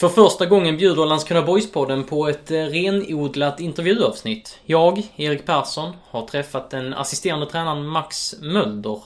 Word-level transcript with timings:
För 0.00 0.08
första 0.08 0.46
gången 0.46 0.76
bjuder 0.76 1.06
Landskrona 1.06 1.46
Boys-podden 1.46 2.02
på 2.02 2.28
ett 2.28 2.50
eh, 2.50 2.56
renodlat 2.56 3.60
intervjuavsnitt. 3.60 4.60
Jag, 4.64 5.02
Erik 5.16 5.46
Persson, 5.46 5.92
har 6.10 6.26
träffat 6.26 6.70
den 6.70 6.94
assisterande 6.94 7.46
tränaren 7.46 7.86
Max 7.86 8.34
Mölder. 8.40 9.02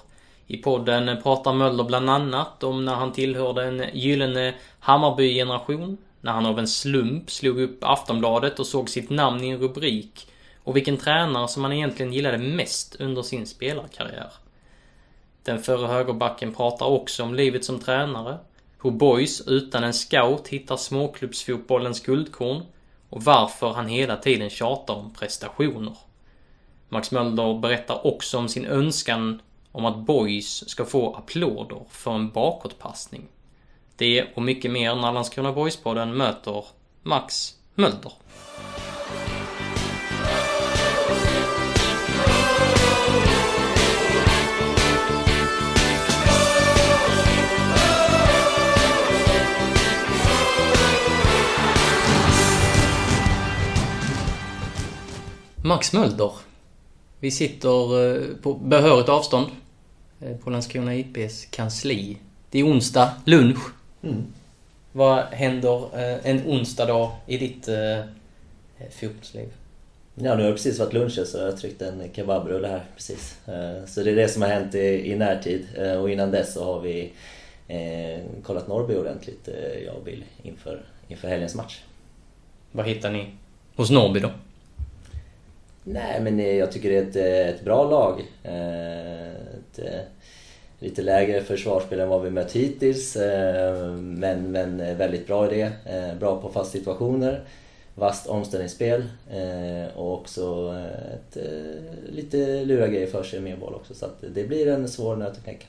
I 0.47 0.57
podden 0.57 1.23
pratar 1.23 1.53
Mölder 1.53 1.85
bland 1.85 2.11
annat 2.11 2.63
om 2.63 2.85
när 2.85 2.95
han 2.95 3.13
tillhörde 3.13 3.65
en 3.65 3.85
gyllene 3.93 4.55
Hammarby-generation, 4.81 5.97
när 6.21 6.33
han 6.33 6.47
av 6.47 6.59
en 6.59 6.69
slump 6.69 7.31
slog 7.31 7.61
upp 7.61 7.79
Aftonbladet 7.81 8.59
och 8.59 8.67
såg 8.67 8.89
sitt 8.89 9.11
namn 9.11 9.45
i 9.45 9.49
en 9.49 9.59
rubrik 9.59 10.27
och 10.65 10.77
vilken 10.77 10.97
tränare 10.97 11.49
som 11.49 11.65
han 11.65 11.73
egentligen 11.73 12.13
gillade 12.13 12.39
mest 12.39 12.97
under 12.99 13.23
sin 13.23 13.47
spelarkarriär. 13.47 14.33
Den 15.43 15.63
förre 15.63 15.87
högerbacken 15.87 16.55
pratar 16.55 16.87
också 16.87 17.23
om 17.23 17.35
livet 17.35 17.65
som 17.65 17.79
tränare, 17.79 18.39
hur 18.83 18.91
boys 18.91 19.41
utan 19.41 19.85
en 19.85 19.93
scout 19.93 20.49
hittar 20.49 20.77
småklubbsfotbollens 20.77 22.01
guldkorn 22.01 22.63
och 23.09 23.23
varför 23.23 23.73
han 23.73 23.89
hela 23.89 24.17
tiden 24.17 24.51
tjatar 24.51 24.95
om 24.95 25.13
prestationer. 25.13 25.97
Max 26.89 27.11
Mölder 27.11 27.59
berättar 27.59 28.07
också 28.07 28.39
om 28.39 28.49
sin 28.49 28.67
önskan 28.67 29.43
om 29.73 29.85
att 29.85 30.07
boys 30.07 30.69
ska 30.69 30.85
få 30.85 31.15
applåder 31.15 31.81
för 31.91 32.15
en 32.15 32.31
bakåtpassning. 32.31 33.29
Det 33.97 34.27
och 34.35 34.43
mycket 34.43 34.71
mer 34.71 34.95
när 34.95 35.13
Landskrona 35.13 35.53
Boys-podden 35.53 36.13
möter 36.13 36.65
Max 37.03 37.55
Mölder. 37.75 38.13
Max 55.65 55.93
Mölder. 55.93 56.31
Vi 57.21 57.31
sitter 57.31 58.07
eh, 58.07 58.37
på 58.43 58.55
behörigt 58.55 59.09
avstånd 59.09 59.47
eh, 60.21 60.37
på 60.37 60.51
Landskrona 60.51 60.95
IPs 60.95 61.47
kansli. 61.51 62.19
Det 62.51 62.59
är 62.59 62.67
onsdag, 62.67 63.13
lunch. 63.25 63.59
Mm. 64.03 64.25
Vad 64.93 65.25
händer 65.25 65.99
eh, 65.99 66.31
en 66.31 66.47
onsdag 66.47 66.87
dag 66.87 67.11
i 67.27 67.39
ditt 67.39 67.69
fotbollsliv? 69.01 69.49
Ja, 70.15 70.35
nu 70.35 70.43
har 70.43 70.49
det 70.49 70.53
precis 70.53 70.79
varit 70.79 70.93
lunch 70.93 71.27
så 71.27 71.39
jag 71.39 71.45
har 71.45 71.53
tryckt 71.53 71.83
en 71.83 72.03
kebabrulle 72.13 72.69
här 72.69 72.85
precis. 72.97 73.39
Så 73.87 74.03
det 74.03 74.11
är 74.11 74.17
det 74.17 74.29
som 74.29 74.43
har 74.43 74.49
hänt 74.49 74.75
i, 74.75 75.13
i 75.13 75.17
närtid. 75.17 75.67
Och 76.01 76.11
innan 76.11 76.31
dess 76.31 76.55
så 76.55 76.65
har 76.65 76.81
vi 76.81 77.13
eh, 77.69 78.21
kollat 78.43 78.69
Norrby 78.69 78.95
ordentligt, 78.95 79.49
jag 79.87 79.97
och 79.97 80.05
Bill, 80.05 80.25
inför, 80.43 80.83
inför 81.09 81.29
helgens 81.29 81.55
match. 81.55 81.81
Vad 82.73 82.87
hittar 82.87 83.11
ni 83.11 83.31
hos 83.77 83.91
Norrby 83.91 84.21
då? 84.21 84.31
Nej, 85.85 86.21
men 86.21 86.41
eh, 86.41 86.57
jag 86.57 86.73
tycker 86.73 86.91
det 86.91 86.97
är 86.97 87.03
ett, 87.03 87.17
eh, 87.17 87.55
ett 87.55 87.65
bra 87.65 87.91
lag. 87.91 88.21
Eh, 88.43 89.33
Ett, 89.33 89.81
lite 90.79 91.03
lägre 91.03 91.41
försvarsspel 91.43 92.01
än 92.01 92.09
vad 92.09 92.23
vi 92.23 92.31
mött 92.31 92.53
hittills, 92.53 93.17
men, 93.97 94.53
men 94.53 94.97
väldigt 94.97 95.27
bra 95.27 95.53
i 95.53 95.57
det. 95.57 95.73
Bra 96.21 96.41
på 96.41 96.49
fast 96.49 96.73
situationer, 96.73 97.45
vasst 97.95 98.27
omställningsspel 98.27 99.05
och 99.95 100.13
också 100.15 100.75
ett, 101.13 101.37
lite 102.09 102.65
lura 102.65 102.89
grejer 102.89 103.07
för 103.07 103.23
sig 103.23 103.41
med 103.41 103.59
boll 103.59 103.75
också. 103.75 103.95
Så 103.95 104.07
det 104.35 104.45
blir 104.45 104.69
en 104.69 104.89
svår 104.89 105.17
nöt 105.17 105.37
att 105.37 105.45
knäcka. 105.45 105.67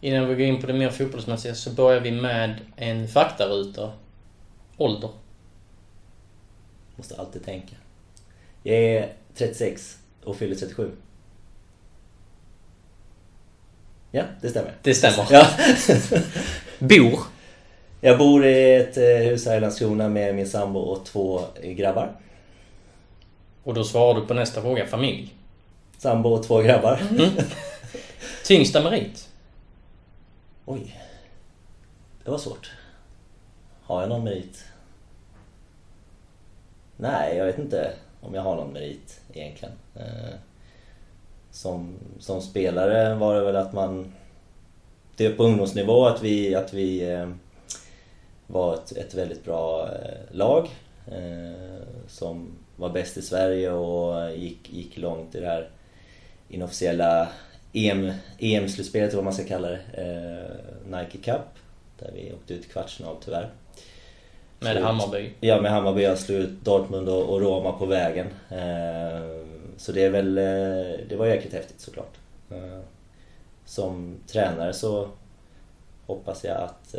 Innan 0.00 0.28
vi 0.28 0.34
går 0.34 0.44
in 0.44 0.60
på 0.60 0.66
det 0.66 0.74
mer 0.74 0.90
fotbollsmässiga 0.90 1.54
så 1.54 1.70
börjar 1.70 2.00
vi 2.00 2.10
med 2.10 2.60
en 2.76 3.08
faktaruta. 3.08 3.92
Ålder. 4.76 5.10
Måste 6.96 7.16
alltid 7.16 7.44
tänka. 7.44 7.76
Jag 8.68 8.76
är 8.78 9.12
36 9.34 9.98
och 10.24 10.36
fyller 10.36 10.54
37. 10.54 10.90
Ja, 14.10 14.22
det 14.40 14.48
stämmer. 14.48 14.74
Det 14.82 14.94
stämmer. 14.94 15.26
Ja. 15.30 15.46
Bor. 16.78 17.18
Jag 18.00 18.18
bor 18.18 18.46
i 18.46 18.74
ett 18.74 18.96
eh, 18.96 19.04
hus 19.04 19.46
här 19.46 19.56
i 19.56 19.60
Landskrona 19.60 20.08
med 20.08 20.34
min 20.34 20.48
sambo 20.48 20.80
och 20.80 21.04
två 21.04 21.44
grabbar. 21.62 22.16
Och 23.64 23.74
då 23.74 23.84
svarar 23.84 24.20
du 24.20 24.26
på 24.26 24.34
nästa 24.34 24.62
fråga, 24.62 24.86
familj. 24.86 25.34
Sambo 25.98 26.28
och 26.28 26.46
två 26.46 26.62
grabbar. 26.62 27.02
Tyngsta 28.44 28.82
merit? 28.82 29.28
Oj. 30.64 31.00
Det 32.24 32.30
var 32.30 32.38
svårt. 32.38 32.70
Har 33.82 34.00
jag 34.00 34.08
någon 34.08 34.24
merit? 34.24 34.64
Nej, 36.96 37.36
jag 37.36 37.46
vet 37.46 37.58
inte 37.58 37.94
om 38.20 38.34
jag 38.34 38.42
har 38.42 38.56
någon 38.56 38.72
merit 38.72 39.20
egentligen. 39.32 39.74
Eh, 39.96 40.34
som, 41.50 41.94
som 42.18 42.40
spelare 42.40 43.14
var 43.14 43.34
det 43.34 43.44
väl 43.44 43.56
att 43.56 43.72
man... 43.72 44.12
Det 45.16 45.26
är 45.26 45.34
på 45.34 45.44
ungdomsnivå 45.44 46.06
att 46.06 46.22
vi, 46.22 46.54
att 46.54 46.72
vi 46.72 47.10
eh, 47.12 47.30
var 48.46 48.74
ett, 48.74 48.92
ett 48.92 49.14
väldigt 49.14 49.44
bra 49.44 49.88
eh, 49.88 50.36
lag. 50.36 50.68
Som 52.06 52.48
var 52.76 52.88
bäst 52.88 53.16
i 53.16 53.22
Sverige 53.22 53.70
och 53.70 54.36
gick, 54.36 54.72
gick 54.72 54.96
långt 54.96 55.34
i 55.34 55.40
det 55.40 55.46
här 55.46 55.70
inofficiella 56.48 57.28
EM, 57.72 58.12
EM-slutspelet, 58.38 59.14
vad 59.14 59.24
man 59.24 59.32
ska 59.32 59.44
kalla 59.44 59.68
det. 59.68 59.80
Nike 60.86 61.18
Cup. 61.18 61.48
Där 61.98 62.10
vi 62.14 62.32
åkte 62.32 62.54
ut 62.54 62.64
i 62.64 62.68
kvartsfinal 62.68 63.16
tyvärr. 63.24 63.50
Med 64.60 64.76
Så- 64.76 64.82
Hammarby. 64.82 65.30
Ja, 65.40 65.60
med 65.60 65.70
Hammarby. 65.70 66.02
Jag 66.02 66.18
slog 66.18 66.38
ut 66.38 66.64
Dortmund 66.64 67.08
och, 67.08 67.40
Roma 67.40 67.72
på 67.72 67.86
vägen. 67.86 68.26
Eh, 68.50 69.40
så 69.76 69.92
det 69.92 70.04
är 70.04 70.10
väl... 70.10 70.38
Eh, 70.38 71.06
det 71.08 71.16
var 71.18 71.26
jäkligt 71.26 71.52
häftigt 71.52 71.80
såklart. 71.80 72.14
Eh, 72.50 72.80
som 73.64 74.16
tränare 74.26 74.72
så 74.72 75.08
hoppas 76.06 76.44
jag 76.44 76.56
att 76.62 76.94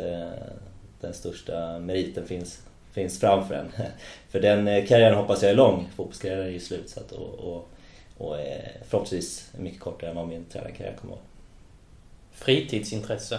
den 1.00 1.14
största 1.14 1.78
meriten 1.78 2.26
finns, 2.26 2.62
finns 2.92 3.20
framför 3.20 3.54
en. 3.54 3.72
För 4.28 4.40
den 4.40 4.86
karriären 4.86 5.14
hoppas 5.18 5.42
jag 5.42 5.50
är 5.50 5.56
lång. 5.56 5.88
Fotbollskarriären 5.96 6.46
är 6.46 6.50
ju 6.50 6.60
slut 6.60 6.90
så 6.90 7.00
att, 7.00 7.12
och, 7.12 7.34
och, 7.34 7.68
och 8.18 8.36
förhoppningsvis 8.88 9.50
mycket 9.58 9.80
kortare 9.80 10.10
än 10.10 10.16
vad 10.16 10.28
min 10.28 10.44
tränarkarriär 10.44 10.96
kommer 11.00 11.14
att 11.14 11.18
vara. 11.18 11.26
Fritidsintresse? 12.32 13.38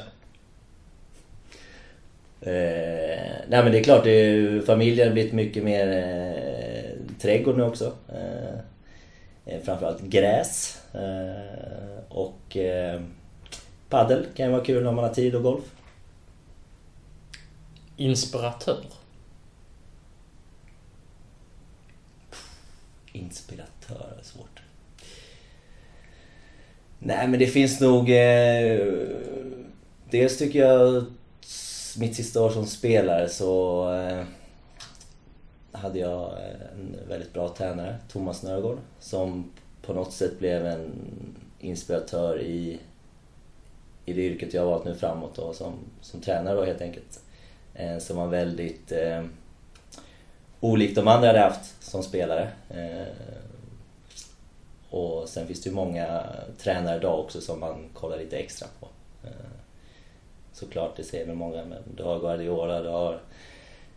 Eh, 2.42 3.32
nej 3.48 3.64
men 3.64 3.72
det 3.72 3.80
är 3.80 3.84
klart, 3.84 4.04
det 4.04 4.12
är, 4.12 4.62
familjen 4.62 5.08
har 5.08 5.14
blivit 5.14 5.34
mycket 5.34 5.64
mer 5.64 5.88
eh, 5.88 7.20
trädgård 7.20 7.58
nu 7.58 7.64
också. 7.64 7.94
Eh, 8.10 8.60
eh, 9.46 9.62
framförallt 9.64 10.02
gräs. 10.02 10.82
Eh, 10.94 12.04
och 12.10 12.58
eh, 12.58 13.02
paddel 13.90 14.26
kan 14.36 14.46
ju 14.46 14.52
vara 14.52 14.64
kul 14.64 14.88
om 14.88 14.96
man 14.96 15.04
har 15.04 15.14
tid 15.14 15.36
och 15.36 15.44
golf. 15.44 15.64
Inspiratör? 17.98 18.86
Inspiratör 23.12 24.18
är 24.20 24.24
svårt. 24.24 24.62
Nej 27.00 27.28
men 27.28 27.40
det 27.40 27.48
finns 27.48 27.80
nog... 27.80 28.10
Eh, 28.10 28.88
dels 30.10 30.38
tycker 30.38 30.60
jag 30.60 31.06
mitt 31.98 32.16
sista 32.16 32.44
år 32.44 32.50
som 32.50 32.66
spelare 32.66 33.30
så 33.30 33.94
eh, 33.94 34.24
hade 35.72 36.00
jag 36.00 36.32
eh, 36.32 36.72
en 36.74 36.98
väldigt 37.10 37.34
bra 37.34 37.54
tränare, 37.58 37.98
Thomas 38.12 38.44
Nörgård, 38.44 38.78
som 39.00 39.52
på 39.82 39.94
något 39.94 40.14
sätt 40.14 40.40
blev 40.40 40.66
en 40.66 40.92
inspiratör 41.60 42.42
i, 42.42 42.80
i 44.06 44.14
det 44.14 44.22
yrket 44.22 44.54
jag 44.54 44.62
har 44.62 44.72
valt 44.72 44.86
nu 44.86 44.96
framåt 44.96 45.36
då, 45.36 45.54
som, 45.54 45.74
som 46.02 46.22
tränare 46.22 46.56
då 46.56 46.66
helt 46.66 46.82
enkelt. 46.82 47.20
Eh, 47.74 47.98
som 47.98 48.18
var 48.18 48.28
väldigt 48.28 48.92
eh, 48.92 49.24
olikt 50.60 50.96
de 50.96 51.08
andra 51.08 51.28
jag 51.28 51.34
hade 51.34 51.46
haft 51.46 51.84
som 51.84 52.04
spelare. 52.04 52.50
Eh, 52.70 53.08
och 54.90 55.30
sen 55.30 55.48
finns 55.48 55.62
det 55.62 55.70
ju 55.70 55.76
många 55.76 56.24
tränare 56.58 56.98
idag 56.98 57.20
också 57.20 57.42
som 57.42 57.60
man 57.60 57.90
kollar 57.94 58.18
lite 58.18 58.38
extra 58.38 58.68
på. 58.80 58.88
Eh, 59.24 59.61
såklart, 60.62 60.96
det 60.96 61.04
säger 61.04 61.26
väl 61.26 61.36
många, 61.36 61.66
men 61.66 61.84
du 61.96 62.04
har 62.04 62.20
Guardiola, 62.20 62.82
du 62.82 62.90
har 62.90 63.22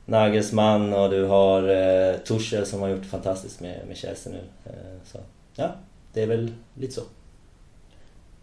Nagelsmann 0.04 0.92
och 0.92 1.10
du 1.10 1.24
har 1.24 1.68
eh, 1.68 2.18
Tuchel 2.18 2.66
som 2.66 2.80
har 2.80 2.88
gjort 2.88 3.06
fantastiskt 3.06 3.60
med, 3.60 3.86
med 3.86 3.96
Chelsea 3.96 4.32
nu. 4.32 4.42
Eh, 4.64 5.02
så 5.04 5.18
ja, 5.54 5.74
det 6.12 6.22
är 6.22 6.26
väl 6.26 6.54
lite 6.74 6.92
så. 6.92 7.02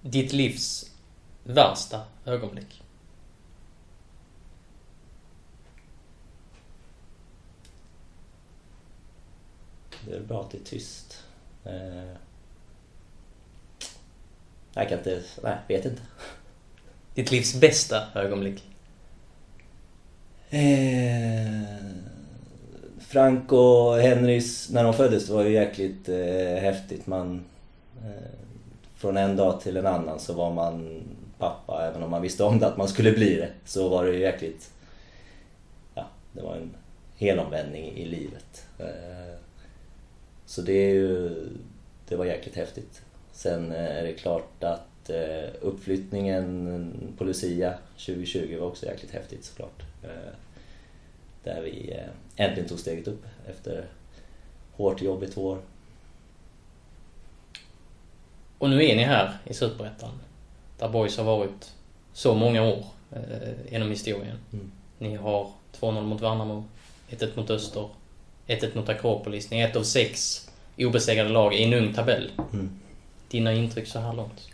Ditt 0.02 0.34
livs 0.34 0.92
värsta 1.44 2.02
ögonblick? 2.26 2.82
Det 10.06 10.16
är 10.16 10.20
bra 10.20 10.42
att 10.42 10.52
det 10.52 10.58
är 10.58 10.64
tyst. 10.64 11.24
Eh, 11.64 12.14
jag 14.74 14.90
kan 14.90 14.98
inte... 14.98 15.24
Nej, 15.44 15.58
vet 15.68 15.86
inte. 15.86 16.02
Ditt 17.14 17.32
livs 17.32 17.56
bästa 17.56 18.04
ögonblick? 18.16 18.64
Eh, 20.50 20.62
Frank 23.00 23.52
och 23.52 23.98
Henrys, 23.98 24.70
när 24.70 24.84
de 24.84 24.94
föddes, 24.94 25.30
var 25.30 25.44
ju 25.44 25.52
jäkligt 25.52 26.10
eh, 26.10 26.62
häftigt. 26.62 27.08
Man, 27.08 27.46
eh, 28.04 28.32
från 28.96 29.18
en 29.18 29.36
dag 29.36 29.62
till 29.62 29.78
en 29.78 29.88
annan 29.88 30.20
så 30.20 30.34
var 30.34 30.54
man 30.54 31.04
pappa, 31.38 31.88
även 31.88 32.04
om 32.04 32.12
man 32.12 32.22
visste 32.22 32.44
om 32.44 32.60
det 32.60 32.68
att 32.68 32.78
man 32.78 32.88
skulle 32.88 33.12
bli 33.12 33.36
det. 33.36 33.50
Så 33.66 33.90
var 33.90 34.06
det 34.06 34.12
ju 34.12 34.20
jäkligt... 34.20 34.72
Ja, 35.96 36.08
det 36.34 36.42
var 36.42 36.56
en 36.56 36.70
helomvändning 37.18 37.98
i 37.98 38.06
livet. 38.06 38.66
Eh, 38.80 39.36
så 40.46 40.62
det 40.62 40.74
är 40.74 40.94
ju... 40.94 41.30
Det 42.08 42.16
var 42.16 42.26
jäkligt 42.26 42.56
häftigt. 42.56 43.02
Sen 43.32 43.72
eh, 43.72 43.98
är 43.98 44.04
det 44.04 44.14
klart 44.14 44.64
att 44.64 44.91
eh, 45.12 45.50
uppflyttningen 45.62 47.14
på 47.18 47.24
Lucia 47.24 47.74
2020 47.98 48.58
var 48.60 48.68
också 48.68 48.86
jäkligt 48.86 49.12
häftigt 49.12 49.46
såklart. 49.46 49.84
Eh, 50.04 50.34
där 51.44 51.62
vi 51.62 52.00
äntligen 52.36 52.70
tog 52.70 52.80
steget 52.80 53.08
upp 53.08 53.26
efter 53.48 53.86
hårt 54.72 55.02
jobb 55.02 55.24
i 55.24 55.28
två 55.28 55.48
år. 55.48 55.58
Och 58.58 58.70
nu 58.70 58.86
är 58.86 58.96
ni 58.96 59.04
här 59.04 59.38
i 59.46 59.54
Superettan. 59.54 60.20
Där 60.80 60.90
Boys 60.90 61.18
har 61.18 61.24
varit 61.24 61.74
så 62.14 62.36
många 62.36 62.64
år 62.64 62.86
eh, 63.12 63.72
genom 63.72 63.90
historien. 63.90 64.38
Mm. 64.54 64.72
Ni 64.98 65.16
har 65.16 65.52
2-0 65.80 66.02
mot 66.02 66.22
Värnamo, 66.22 66.64
1-1 67.10 67.30
mot 67.36 67.50
Öster, 67.50 67.90
1-1 68.48 68.78
mot 68.78 68.90
Akropolis. 68.90 69.52
Ni 69.52 69.60
är 69.60 69.68
ett 69.68 69.76
av 69.76 69.84
sex 69.84 70.48
obesegrade 70.78 71.30
lag 71.30 71.54
i 71.54 71.64
en 71.64 71.74
ung 71.74 71.94
tabell. 71.94 72.32
Mm. 72.54 72.80
Dina 73.30 73.54
intryck 73.54 73.88
så 73.88 74.00
här 74.00 74.14
långt? 74.14 74.50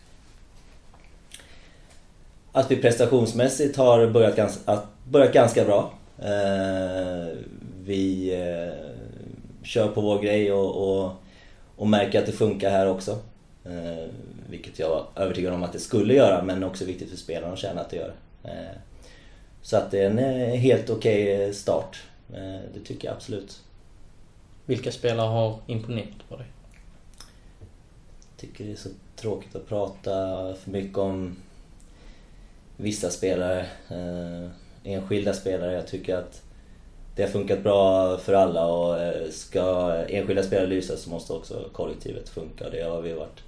Att 2.57 2.71
vi 2.71 2.75
prestationsmässigt 2.75 3.77
har 3.77 4.07
börjat 4.07 4.35
ganska, 4.35 4.81
börjat 5.03 5.33
ganska 5.33 5.65
bra. 5.65 5.93
Eh, 6.19 7.37
vi 7.83 8.33
eh, 8.33 8.73
kör 9.63 9.87
på 9.87 10.01
vår 10.01 10.21
grej 10.21 10.51
och, 10.51 10.75
och, 10.75 11.11
och, 11.75 11.87
märker 11.87 12.19
att 12.19 12.25
det 12.25 12.31
funkar 12.31 12.69
här 12.69 12.89
också. 12.89 13.19
Eh, 13.65 14.09
vilket 14.49 14.79
jag 14.79 14.89
var 14.89 15.05
övertygad 15.15 15.53
om 15.53 15.63
att 15.63 15.73
det 15.73 15.79
skulle 15.79 16.13
göra 16.13 16.43
men 16.43 16.63
också 16.63 16.85
viktigt 16.85 17.09
för 17.09 17.17
spelarna 17.17 17.53
att 17.53 17.59
känna 17.59 17.81
att 17.81 17.89
det 17.89 17.97
gör. 17.97 18.13
Så 19.61 19.77
att 19.77 19.91
det 19.91 19.99
är 19.99 20.09
en 20.09 20.17
helt 20.57 20.89
okej 20.89 21.35
okay 21.35 21.53
start. 21.53 22.03
Det 22.73 22.79
tycker 22.85 23.07
jag 23.07 23.15
absolut. 23.15 23.61
Vilka 24.65 24.91
spelare 24.91 25.27
har 25.27 25.55
imponerat 25.67 26.29
på 26.29 26.35
dig? 26.35 26.47
Jag 28.29 28.37
tycker 28.37 28.65
det 28.65 28.71
är 28.71 28.75
så 28.75 28.89
tråkigt 29.15 29.55
att 29.55 29.67
prata 29.67 30.11
för 30.53 30.71
mycket 30.71 30.97
om 30.97 31.35
vissa 32.77 33.09
spelare. 33.09 33.65
Enskilda 34.83 35.33
spelare. 35.33 35.73
Jag 35.73 35.87
tycker 35.87 36.15
att 36.15 36.41
det 37.17 37.23
har 37.23 37.29
funkat 37.29 37.63
bra 37.63 38.17
för 38.17 38.33
alla 38.33 38.65
och 38.65 38.99
eh, 38.99 39.29
ska 39.29 39.93
enskilda 40.09 40.43
spelare 40.43 40.67
lysa 40.67 40.97
så 40.97 41.09
måste 41.09 41.33
också 41.33 41.69
kollektivet 41.73 42.29
funka. 42.29 42.69
Det 42.69 42.81
har 42.81 43.01
vi 43.01 43.13
varit 43.13 43.43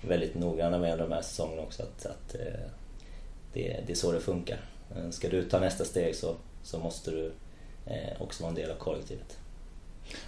väldigt 0.00 0.34
noggranna 0.34 0.78
med 0.78 0.98
de 0.98 1.12
här 1.12 1.22
säsongerna 1.22 1.62
också. 1.62 1.82
Att, 1.82 2.06
att 2.06 2.34
eh, 2.34 2.70
det, 3.52 3.76
det 3.86 3.92
är 3.92 3.96
så 3.96 4.12
det 4.12 4.20
funkar. 4.20 4.58
Eh, 4.96 5.10
ska 5.10 5.28
du 5.28 5.42
ta 5.42 5.60
nästa 5.60 5.84
steg 5.84 6.16
så, 6.16 6.34
så 6.62 6.78
måste 6.78 7.10
du 7.10 7.32
också 8.18 8.42
vara 8.42 8.50
en 8.50 8.56
del 8.56 8.70
av 8.70 8.74
kollektivet. 8.74 9.38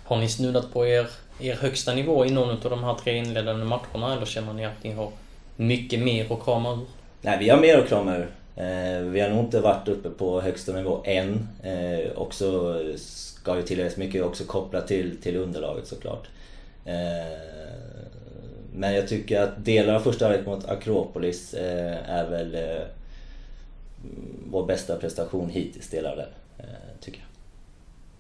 Har 0.05 0.17
ni 0.17 0.29
snuddat 0.29 0.73
på 0.73 0.87
er, 0.87 1.11
er 1.41 1.55
högsta 1.55 1.95
nivå 1.95 2.27
i 2.27 2.31
någon 2.31 2.51
av 2.51 2.71
de 2.71 2.85
här 2.85 2.95
tre 2.95 3.17
inledande 3.17 3.65
matcherna 3.65 4.13
eller 4.17 4.27
känner 4.27 4.53
ni 4.53 4.65
att 4.65 4.85
ni 4.85 4.93
har 4.93 5.11
mycket 5.57 6.01
mer 6.01 6.33
att 6.33 6.45
krama 6.45 6.73
ur? 6.73 6.87
Nej, 7.23 7.39
vi 7.39 7.49
har 7.49 7.61
mer 7.61 7.79
att 7.79 7.89
krama 7.89 8.17
ur. 8.17 8.29
Eh, 8.59 9.03
vi 9.03 9.21
har 9.21 9.29
nog 9.29 9.45
inte 9.45 9.61
varit 9.61 9.89
uppe 9.89 10.11
på 10.11 10.41
högsta 10.41 10.73
nivå 10.73 11.03
än. 11.05 11.49
Eh, 11.63 12.13
också 12.19 12.79
ska 12.97 13.57
ju 13.57 13.63
tilläggas 13.63 13.97
mycket 13.97 14.25
också 14.25 14.45
kopplat 14.45 14.89
till, 14.89 15.21
till 15.23 15.37
underlaget 15.37 15.87
såklart. 15.87 16.29
Eh, 16.85 17.39
men 18.73 18.95
jag 18.95 19.09
tycker 19.09 19.41
att 19.41 19.65
delar 19.65 19.95
av 19.95 20.01
första 20.01 20.25
halvlek 20.25 20.47
mot 20.47 20.69
Akropolis 20.69 21.55
är 21.55 22.31
väl 22.31 22.81
vår 24.51 24.67
bästa 24.67 24.97
prestation 24.97 25.51
hittills, 25.51 25.89
delar 25.89 26.11
av 26.11 26.17
den. 26.17 26.29
Tycker 27.01 27.19
jag. 27.19 27.29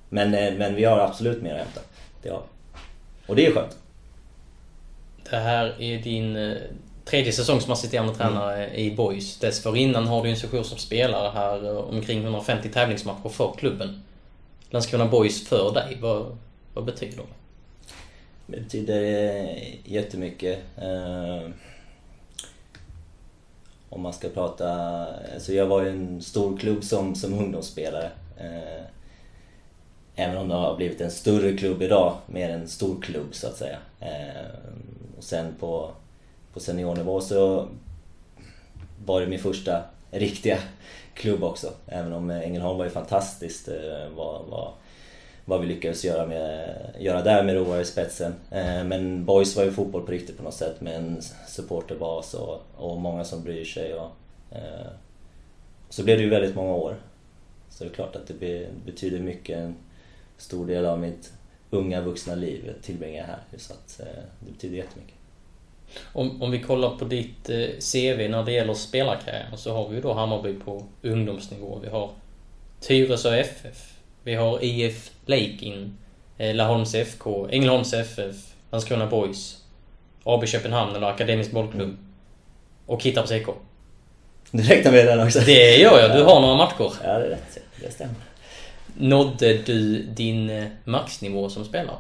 Men, 0.09 0.59
men 0.59 0.75
vi 0.75 0.85
har 0.85 0.99
absolut 0.99 1.43
mer 1.43 1.53
att 1.53 1.59
hämta. 1.59 1.81
Det 2.23 2.29
har 2.29 2.41
vi. 2.41 2.79
Och 3.27 3.37
det 3.37 3.47
är 3.47 3.53
skönt. 3.53 3.77
Det 5.31 5.37
här 5.37 5.83
är 5.83 5.99
din 5.99 6.57
tredje 7.09 7.33
säsong 7.33 7.61
som 7.61 7.73
assisterande 7.73 8.15
tränare 8.15 8.67
mm. 8.67 8.77
i 8.77 8.97
Boys. 8.97 9.39
Dessförinnan 9.39 10.07
har 10.07 10.23
du 10.23 10.31
en 10.31 10.37
session 10.37 10.65
som 10.65 10.79
spelare 10.79 11.31
här, 11.35 11.65
eh, 11.65 11.77
omkring 11.77 12.23
150 12.23 12.69
tävlingsmatcher 12.69 13.29
för 13.29 13.53
klubben. 13.53 14.03
Landskrona 14.71 15.07
Boys 15.07 15.49
för 15.49 15.75
dig, 15.75 15.99
vad, 16.01 16.37
vad 16.75 16.85
betyder 16.85 17.17
det? 17.17 17.23
Det 18.47 18.61
betyder 18.61 19.03
eh, 19.03 19.75
jättemycket. 19.85 20.59
Eh, 20.77 21.51
om 23.89 24.01
man 24.01 24.13
ska 24.13 24.29
prata... 24.29 24.71
Alltså 25.35 25.53
jag 25.53 25.67
var 25.67 25.83
ju 25.83 25.89
en 25.89 26.23
stor 26.23 26.59
klubb 26.59 26.85
som, 26.85 27.15
som 27.15 27.35
ungdomsspelare. 27.35 28.11
Även 30.15 30.37
om 30.37 30.49
det 30.49 30.55
har 30.55 30.77
blivit 30.77 31.01
en 31.01 31.11
större 31.11 31.57
klubb 31.57 31.83
idag, 31.83 32.17
mer 32.27 32.51
en 32.51 32.69
stor 32.69 33.03
klubb 33.03 33.29
så 33.33 33.47
att 33.47 33.57
säga. 33.57 33.79
Och 35.17 35.25
sen 35.25 35.55
på 35.61 35.91
på 36.53 36.61
seniornivå 36.61 37.21
så 37.21 37.69
var 39.05 39.21
det 39.21 39.27
min 39.27 39.39
första 39.39 39.83
riktiga 40.11 40.59
klubb 41.15 41.45
också. 41.45 41.73
Även 41.87 42.13
om 42.13 42.31
eh, 42.31 42.43
Ängelholm 42.43 42.79
var 42.79 42.85
ju 42.85 42.91
fantastiskt 42.91 43.69
eh, 43.69 44.09
vad, 44.17 44.47
vad, 44.47 44.73
vad 45.45 45.61
vi 45.61 45.67
lyckades 45.67 46.05
göra, 46.05 46.27
med, 46.27 46.77
göra 46.99 47.23
där 47.23 47.43
med 47.43 47.55
Roar 47.55 47.81
i 47.81 47.85
spetsen. 47.85 48.35
Eh, 48.51 48.85
men 48.85 49.25
Boys 49.25 49.57
var 49.57 49.65
ju 49.65 49.73
fotboll 49.73 50.07
på 50.07 50.13
riktigt 50.13 50.37
på 50.37 50.43
något 50.43 50.55
sätt 50.55 50.81
med 50.81 50.97
en 50.97 51.23
supporterbas 51.49 52.35
och, 52.35 52.61
och 52.77 53.01
många 53.01 53.25
som 53.25 53.43
bryr 53.43 53.65
sig. 53.65 53.95
Och, 53.95 54.11
så 55.89 56.05
blev 56.05 56.19
det 56.19 56.25
ju 56.25 56.31
väldigt 56.31 56.55
många 56.55 56.75
år. 56.75 56.97
Så 57.71 57.85
det 57.85 57.91
är 57.91 57.95
klart 57.95 58.17
att 58.17 58.27
det 58.27 58.69
betyder 58.87 59.19
mycket. 59.19 59.59
En 59.59 59.77
stor 60.37 60.67
del 60.67 60.87
av 60.87 60.99
mitt 60.99 61.33
unga 61.71 62.01
vuxna 62.01 62.35
liv 62.35 62.75
tillbringar 62.83 63.21
jag 63.21 63.27
här. 63.27 63.39
Så 63.57 63.73
att, 63.73 64.01
det 64.41 64.53
betyder 64.53 64.77
jättemycket. 64.77 65.18
Om, 66.13 66.43
om 66.43 66.51
vi 66.51 66.63
kollar 66.63 66.91
på 66.91 67.05
ditt 67.05 67.49
eh, 67.49 67.67
CV 67.93 68.29
när 68.29 68.45
det 68.45 68.53
gäller 68.53 68.75
spelarkarriären 68.75 69.59
så 69.59 69.75
har 69.75 69.89
vi 69.89 69.95
ju 69.95 70.01
då 70.01 70.13
Hammarby 70.13 70.55
på 70.55 70.85
ungdomsnivå. 71.03 71.79
Vi 71.83 71.89
har 71.89 72.11
Tyresö 72.81 73.37
FF. 73.37 73.93
Vi 74.23 74.35
har 74.35 74.65
IF 74.65 75.11
Leikin, 75.27 75.99
eh, 76.39 76.55
Laholms 76.55 76.95
FK, 76.95 77.49
Ängelholms 77.51 77.95
FF, 77.95 78.37
Landskrona 78.71 79.07
Boys, 79.07 79.65
AB 80.25 80.47
Köpenhamn 80.47 80.97
eller 80.97 81.07
Akademisk 81.07 81.51
bollklubb. 81.51 81.83
Mm. 81.83 81.99
Och 82.87 83.03
Kittarps 83.03 83.33
EK. 83.33 83.47
Du 84.51 84.63
räknar 84.63 84.93
med 84.93 85.07
den 85.07 85.27
också? 85.27 85.41
Det 85.41 85.77
gör 85.77 86.01
jag. 86.01 86.17
Du 86.17 86.23
har 86.23 86.41
några 86.41 86.57
matcher. 86.57 86.93
Ja, 87.05 87.19
det 87.19 87.25
är 87.25 87.31
rätt. 87.31 87.59
Det 87.81 87.91
stämmer. 87.91 88.15
Nådde 88.97 89.59
du 89.59 90.03
din 90.03 90.51
eh, 90.51 90.65
maxnivå 90.85 91.49
som 91.49 91.65
spelare? 91.65 91.97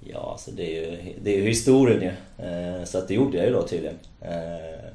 Ja, 0.00 0.30
alltså 0.32 0.50
det 0.50 0.62
är 0.62 0.80
ju, 0.80 1.14
det 1.22 1.30
är 1.30 1.36
ju 1.36 1.48
historien 1.48 2.02
ju. 2.02 2.12
Ja. 2.46 2.86
så 2.86 2.98
att 2.98 3.08
det 3.08 3.14
gjorde 3.14 3.36
jag 3.36 3.46
ju 3.46 3.52
då 3.52 3.62
tydligen. 3.62 3.98
Eh, 4.20 4.90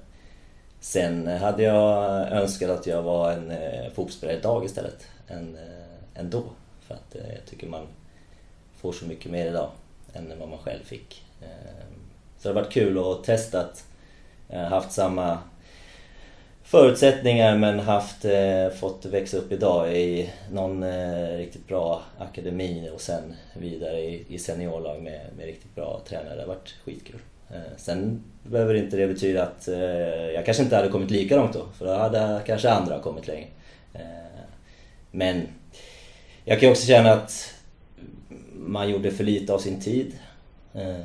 sen 0.79 1.27
hade 1.27 1.63
jag 1.63 2.31
önskat 2.31 2.69
att 2.69 2.87
jag 2.87 3.01
var 3.01 3.31
en 3.31 3.51
eh, 3.51 3.85
fotbollsspelare 3.87 4.37
idag 4.37 4.65
istället. 4.65 5.07
Än, 5.27 5.57
än 6.15 6.29
då. 6.29 6.43
För 6.81 6.93
att 6.93 7.15
jag 7.15 7.45
tycker 7.45 7.67
man 7.67 7.87
får 8.77 8.91
så 8.91 9.05
mycket 9.05 9.31
mer 9.31 9.45
idag 9.45 9.69
än 10.13 10.39
vad 10.39 10.49
man 10.49 10.59
själv 10.59 10.83
fick. 10.83 11.23
Så 12.37 12.47
det 12.47 12.49
har 12.49 12.61
varit 12.61 12.73
kul 12.73 12.97
att 12.97 13.23
testa 13.23 13.59
att 13.59 13.85
haft 14.69 14.91
samma 14.91 15.37
förutsättningar 16.65 17.57
men 17.57 17.79
haft, 17.79 18.25
eh, 18.25 18.69
fått 18.79 19.05
växa 19.05 19.37
upp 19.37 19.51
idag 19.51 19.97
i 19.97 20.29
någon 20.51 20.83
eh, 20.83 21.37
riktigt 21.37 21.67
bra 21.67 22.01
akademi 22.17 22.89
och 22.93 23.01
sen 23.01 23.35
vidare 23.53 23.99
i, 23.99 24.25
i 24.29 24.39
seniorlag 24.39 25.01
med, 25.01 25.21
med 25.37 25.45
riktigt 25.45 25.75
bra 25.75 26.01
tränare. 26.07 26.35
Det 26.35 26.41
har 26.41 26.47
varit 26.47 26.75
skitkul. 26.85 27.19
Eh, 27.49 27.77
sen 27.77 28.23
behöver 28.43 28.73
inte 28.73 28.97
det 28.97 29.07
betyda 29.07 29.43
att 29.43 29.67
eh, 29.67 29.77
jag 30.31 30.45
kanske 30.45 30.63
inte 30.63 30.75
hade 30.75 30.89
kommit 30.89 31.11
lika 31.11 31.35
långt 31.35 31.53
då, 31.53 31.65
för 31.77 31.85
då 31.85 31.93
hade 31.93 32.41
kanske 32.45 32.69
andra 32.69 32.99
kommit 32.99 33.27
längre. 33.27 33.47
Eh, 33.93 34.01
men 35.11 35.47
jag 36.45 36.59
kan 36.59 36.71
också 36.71 36.87
känna 36.87 37.11
att 37.11 37.53
man 38.53 38.89
gjorde 38.89 39.11
för 39.11 39.23
lite 39.23 39.53
av 39.53 39.59
sin 39.59 39.81
tid. 39.81 40.13
Eh, 40.73 40.95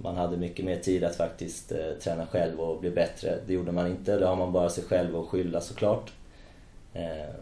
man 0.00 0.16
hade 0.16 0.36
mycket 0.36 0.64
mer 0.64 0.76
tid 0.76 1.04
att 1.04 1.16
faktiskt 1.16 1.72
eh, 1.72 1.90
träna 2.00 2.26
själv 2.26 2.60
och 2.60 2.80
bli 2.80 2.90
bättre. 2.90 3.38
Det 3.46 3.52
gjorde 3.52 3.72
man 3.72 3.86
inte, 3.86 4.18
då 4.18 4.26
har 4.26 4.36
man 4.36 4.52
bara 4.52 4.70
sig 4.70 4.84
själv 4.84 5.16
att 5.16 5.28
skylla 5.28 5.60
såklart. 5.60 6.12
Eh, 6.94 7.34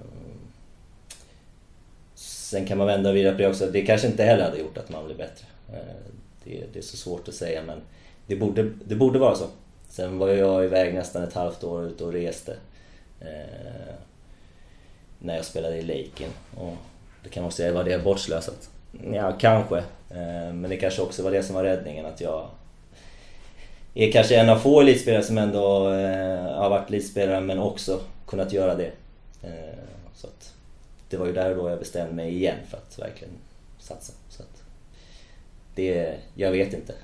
sen 2.15 2.67
kan 2.67 2.79
man 2.79 2.87
vända 2.87 3.13
vidare 3.13 3.35
på 3.35 3.39
det 3.43 3.49
också. 3.49 3.67
Det 3.67 3.83
kanske 3.83 4.07
inte 4.07 4.25
heller 4.25 4.45
hade 4.45 4.59
gjort 4.59 4.79
att 4.79 4.91
man 4.91 5.05
blev 5.05 5.17
bättre. 5.17 5.47
Eh, 5.73 6.13
det, 6.45 6.65
det 6.73 6.79
är 6.79 6.83
så 6.83 6.97
svårt 6.97 7.29
att 7.29 7.35
säga 7.35 7.63
men 7.63 7.81
det 8.27 8.37
borde, 8.37 8.71
det 8.85 8.95
borde 8.95 9.19
vara 9.19 9.35
så. 9.35 9.47
Sen 9.89 10.19
var 10.19 10.29
jag 10.29 10.65
iväg 10.65 10.95
nästan 10.95 11.23
ett 11.23 11.35
halvt 11.35 11.65
år 11.65 11.87
ute 11.87 12.05
och 12.05 12.13
reste. 12.13 12.57
Eh, 13.21 13.95
när 15.19 15.37
jag 15.37 15.45
spelade 15.45 15.77
i 15.77 15.83
Laken. 15.83 16.31
Och 16.57 16.77
det 17.23 17.29
kan 17.29 17.43
man 17.43 17.53
säga, 17.53 17.73
var 17.73 17.85
det 17.85 18.05
bortslösat? 18.05 18.71
Ja, 19.13 19.33
kanske. 19.39 19.79
Eh, 20.11 20.53
men 20.53 20.71
det 20.71 20.77
kanske 20.77 21.03
också 21.03 21.23
var 21.23 21.31
det 21.31 21.43
som 21.43 21.55
var 21.55 21.65
räddningen, 21.65 22.07
att 22.07 22.21
jag 22.21 22.49
är 23.95 24.13
kanske 24.13 24.37
en 24.37 24.49
av 24.49 24.59
få 24.59 24.81
elitspelare 24.81 25.23
som 25.23 25.39
ändå 25.39 25.93
eh, 25.93 26.55
har 26.55 26.71
varit 26.71 26.89
elitspelare 26.89 27.41
men 27.41 27.59
också 27.59 28.01
kunnat 28.27 28.53
göra 28.53 28.75
det. 28.75 28.93
Eh, 29.43 29.79
så 30.15 30.27
att 30.27 30.55
det 31.09 31.17
var 31.17 31.27
ju 31.27 31.33
där 31.33 31.55
då 31.55 31.71
jag 31.71 31.79
bestämde 31.79 32.15
mig 32.15 32.35
igen 32.35 32.59
för 32.71 32.77
att 32.77 32.99
verkligen 32.99 33.35
satsa. 33.79 34.13
Så 34.29 34.43
att 34.43 34.63
det, 35.75 36.15
jag 36.35 36.51
vet 36.51 36.73
inte. 36.73 36.95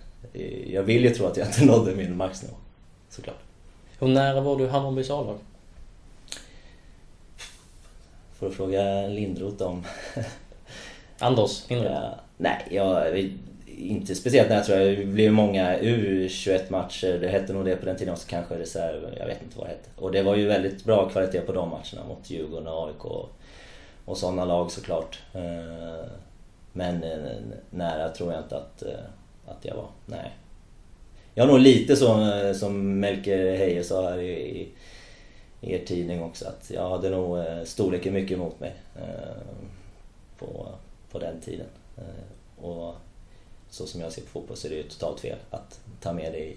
Jag 0.67 0.83
vill 0.83 1.05
ju 1.05 1.11
tro 1.11 1.27
att 1.27 1.37
jag 1.37 1.47
inte 1.47 1.65
nådde 1.73 1.95
min 1.95 2.17
maxnivå. 2.17 2.55
Såklart. 3.11 3.41
Hur 3.99 4.09
nära 4.09 4.41
var 4.41 4.57
du 4.57 4.69
Hammarbys 4.69 5.11
A-lag? 5.11 5.39
Får 8.39 8.47
du 8.47 8.53
fråga 8.53 9.07
Lindroth 9.07 9.63
om. 9.63 9.85
Anders 11.23 11.71
Lindroth? 11.71 11.95
Eh, 11.95 12.01
ja, 12.03 12.19
nej, 12.37 12.67
jag, 12.71 13.19
inte 13.67 14.15
speciellt 14.15 14.51
nära 14.51 14.61
tror 14.61 14.79
jag. 14.79 14.99
Det 14.99 15.05
blev 15.05 15.33
många 15.33 15.79
U21 15.79 16.71
matcher. 16.71 17.19
Det 17.21 17.29
hette 17.29 17.53
nog 17.53 17.65
det 17.65 17.77
på 17.77 17.87
den 17.87 17.97
tiden 17.97 18.13
också, 18.13 18.29
kanske 18.29 18.59
reserv. 18.59 19.15
Jag 19.19 19.27
vet 19.27 19.43
inte 19.43 19.59
vad 19.59 19.67
det 19.67 19.71
hette. 19.71 19.89
Och 19.97 20.13
det 20.13 20.23
var 20.23 20.37
ju 20.37 20.47
väldigt 20.47 20.85
bra 20.85 21.09
kvalitet 21.09 21.41
på 21.41 21.53
de 21.53 21.69
matcherna 21.69 22.09
mot 22.09 22.31
Djurgården 22.31 22.67
och 22.67 22.89
AIK 22.89 23.05
och, 23.05 23.29
och 24.05 24.19
sådana 24.19 24.45
lag 24.45 24.71
såklart. 24.71 25.21
Eh, 25.35 26.07
men 26.73 27.05
eh, 27.05 27.19
nära 27.71 28.09
tror 28.09 28.33
jag 28.33 28.43
inte 28.43 28.57
att, 28.57 28.83
att 29.47 29.65
jag 29.65 29.75
var. 29.75 29.89
Nej. 30.07 30.31
Jag 31.35 31.45
har 31.45 31.49
nog 31.53 31.61
lite 31.61 31.97
så 31.97 32.31
som 32.55 33.01
Melker 33.01 33.57
Heijer 33.57 33.83
sa 33.83 34.11
här 34.11 34.19
i, 34.19 34.69
i, 35.61 35.75
er 35.75 35.79
tidning 35.79 36.23
också 36.23 36.49
att 36.49 36.71
jag 36.75 36.89
hade 36.89 37.11
nog 37.11 37.45
storleken 37.65 38.15
mycket 38.15 38.37
emot 38.37 38.61
mig 38.61 38.75
på, 40.39 40.69
på 41.13 41.19
den 41.19 41.41
tiden. 41.41 41.67
Och 42.57 42.95
så 43.71 43.87
som 43.87 44.01
jag 44.01 44.13
ser 44.13 44.23
på 44.23 44.29
fotboll 44.29 44.57
så 44.57 44.67
är 44.67 44.71
det 44.71 44.77
ju 44.77 44.83
totalt 44.83 45.21
fel 45.21 45.39
att 45.51 45.81
ta 46.01 46.13
med 46.13 46.33
det 46.33 46.39
i, 46.39 46.57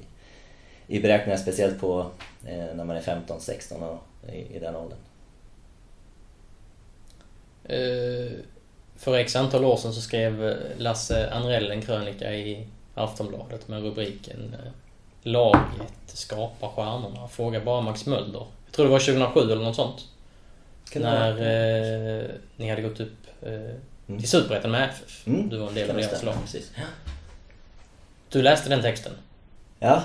i 0.87 0.99
beräkningar, 0.99 1.37
speciellt 1.37 1.79
på 1.79 2.05
när 2.43 2.83
man 2.83 2.97
är 2.97 3.01
15-16 3.01 3.97
i, 4.31 4.55
i 4.55 4.59
den 4.59 4.75
åldern. 4.75 4.99
För 8.95 9.15
x 9.15 9.35
antal 9.35 9.65
år 9.65 9.77
sedan 9.77 9.93
så 9.93 10.01
skrev 10.01 10.57
Lasse 10.77 11.29
Anrell 11.29 11.71
en 11.71 11.81
krönika 11.81 12.33
i 12.33 12.67
Aftonbladet 12.95 13.67
med 13.67 13.83
rubriken 13.83 14.55
eh, 14.65 14.71
Laget 15.21 15.93
skapar 16.07 16.67
stjärnorna. 16.67 17.27
Fråga 17.27 17.59
bara 17.59 17.81
Max 17.81 18.05
Mölder. 18.05 18.45
Jag 18.65 18.71
tror 18.73 18.85
det 18.85 18.91
var 18.91 18.99
2007 18.99 19.39
eller 19.39 19.63
något 19.63 19.75
sånt. 19.75 20.07
Kan 20.91 21.01
när 21.01 21.31
eh, 21.31 22.25
ni 22.55 22.69
hade 22.69 22.81
gått 22.81 22.99
upp 22.99 23.27
eh, 23.41 23.75
mm. 24.07 24.19
till 24.19 24.29
Superettan 24.29 24.71
med 24.71 24.89
FF. 24.89 25.27
Mm. 25.27 25.49
Du 25.49 25.57
var 25.57 25.67
en 25.67 25.75
del 25.75 25.89
av 25.89 25.95
deras 25.97 26.23
lag. 26.23 26.35
Du 28.29 28.41
läste 28.41 28.69
den 28.69 28.81
texten? 28.81 29.11
Ja, 29.79 30.03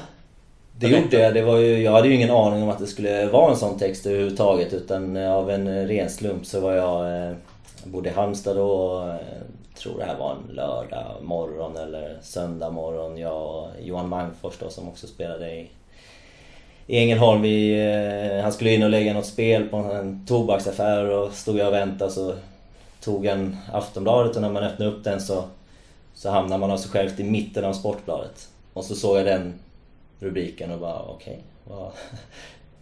det 0.79 0.89
gjorde 0.89 1.19
jag. 1.19 1.35
Det 1.35 1.43
var 1.43 1.57
ju, 1.57 1.83
jag 1.83 1.93
hade 1.93 2.09
ju 2.09 2.15
ingen 2.15 2.31
aning 2.31 2.63
om 2.63 2.69
att 2.69 2.79
det 2.79 2.87
skulle 2.87 3.27
vara 3.27 3.51
en 3.51 3.57
sån 3.57 3.79
text 3.79 4.07
överhuvudtaget. 4.07 4.73
Utan 4.73 5.17
av 5.17 5.51
en 5.51 5.89
ren 5.89 6.11
slump 6.11 6.47
så 6.47 6.61
var 6.61 6.73
jag... 6.73 7.29
Eh, 7.29 7.37
bodde 7.85 8.09
i 8.09 8.13
Halmstad 8.13 8.57
då 8.57 8.71
och 8.71 9.09
eh, 9.09 9.17
tror 9.75 9.99
det 9.99 10.05
här 10.05 10.17
var 10.17 10.33
en 10.33 10.55
lördag 10.55 11.17
morgon 11.23 11.77
eller 11.77 12.19
söndag 12.23 12.71
morgon. 12.71 13.19
Jag 13.19 13.43
och 13.43 13.69
Johan 13.83 14.09
Mangfors 14.09 14.59
då 14.59 14.71
som 14.71 14.89
också 14.89 15.07
spelade 15.07 15.53
i, 15.53 15.71
i 16.87 16.99
Ängelholm. 16.99 17.43
Vi, 17.43 17.81
eh, 17.81 18.43
han 18.43 18.53
skulle 18.53 18.75
in 18.75 18.83
och 18.83 18.91
lägga 18.91 19.15
något 19.15 19.27
spel 19.27 19.69
på 19.69 19.77
en 19.77 20.27
tobaksaffär 20.27 21.05
och 21.05 21.33
stod 21.33 21.59
jag 21.59 21.67
och 21.67 21.75
väntade 21.75 22.11
så 22.11 22.35
tog 23.01 23.27
en 23.27 23.57
Aftonbladet 23.73 24.37
och 24.37 24.43
när 24.43 24.53
man 24.53 24.63
öppnade 24.63 24.91
upp 24.91 25.05
den 25.05 25.21
så, 25.21 25.45
så 26.15 26.31
hamnar 26.31 26.59
man 26.59 26.71
av 26.71 26.79
sig 26.79 26.91
själv 26.91 27.21
i 27.21 27.25
mitten 27.25 27.65
av 27.65 27.73
Sportbladet. 27.73 28.49
Och 28.73 28.85
så 28.85 28.95
såg 28.95 29.19
jag 29.19 29.27
den 29.27 29.55
rubriken 30.19 30.71
och 30.71 30.81
bara 30.81 31.03
okej, 31.03 31.43
okay, 31.67 31.79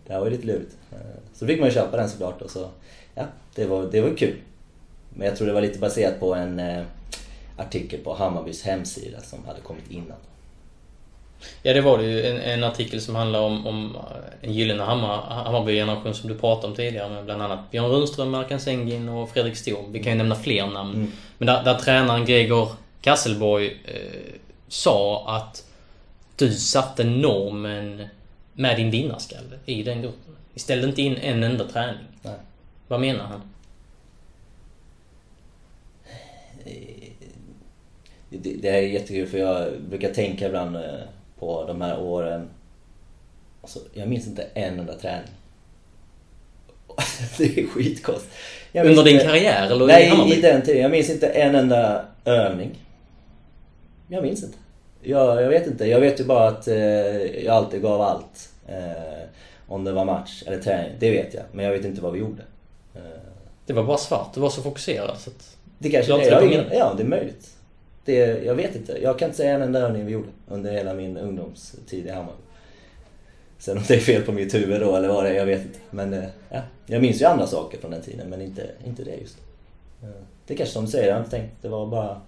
det 0.07 0.13
här 0.13 0.21
var 0.21 0.27
ju 0.27 0.33
lite 0.33 0.47
lurigt. 0.47 0.77
Eh, 0.93 0.99
så 1.35 1.47
fick 1.47 1.59
man 1.59 1.69
ju 1.69 1.75
köpa 1.75 1.97
den 1.97 2.09
såklart 2.09 2.43
och 2.43 2.51
så, 2.51 2.69
ja, 3.15 3.25
det 3.55 3.67
var, 3.67 3.87
det 3.87 4.01
var 4.01 4.17
kul. 4.17 4.37
Men 5.11 5.27
jag 5.27 5.37
tror 5.37 5.47
det 5.47 5.53
var 5.53 5.61
lite 5.61 5.79
baserat 5.79 6.21
på 6.21 6.35
en 6.35 6.59
eh, 6.61 6.85
artikel 7.57 8.01
på 8.01 8.15
Hammarbys 8.15 8.63
hemsida 8.63 9.21
som 9.21 9.45
hade 9.47 9.61
kommit 9.61 9.91
innan. 9.91 10.17
Ja, 11.63 11.73
det 11.73 11.81
var 11.81 11.99
det 11.99 12.05
ju. 12.05 12.27
En, 12.27 12.37
en 12.37 12.65
artikel 12.65 13.01
som 13.01 13.15
handlar 13.15 13.41
om, 13.41 13.67
om 13.67 13.97
en 14.41 14.53
gyllene 14.53 14.83
Hammar, 14.83 15.45
Hammarby-generation 15.45 16.15
som 16.15 16.29
du 16.29 16.39
pratade 16.39 16.67
om 16.67 16.75
tidigare 16.77 17.09
med 17.09 17.25
bland 17.25 17.43
annat 17.43 17.71
Björn 17.71 17.91
Rundström, 17.91 18.31
Markan 18.31 18.61
Sengin 18.61 19.09
och 19.09 19.31
Fredrik 19.31 19.57
Storm. 19.57 19.93
Vi 19.93 20.03
kan 20.03 20.13
ju 20.13 20.19
nämna 20.19 20.35
fler 20.35 20.67
namn. 20.67 20.95
Mm. 20.95 21.13
Men 21.39 21.47
där, 21.47 21.65
där 21.65 21.75
tränaren 21.75 22.27
Gregor 22.27 22.69
Kasselborg 23.01 23.67
eh, 23.67 24.33
sa 24.69 25.25
att 25.37 25.65
du 26.37 26.53
satte 26.53 27.05
normen 27.05 28.09
med 28.53 28.77
din 28.77 28.91
vinnarskalle 28.91 29.59
i 29.67 29.83
den 29.83 30.03
gruppen. 30.03 30.37
Vi 30.55 30.61
ställde 30.61 30.87
inte 30.87 31.03
in 31.03 31.17
en 31.17 31.43
enda 31.43 31.65
träning. 31.65 32.05
Nej. 32.23 32.35
Vad 32.89 33.01
menar 33.01 33.25
han? 33.25 33.43
det, 38.29 38.55
det 38.63 38.71
här 38.71 38.79
är 38.79 38.87
jättekul 38.87 39.27
för 39.27 39.39
jag 39.39 39.81
brukar 39.81 40.15
tänka 40.15 40.47
ibland 40.47 40.77
eh, 40.77 40.83
på 41.39 41.65
de 41.67 41.81
här 41.81 42.01
åren. 42.01 42.49
Alltså, 43.63 43.79
jag 43.93 44.09
minns 44.09 44.27
inte 44.27 44.47
en 44.55 44.79
enda 44.79 44.95
träning. 44.95 45.31
det 47.39 47.59
är 47.59 47.67
skitkonstigt. 47.67 48.35
Under 48.73 49.05
din 49.05 49.15
inte, 49.15 49.27
karriär 49.27 49.71
eller 49.71 49.87
Nej, 49.87 50.13
i, 50.29 50.39
i 50.39 50.41
den 50.41 50.63
tiden. 50.63 50.83
Jag 50.83 50.91
minns 50.91 51.11
inte 51.11 51.29
en 51.29 51.55
enda 51.55 52.05
övning. 52.25 52.79
Jag 54.09 54.23
minns 54.23 54.45
inte. 54.45 54.59
Jag, 55.03 55.43
jag 55.43 55.49
vet 55.49 55.67
inte. 55.67 55.87
Jag 55.87 56.01
vet 56.01 56.21
ju 56.21 56.25
bara 56.25 56.49
att 56.49 56.69
eh, 56.69 56.77
jag 57.45 57.57
alltid 57.57 57.83
gav 57.83 58.01
allt. 58.01 58.49
Eh, 58.69 59.29
om 59.69 59.85
det 59.85 59.93
var 59.93 60.05
match 60.05 60.43
eller 60.47 60.59
träning. 60.59 60.93
Det 60.99 61.11
vet 61.11 61.35
jag. 61.35 61.43
Men 61.53 61.65
jag 61.65 61.73
vet 61.73 61.85
inte 61.85 62.03
vad 62.03 62.13
vi 62.13 62.19
gjorde. 62.19 62.43
Eh. 62.95 63.01
Det 63.67 63.73
var 63.73 63.85
bara 63.85 63.99
svart. 63.99 64.35
Du 64.35 64.41
var 64.41 64.51
så 64.51 64.63
fokuserad 64.63 65.19
så 65.19 65.31
att... 65.31 65.57
Det 65.79 65.91
kanske 65.91 66.13
är. 66.13 66.69
Ja, 66.73 66.95
det 66.97 67.03
är 67.03 67.07
möjligt. 67.07 67.58
Det, 68.05 68.45
jag 68.45 68.55
vet 68.55 68.77
inte. 68.77 69.03
Jag 69.03 69.19
kan 69.19 69.27
inte 69.27 69.37
säga 69.37 69.55
en 69.55 69.63
enda 69.63 69.81
övning 69.81 70.07
vi 70.07 70.13
gjorde 70.13 70.29
under 70.49 70.73
hela 70.73 70.95
min 70.95 71.17
ungdomstid 71.17 72.07
i 72.07 72.11
Hammarby. 72.11 72.43
Sen 73.59 73.79
om 73.79 73.85
det 73.89 73.95
är 73.95 74.01
fel 74.01 74.23
på 74.23 74.33
mitt 74.33 74.55
huvud 74.55 74.81
då 74.81 74.97
eller 74.97 75.09
vad 75.09 75.25
det 75.25 75.31
är, 75.31 75.35
jag 75.35 75.47
vet 75.47 75.63
inte. 75.63 75.79
Men 75.91 76.13
eh, 76.13 76.29
ja, 76.51 76.61
jag 76.87 77.03
minns 77.03 77.21
ju 77.23 77.25
andra 77.25 77.47
saker 77.47 77.79
från 77.79 77.91
den 77.91 78.03
tiden 78.03 78.31
men 78.31 78.43
inte, 78.43 78.71
inte 78.85 79.05
det 79.05 79.17
just. 79.17 79.39
Eh, 80.03 80.09
det 80.47 80.55
är 80.55 80.59
kanske 80.59 80.73
som 80.73 80.85
du 80.85 80.91
säger, 80.91 81.09
jag 81.09 81.15
har 81.15 81.21
inte 81.21 81.31
tänkt. 81.31 81.63
Det 81.63 81.69
var 81.69 81.87
bara 81.87 82.21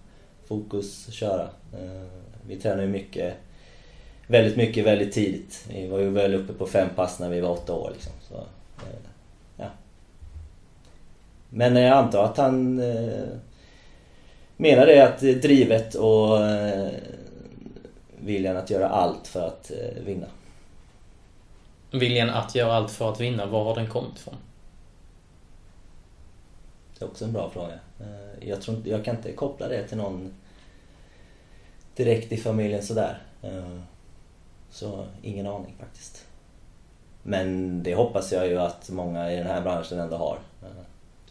fokus, 0.44 1.12
köra. 1.12 1.42
Eh, 1.72 2.06
vi 2.46 2.56
tränade 2.56 2.82
ju 2.82 2.88
mycket, 2.88 3.34
väldigt 4.26 4.56
mycket 4.56 4.86
väldigt 4.86 5.12
tidigt. 5.12 5.64
Vi 5.68 5.86
var 5.86 5.98
ju 5.98 6.10
väl 6.10 6.34
uppe 6.34 6.52
på 6.52 6.66
fem 6.66 6.88
pass 6.96 7.18
när 7.18 7.30
vi 7.30 7.40
var 7.40 7.50
åtta 7.50 7.74
år 7.74 7.90
liksom. 7.92 8.12
Så, 8.28 8.34
ja. 9.56 9.66
Men 11.50 11.76
jag 11.76 11.92
antar 11.92 12.24
att 12.24 12.36
han 12.36 12.82
menar 14.60 14.86
det 14.86 15.00
att 15.00 15.20
drivet 15.20 15.94
och 15.94 16.46
eh, 16.46 16.90
viljan 18.18 18.56
att 18.56 18.70
göra 18.70 18.88
allt 18.88 19.26
för 19.26 19.46
att 19.46 19.70
eh, 19.70 20.02
vinna. 20.04 20.26
Viljan 21.90 22.30
att 22.30 22.54
göra 22.54 22.72
allt 22.72 22.90
för 22.90 23.12
att 23.12 23.20
vinna, 23.20 23.46
var 23.46 23.64
har 23.64 23.74
den 23.74 23.88
kommit 23.88 24.18
ifrån? 24.18 24.36
Det 26.98 27.04
är 27.04 27.08
också 27.08 27.24
en 27.24 27.32
bra 27.32 27.50
fråga. 27.50 27.78
Eh, 28.00 28.48
jag, 28.48 28.62
tror, 28.62 28.82
jag 28.84 29.04
kan 29.04 29.16
inte 29.16 29.32
koppla 29.32 29.68
det 29.68 29.88
till 29.88 29.96
någon 29.96 30.34
direkt 31.96 32.32
i 32.32 32.36
familjen 32.36 32.82
sådär. 32.82 33.18
Så 34.70 35.06
ingen 35.22 35.46
aning 35.46 35.74
faktiskt. 35.78 36.26
Men 37.22 37.82
det 37.82 37.94
hoppas 37.94 38.32
jag 38.32 38.48
ju 38.48 38.58
att 38.58 38.90
många 38.90 39.32
i 39.32 39.36
den 39.36 39.46
här 39.46 39.60
branschen 39.60 39.98
ändå 39.98 40.16
har. 40.16 40.38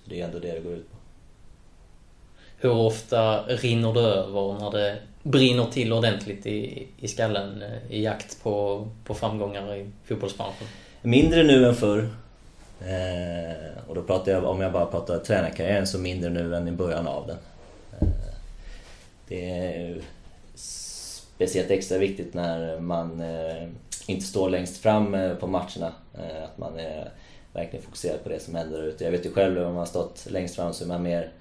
Det 0.06 0.22
är 0.22 0.26
ändå 0.26 0.40
det 0.40 0.52
det 0.52 0.60
går 0.60 0.74
ut 0.74 0.92
på. 0.92 0.99
Hur 2.62 2.72
ofta 2.72 3.44
rinner 3.44 3.94
det 3.94 4.00
över 4.00 4.60
när 4.60 4.72
det 4.72 4.98
brinner 5.24 5.66
till 5.66 5.94
ordentligt 5.94 6.46
i, 6.46 6.88
i 6.98 7.08
skallen 7.08 7.62
eh, 7.62 7.96
i 7.96 8.04
jakt 8.04 8.44
på, 8.44 8.88
på 9.06 9.14
framgångar 9.14 9.76
i 9.76 9.90
fotbollsbranschen? 10.06 10.68
Mindre 11.02 11.44
nu 11.44 11.66
än 11.66 11.76
förr. 11.76 12.10
Eh, 12.82 13.88
och 13.88 13.96
då 13.96 14.02
pratar 14.02 14.32
jag, 14.32 14.44
om 14.44 14.62
jag 14.62 14.72
bara 14.72 14.86
pratar 14.86 15.20
tränarkarriären, 15.20 15.88
så 15.88 16.00
mindre 16.00 16.30
nu 16.30 16.56
än 16.56 16.68
i 16.68 16.72
början 16.72 17.08
av 17.08 17.28
den. 17.28 17.38
Eh, 18.00 18.34
det 19.28 19.50
är 19.50 20.02
speciellt 21.36 21.72
extra 21.72 21.98
viktigt 21.98 22.34
när 22.34 22.80
man 22.80 23.22
eh, 23.22 23.68
inte 24.08 24.26
står 24.26 24.50
längst 24.50 24.78
fram 24.78 25.16
eh, 25.16 25.36
på 25.36 25.48
matcherna. 25.48 25.94
Eh, 26.14 26.44
att 26.44 26.58
man 26.58 26.80
är 26.80 27.10
verkligen 27.54 27.86
fokuserad 27.86 28.24
på 28.24 28.30
det 28.30 28.40
som 28.40 28.56
händer 28.56 28.78
där 28.78 28.88
ute. 28.88 29.04
Jag 29.04 29.12
vet 29.12 29.26
ju 29.26 29.32
själv 29.32 29.58
om 29.58 29.64
man 29.64 29.76
har 29.76 29.86
stått 29.86 30.28
längst 30.30 30.56
fram 30.56 30.74
så 30.74 30.84
är 30.84 30.88
man 30.88 31.04
mer 31.04 31.32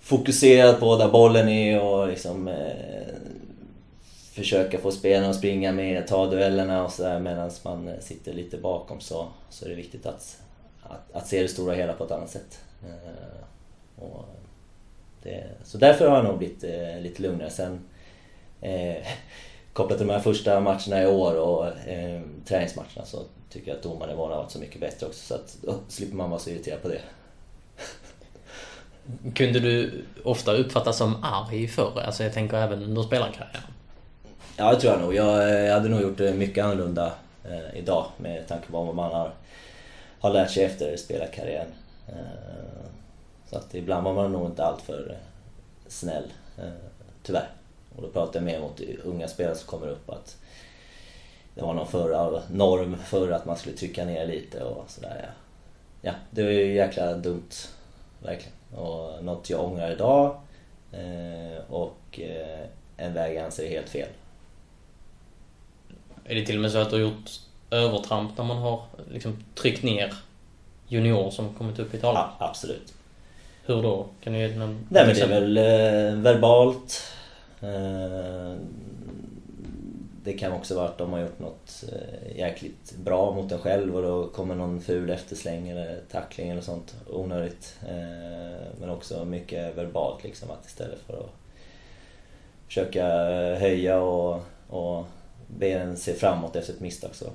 fokuserad 0.00 0.80
på 0.80 0.96
där 0.96 1.08
bollen 1.08 1.48
är 1.48 1.80
och 1.80 2.08
liksom 2.08 2.48
eh, 2.48 3.14
försöka 4.32 4.78
få 4.78 4.90
spelarna 4.90 5.30
att 5.30 5.36
springa 5.36 5.72
med, 5.72 6.06
ta 6.06 6.26
duellerna 6.26 6.84
och 6.84 6.92
sådär 6.92 7.20
medan 7.20 7.50
man 7.64 7.88
eh, 7.88 8.00
sitter 8.00 8.32
lite 8.32 8.56
bakom 8.56 9.00
så, 9.00 9.28
så 9.50 9.64
är 9.64 9.68
det 9.68 9.74
viktigt 9.74 10.06
att, 10.06 10.42
att, 10.82 11.12
att 11.12 11.26
se 11.26 11.42
det 11.42 11.48
stora 11.48 11.74
hela 11.74 11.92
på 11.92 12.04
ett 12.04 12.10
annat 12.10 12.30
sätt. 12.30 12.60
Eh, 12.82 14.04
och 14.04 14.24
det, 15.22 15.44
så 15.64 15.78
därför 15.78 16.08
har 16.08 16.16
jag 16.16 16.24
nog 16.24 16.38
blivit 16.38 16.64
eh, 16.64 17.00
lite 17.00 17.22
lugnare. 17.22 17.50
Sen 17.50 17.80
eh, 18.60 19.06
kopplat 19.72 19.98
till 19.98 20.06
de 20.06 20.12
här 20.12 20.20
första 20.20 20.60
matcherna 20.60 21.02
i 21.02 21.06
år 21.06 21.34
och 21.34 21.66
eh, 21.88 22.20
träningsmatcherna 22.44 23.04
så 23.04 23.22
tycker 23.50 23.68
jag 23.68 23.76
att 23.76 23.82
domarnivån 23.82 24.30
har 24.30 24.36
varit 24.36 24.50
så 24.50 24.58
mycket 24.58 24.80
bättre 24.80 25.06
också 25.06 25.26
så 25.26 25.34
att 25.34 25.56
då 25.62 25.74
slipper 25.88 26.16
man 26.16 26.30
vara 26.30 26.40
så 26.40 26.50
irriterad 26.50 26.82
på 26.82 26.88
det. 26.88 27.00
Kunde 29.34 29.60
du 29.60 30.04
ofta 30.24 30.52
uppfattas 30.52 30.96
som 30.96 31.24
arg 31.24 31.68
förr? 31.68 32.02
Alltså 32.06 32.22
jag 32.22 32.32
tänker 32.32 32.56
även 32.56 32.82
under 32.82 33.02
spelarkarriären. 33.02 33.62
Ja, 34.56 34.72
det 34.72 34.80
tror 34.80 34.92
jag 34.92 35.02
nog. 35.02 35.14
Jag, 35.14 35.42
eh, 35.42 35.64
jag 35.66 35.74
hade 35.74 35.88
nog 35.88 36.02
gjort 36.02 36.18
det 36.18 36.34
mycket 36.34 36.64
annorlunda 36.64 37.12
eh, 37.44 37.78
idag 37.78 38.06
med 38.16 38.48
tanke 38.48 38.66
på 38.66 38.84
vad 38.84 38.94
man 38.94 39.12
har, 39.12 39.30
har 40.20 40.30
lärt 40.30 40.50
sig 40.50 40.64
efter 40.64 40.96
spelarkarriären. 40.96 41.72
Eh, 42.08 42.14
så 43.50 43.56
att 43.56 43.74
ibland 43.74 44.04
var 44.04 44.14
man 44.14 44.32
nog 44.32 44.46
inte 44.46 44.64
alltför 44.64 45.10
eh, 45.10 45.16
snäll, 45.88 46.32
eh, 46.58 46.64
tyvärr. 47.22 47.48
Och 47.96 48.02
då 48.02 48.08
pratar 48.08 48.40
jag 48.40 48.44
mer 48.44 48.60
mot 48.60 48.80
unga 49.04 49.28
spelare 49.28 49.54
som 49.54 49.66
kommer 49.66 49.88
upp 49.88 50.10
att 50.10 50.36
det 51.54 51.62
var 51.62 51.74
någon 51.74 51.86
förra 51.86 52.42
norm 52.50 52.96
förr 53.04 53.30
att 53.30 53.44
man 53.44 53.56
skulle 53.56 53.76
trycka 53.76 54.04
ner 54.04 54.26
lite 54.26 54.64
och 54.64 54.90
sådär. 54.90 55.20
Ja. 55.22 55.30
ja, 56.10 56.12
det 56.30 56.42
var 56.42 56.50
ju 56.50 56.74
jäkla 56.74 57.14
dumt. 57.14 57.50
Verkligen. 58.22 58.52
Och 58.74 59.24
något 59.24 59.50
jag 59.50 59.64
ångrar 59.64 59.90
idag. 59.90 60.40
Eh, 60.92 61.70
och 61.70 62.20
eh, 62.20 62.66
en 62.96 63.14
väg 63.14 63.36
jag 63.36 63.44
anser 63.44 63.64
är 63.64 63.70
helt 63.70 63.88
fel. 63.88 64.08
Är 66.24 66.34
det 66.34 66.46
till 66.46 66.56
och 66.56 66.62
med 66.62 66.72
så 66.72 66.78
att 66.78 66.90
du 66.90 66.96
har 66.96 67.00
gjort 67.02 67.30
övertramp 67.70 68.38
när 68.38 68.44
man 68.44 68.58
har 68.58 68.82
liksom 69.12 69.44
tryckt 69.54 69.82
ner 69.82 70.14
juniorer 70.88 71.30
som 71.30 71.54
kommit 71.54 71.78
upp 71.78 71.94
i 71.94 71.98
talan? 71.98 72.30
Ja, 72.38 72.48
absolut. 72.48 72.94
Hur 73.66 73.82
då? 73.82 74.06
Kan 74.22 74.32
du 74.32 74.38
ge 74.38 74.56
någon 74.56 74.86
Nej 74.88 75.06
men 75.06 75.14
det 75.14 75.22
är 75.22 75.40
väl 75.40 75.56
eh, 75.56 76.22
verbalt. 76.22 77.02
Eh, 77.60 78.56
det 80.24 80.32
kan 80.32 80.52
också 80.52 80.74
vara 80.74 80.88
att 80.88 80.98
de 80.98 81.12
har 81.12 81.20
gjort 81.20 81.38
något 81.38 81.84
eh, 81.92 82.38
jäkligt 82.38 82.96
bra 82.96 83.34
mot 83.34 83.52
en 83.52 83.58
själv 83.58 83.96
och 83.96 84.02
då 84.02 84.28
kommer 84.28 84.54
någon 84.54 84.80
ful 84.80 85.10
eftersläng 85.10 85.68
eller 85.68 86.00
tackling 86.10 86.50
eller 86.50 86.60
sånt 86.60 86.96
onödigt. 87.06 87.76
Eh, 87.88 88.66
men 88.80 88.90
också 88.90 89.24
mycket 89.24 89.76
verbalt 89.76 90.24
liksom 90.24 90.50
att 90.50 90.66
istället 90.66 90.98
för 91.06 91.18
att 91.18 91.30
försöka 92.66 93.06
eh, 93.30 93.58
höja 93.58 94.00
och, 94.00 94.42
och 94.68 95.04
be 95.46 95.68
en 95.68 95.96
se 95.96 96.14
framåt 96.14 96.56
efter 96.56 96.72
ett 96.72 96.80
misstag 96.80 97.14
så, 97.14 97.26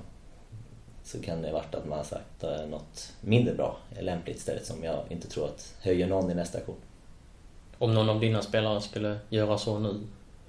så 1.04 1.22
kan 1.22 1.42
det 1.42 1.52
varit 1.52 1.74
att 1.74 1.86
man 1.86 1.98
har 1.98 2.04
sagt 2.04 2.44
något 2.68 3.12
mindre 3.20 3.54
bra, 3.54 3.76
lämpligt 4.00 4.36
istället 4.36 4.66
som 4.66 4.84
jag 4.84 4.98
inte 5.08 5.28
tror 5.28 5.44
att 5.44 5.74
höjer 5.80 6.06
någon 6.06 6.30
i 6.30 6.34
nästa 6.34 6.58
aktion. 6.58 6.76
Om 7.78 7.94
någon 7.94 8.08
av 8.08 8.20
dina 8.20 8.42
spelare 8.42 8.80
skulle 8.80 9.18
göra 9.28 9.58
så 9.58 9.78
nu, 9.78 10.00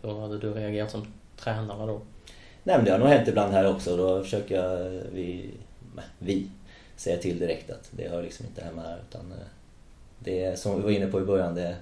hur 0.02 0.20
hade 0.20 0.38
du 0.38 0.54
reagerat 0.54 0.92
som 0.92 1.14
tränare 1.38 1.86
då? 1.86 2.02
Nej 2.68 2.76
men 2.78 2.86
det 2.86 2.92
har 2.92 3.00
nog 3.00 3.08
hänt 3.08 3.28
ibland 3.28 3.54
här 3.54 3.68
också. 3.68 3.98
Då 3.98 4.24
försöker 4.24 4.56
jag, 4.56 5.02
vi, 5.14 5.50
vi 6.20 6.48
säga 6.96 7.18
till 7.18 7.40
direkt 7.40 7.70
att 7.70 7.90
det 7.92 8.10
hör 8.10 8.24
liksom 8.24 8.46
inte 8.46 8.64
hemma 8.64 8.82
här. 8.82 8.98
Utan 9.10 9.32
eh, 9.32 9.48
det 10.20 10.44
är 10.44 10.56
som 10.56 10.76
vi 10.76 10.82
var 10.82 10.92
inne 10.92 11.08
på 11.08 11.22
i 11.22 11.24
början, 11.24 11.56
det 11.56 11.76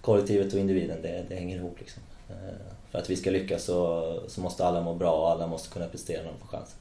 kollektivet 0.00 0.52
och 0.52 0.60
individen, 0.60 1.02
det, 1.02 1.24
det 1.28 1.34
hänger 1.34 1.56
ihop 1.56 1.76
liksom. 1.78 2.02
Eh, 2.28 2.54
för 2.90 2.98
att 2.98 3.10
vi 3.10 3.16
ska 3.16 3.30
lyckas 3.30 3.64
så, 3.64 4.20
så 4.28 4.40
måste 4.40 4.64
alla 4.64 4.80
må 4.80 4.94
bra 4.94 5.12
och 5.12 5.30
alla 5.30 5.46
måste 5.46 5.72
kunna 5.72 5.86
prestera 5.86 6.22
när 6.22 6.30
de 6.30 6.38
får 6.38 6.46
chansen. 6.46 6.78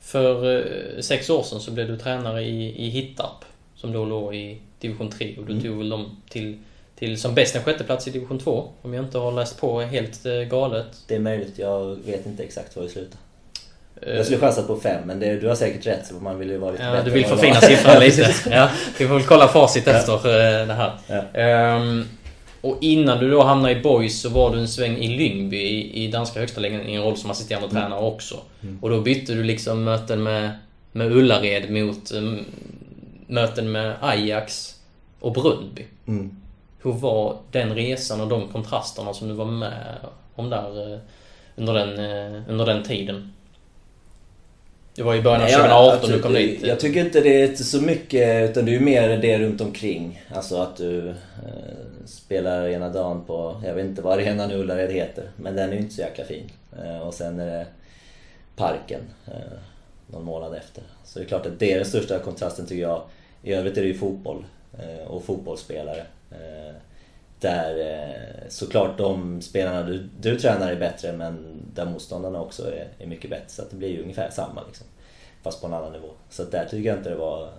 För 0.00 0.56
eh, 0.56 1.00
sex 1.00 1.30
år 1.30 1.42
sedan 1.42 1.60
så 1.60 1.70
blev 1.70 1.88
du 1.88 1.98
tränare 1.98 2.42
i, 2.42 2.86
i 2.86 2.88
Hittarp, 2.88 3.44
som 3.76 3.92
då 3.92 4.04
låg 4.04 4.34
i 4.34 4.60
division 4.80 5.10
3 5.10 5.36
och 5.38 5.46
du 5.46 5.52
mm. 5.52 5.64
tog 5.64 5.78
väl 5.78 5.88
dem 5.88 6.22
till 6.28 6.58
till 7.04 7.20
som 7.20 7.34
bäst 7.34 7.56
en 7.56 7.62
sjätteplats 7.62 8.08
i 8.08 8.10
division 8.10 8.38
2. 8.38 8.68
Om 8.82 8.94
jag 8.94 9.04
inte 9.04 9.18
har 9.18 9.32
läst 9.32 9.60
på 9.60 9.80
helt 9.80 10.26
eh, 10.26 10.32
galet. 10.32 10.86
Det 11.06 11.14
är 11.14 11.18
möjligt. 11.18 11.58
Jag 11.58 11.98
vet 12.06 12.26
inte 12.26 12.42
exakt 12.42 12.76
var 12.76 12.82
det 12.82 12.88
slutar. 12.88 13.18
Eh, 14.02 14.16
jag 14.16 14.24
skulle 14.24 14.40
chansa 14.40 14.62
på 14.62 14.76
fem, 14.76 15.02
men 15.06 15.20
det, 15.20 15.40
du 15.40 15.48
har 15.48 15.54
säkert 15.54 15.86
rätt. 15.86 16.06
Så 16.06 16.14
man 16.14 16.38
vill 16.38 16.50
ju 16.50 16.58
vara 16.58 16.72
lite 16.72 16.84
ja, 16.84 16.92
bättre. 16.92 17.04
Du 17.04 17.10
vill 17.10 17.26
förfina 17.26 17.60
siffran 17.60 18.00
lite. 18.00 18.34
Ja, 18.50 18.68
vi 18.98 19.06
får 19.06 19.14
väl 19.14 19.24
kolla 19.24 19.48
facit 19.48 19.88
efter 19.88 20.12
ja. 20.12 20.64
det 20.64 20.74
här. 20.74 20.92
Ja. 21.32 21.76
Um, 21.76 22.08
och 22.60 22.78
innan 22.80 23.18
du 23.18 23.30
då 23.30 23.42
hamnade 23.42 23.78
i 23.78 23.82
Boys 23.82 24.20
så 24.20 24.28
var 24.28 24.50
du 24.50 24.58
en 24.58 24.68
sväng 24.68 24.96
i 24.96 25.08
Lyngby 25.08 25.56
i, 25.56 26.04
i 26.04 26.08
danska 26.08 26.40
högsta 26.40 26.60
ligan 26.60 26.80
i 26.80 26.94
en 26.94 27.02
roll 27.02 27.16
som 27.16 27.30
assisterande 27.30 27.68
mm. 27.68 27.82
tränare 27.82 28.00
också. 28.00 28.36
Mm. 28.62 28.78
Och 28.82 28.90
då 28.90 29.00
bytte 29.00 29.34
du 29.34 29.42
liksom 29.42 29.84
möten 29.84 30.22
med, 30.22 30.50
med 30.92 31.12
Ullared 31.12 31.70
mot 31.70 32.12
um, 32.12 32.44
möten 33.26 33.72
med 33.72 33.96
Ajax 34.00 34.74
och 35.20 35.32
Bröndby. 35.32 35.84
Mm. 36.06 36.36
Hur 36.84 36.92
var 36.92 37.36
den 37.50 37.74
resan 37.74 38.20
och 38.20 38.28
de 38.28 38.48
kontrasterna 38.48 39.14
som 39.14 39.28
du 39.28 39.34
var 39.34 39.44
med 39.44 39.96
om 40.34 40.50
där 40.50 40.92
eh, 40.92 40.98
under 41.56 41.74
den, 41.74 41.98
eh, 41.98 42.42
under 42.48 42.66
den 42.66 42.82
tiden? 42.82 43.32
Det 44.94 45.02
var 45.02 45.14
i 45.14 45.22
början 45.22 45.42
av 45.42 45.48
2018 45.48 46.10
du 46.10 46.22
kom 46.22 46.32
dit. 46.32 46.62
Jag 46.62 46.80
tycker 46.80 47.04
inte 47.04 47.20
det 47.20 47.42
är 47.42 47.56
så 47.56 47.80
mycket, 47.80 48.50
utan 48.50 48.64
det 48.64 48.74
är 48.74 48.80
mer 48.80 49.16
det 49.16 49.38
runt 49.38 49.60
omkring. 49.60 50.22
Alltså 50.34 50.56
att 50.56 50.76
du 50.76 51.08
eh, 51.08 51.14
spelar 52.06 52.68
ena 52.68 52.88
dagen 52.88 53.24
på, 53.26 53.60
jag 53.64 53.74
vet 53.74 53.84
inte 53.84 54.02
vad 54.02 54.12
arenan 54.12 54.50
i 54.50 54.54
Ullared 54.54 54.92
heter, 54.92 55.24
men 55.36 55.56
den 55.56 55.68
är 55.70 55.74
ju 55.74 55.80
inte 55.80 55.94
så 55.94 56.00
jäkla 56.00 56.24
fin. 56.24 56.50
Eh, 56.84 56.98
och 56.98 57.14
sen 57.14 57.40
är 57.40 57.46
det 57.46 57.66
Parken 58.56 59.00
eh, 59.26 59.58
någon 60.06 60.24
månad 60.24 60.54
efter. 60.54 60.82
Så 61.04 61.18
det 61.18 61.24
är 61.24 61.28
klart 61.28 61.46
att 61.46 61.58
det 61.58 61.72
är 61.72 61.76
den 61.76 61.86
största 61.86 62.18
kontrasten 62.18 62.66
tycker 62.66 62.82
jag. 62.82 63.02
I 63.42 63.52
övrigt 63.52 63.76
är 63.76 63.82
det 63.82 63.88
ju 63.88 63.98
fotboll 63.98 64.44
eh, 64.78 65.06
och 65.06 65.24
fotbollsspelare. 65.24 66.04
Eh, 66.34 66.74
där 67.40 67.78
eh, 67.78 68.48
såklart 68.48 68.98
de 68.98 69.42
spelarna 69.42 69.82
du, 69.82 70.08
du 70.20 70.38
tränar 70.38 70.72
är 70.72 70.76
bättre 70.76 71.12
men 71.12 71.62
där 71.74 71.84
motståndarna 71.84 72.40
också 72.40 72.72
är, 72.72 72.88
är 72.98 73.06
mycket 73.06 73.30
bättre. 73.30 73.48
Så 73.48 73.62
det 73.70 73.76
blir 73.76 73.88
ju 73.88 74.02
ungefär 74.02 74.30
samma 74.30 74.62
liksom. 74.66 74.86
Fast 75.42 75.60
på 75.60 75.66
en 75.66 75.74
annan 75.74 75.92
nivå. 75.92 76.10
Så 76.30 76.44
där 76.44 76.64
tycker 76.64 76.88
jag 76.88 76.98
inte 76.98 77.10
det 77.10 77.16
var 77.16 77.52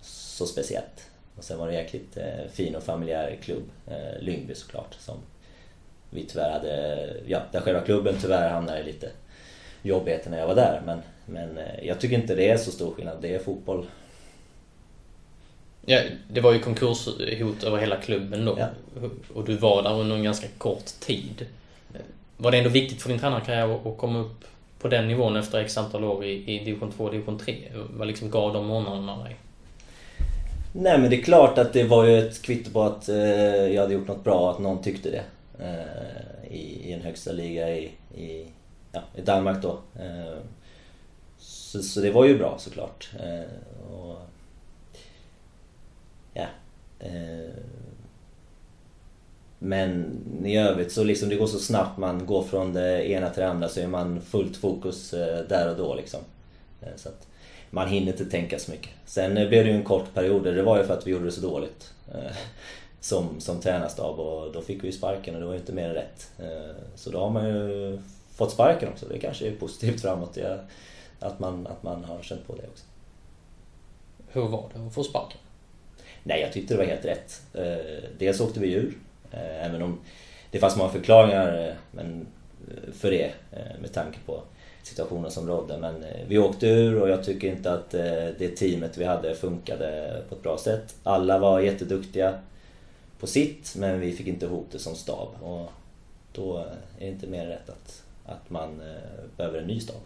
så 0.00 0.46
speciellt. 0.46 1.10
Och 1.36 1.44
sen 1.44 1.58
var 1.58 1.66
det 1.66 1.72
en 1.72 1.78
jäkligt 1.78 2.16
eh, 2.16 2.50
fin 2.52 2.74
och 2.74 2.82
familjär 2.82 3.38
klubb, 3.42 3.70
eh, 3.86 4.20
Lyngby 4.20 4.54
såklart, 4.54 4.94
som 4.98 5.16
vi 6.10 6.24
tyvärr 6.24 6.50
hade, 6.50 7.06
ja, 7.26 7.42
där 7.52 7.60
själva 7.60 7.80
klubben 7.80 8.14
tyvärr 8.20 8.50
hamnade 8.50 8.80
i 8.80 8.82
lite 8.82 9.10
jobbigheter 9.82 10.30
när 10.30 10.38
jag 10.38 10.46
var 10.46 10.54
där. 10.54 10.82
Men, 10.86 11.02
men 11.26 11.58
eh, 11.58 11.86
jag 11.86 12.00
tycker 12.00 12.16
inte 12.16 12.34
det 12.34 12.50
är 12.50 12.56
så 12.56 12.70
stor 12.70 12.94
skillnad, 12.94 13.18
det 13.20 13.34
är 13.34 13.38
fotboll 13.38 13.86
Ja, 15.86 16.00
det 16.28 16.40
var 16.40 16.52
ju 16.52 16.58
konkurshot 16.58 17.64
över 17.64 17.78
hela 17.78 17.96
klubben 17.96 18.44
då. 18.44 18.56
Ja. 18.58 18.68
Och 19.34 19.44
du 19.44 19.56
var 19.56 19.82
där 19.82 20.00
under 20.00 20.16
en 20.16 20.22
ganska 20.22 20.46
kort 20.58 20.86
tid. 21.00 21.46
Var 22.36 22.50
det 22.50 22.58
ändå 22.58 22.70
viktigt 22.70 23.02
för 23.02 23.08
din 23.08 23.18
tränarkarriär 23.18 23.90
att 23.90 23.98
komma 23.98 24.18
upp 24.18 24.44
på 24.78 24.88
den 24.88 25.08
nivån 25.08 25.36
efter 25.36 25.58
x 25.58 25.78
antal 25.78 26.04
år 26.04 26.24
i, 26.24 26.56
i 26.56 26.64
division 26.64 26.92
2 26.92 27.04
och 27.04 27.10
division 27.10 27.38
3? 27.38 27.56
Vad 27.90 28.06
liksom 28.06 28.30
gav 28.30 28.52
de 28.52 28.66
månaderna 28.66 29.24
dig? 29.24 29.36
Nej 30.72 30.98
men 30.98 31.10
det 31.10 31.16
är 31.16 31.22
klart 31.22 31.58
att 31.58 31.72
det 31.72 31.84
var 31.84 32.04
ju 32.04 32.18
ett 32.18 32.42
kvitto 32.42 32.70
på 32.70 32.82
att 32.82 33.08
eh, 33.08 33.16
jag 33.66 33.82
hade 33.82 33.94
gjort 33.94 34.08
något 34.08 34.24
bra, 34.24 34.50
att 34.50 34.58
någon 34.58 34.82
tyckte 34.82 35.10
det. 35.10 35.22
Eh, 35.64 36.52
i, 36.54 36.88
I 36.88 36.92
en 36.92 37.00
högsta 37.02 37.32
liga 37.32 37.76
i, 37.76 37.90
i, 38.14 38.46
ja, 38.92 39.00
i 39.14 39.20
Danmark 39.20 39.62
då. 39.62 39.78
Eh, 40.00 40.38
så, 41.38 41.82
så, 41.82 42.00
det 42.00 42.10
var 42.10 42.24
ju 42.24 42.38
bra 42.38 42.56
såklart. 42.58 43.10
Eh, 43.20 43.94
och, 43.94 44.16
Eh, 47.04 47.54
men 49.58 50.18
i 50.44 50.56
övrigt 50.56 50.92
så 50.92 51.04
liksom 51.04 51.28
det 51.28 51.36
går 51.36 51.46
så 51.46 51.58
snabbt, 51.58 51.98
man 51.98 52.26
går 52.26 52.42
från 52.42 52.72
det 52.72 53.10
ena 53.10 53.30
till 53.30 53.42
det 53.42 53.48
andra 53.48 53.68
så 53.68 53.80
är 53.80 53.86
man 53.86 54.20
fullt 54.20 54.56
fokus 54.56 55.14
eh, 55.14 55.44
där 55.48 55.70
och 55.70 55.76
då 55.76 55.94
liksom. 55.94 56.20
Eh, 56.82 56.96
så 56.96 57.08
att 57.08 57.26
man 57.70 57.88
hinner 57.88 58.12
inte 58.12 58.24
tänka 58.24 58.58
så 58.58 58.70
mycket. 58.70 58.90
Sen 59.04 59.34
blev 59.34 59.50
det 59.50 59.70
ju 59.70 59.76
en 59.76 59.84
kort 59.84 60.14
period, 60.14 60.44
det 60.44 60.62
var 60.62 60.78
ju 60.78 60.84
för 60.84 60.94
att 60.94 61.06
vi 61.06 61.10
gjorde 61.10 61.24
det 61.24 61.32
så 61.32 61.40
dåligt. 61.40 61.92
Som, 63.00 63.40
som 63.40 63.60
tränarstab 63.60 64.18
och 64.18 64.52
då 64.52 64.62
fick 64.62 64.82
vi 64.82 64.86
ju 64.86 64.92
sparken 64.92 65.34
och 65.34 65.40
det 65.40 65.46
var 65.46 65.52
ju 65.52 65.58
inte 65.58 65.72
mer 65.72 65.88
än 65.88 65.94
rätt. 65.94 66.30
Så 66.94 67.10
då 67.10 67.18
har 67.18 67.30
man 67.30 67.48
ju 67.48 67.98
fått 68.34 68.52
sparken 68.52 68.88
också, 68.88 69.06
det 69.06 69.18
kanske 69.18 69.46
är 69.46 69.52
positivt 69.56 70.00
framåt. 70.00 70.38
Att 71.20 71.38
man, 71.38 71.66
att 71.66 71.82
man 71.82 72.04
har 72.04 72.22
känt 72.22 72.46
på 72.46 72.54
det 72.54 72.62
också. 72.62 72.84
Hur 74.28 74.48
var 74.48 74.70
det 74.74 74.86
att 74.86 74.94
få 74.94 75.04
sparken? 75.04 75.38
Nej, 76.26 76.40
jag 76.40 76.52
tyckte 76.52 76.74
det 76.74 76.78
var 76.78 76.84
helt 76.84 77.04
rätt. 77.04 77.42
Eh, 77.54 78.04
dels 78.18 78.40
åkte 78.40 78.60
vi 78.60 78.72
ur. 78.72 78.94
Eh, 79.30 79.66
även 79.66 79.82
om 79.82 80.00
det 80.50 80.58
fanns 80.58 80.76
många 80.76 80.90
förklaringar 80.90 81.68
eh, 81.68 81.74
men 81.90 82.26
för 82.92 83.10
det 83.10 83.32
med 83.80 83.92
tanke 83.92 84.18
på 84.26 84.42
situationen 84.82 85.30
som 85.30 85.48
rådde. 85.48 85.78
Men 85.78 86.04
vi 86.28 86.38
åkte 86.38 86.66
ur 86.66 87.00
och 87.00 87.08
jag 87.08 87.24
tycker 87.24 87.48
inte 87.48 87.72
att 87.72 87.90
det 87.90 88.56
teamet 88.56 88.98
vi 88.98 89.04
hade 89.04 89.34
funkade 89.34 90.22
på 90.28 90.34
ett 90.34 90.42
bra 90.42 90.58
sätt. 90.58 90.94
Alla 91.02 91.38
var 91.38 91.60
jätteduktiga 91.60 92.38
på 93.20 93.26
sitt 93.26 93.74
men 93.76 94.00
vi 94.00 94.12
fick 94.12 94.26
inte 94.26 94.46
ihop 94.46 94.66
det 94.72 94.78
som 94.78 94.94
stab. 94.94 95.28
Och 95.42 95.72
då 96.32 96.56
är 96.58 96.66
det 96.98 97.06
inte 97.06 97.26
mer 97.26 97.46
rätt 97.46 97.68
att, 97.68 98.02
att 98.26 98.50
man 98.50 98.82
behöver 99.36 99.58
en 99.58 99.66
ny 99.66 99.80
stab. 99.80 100.02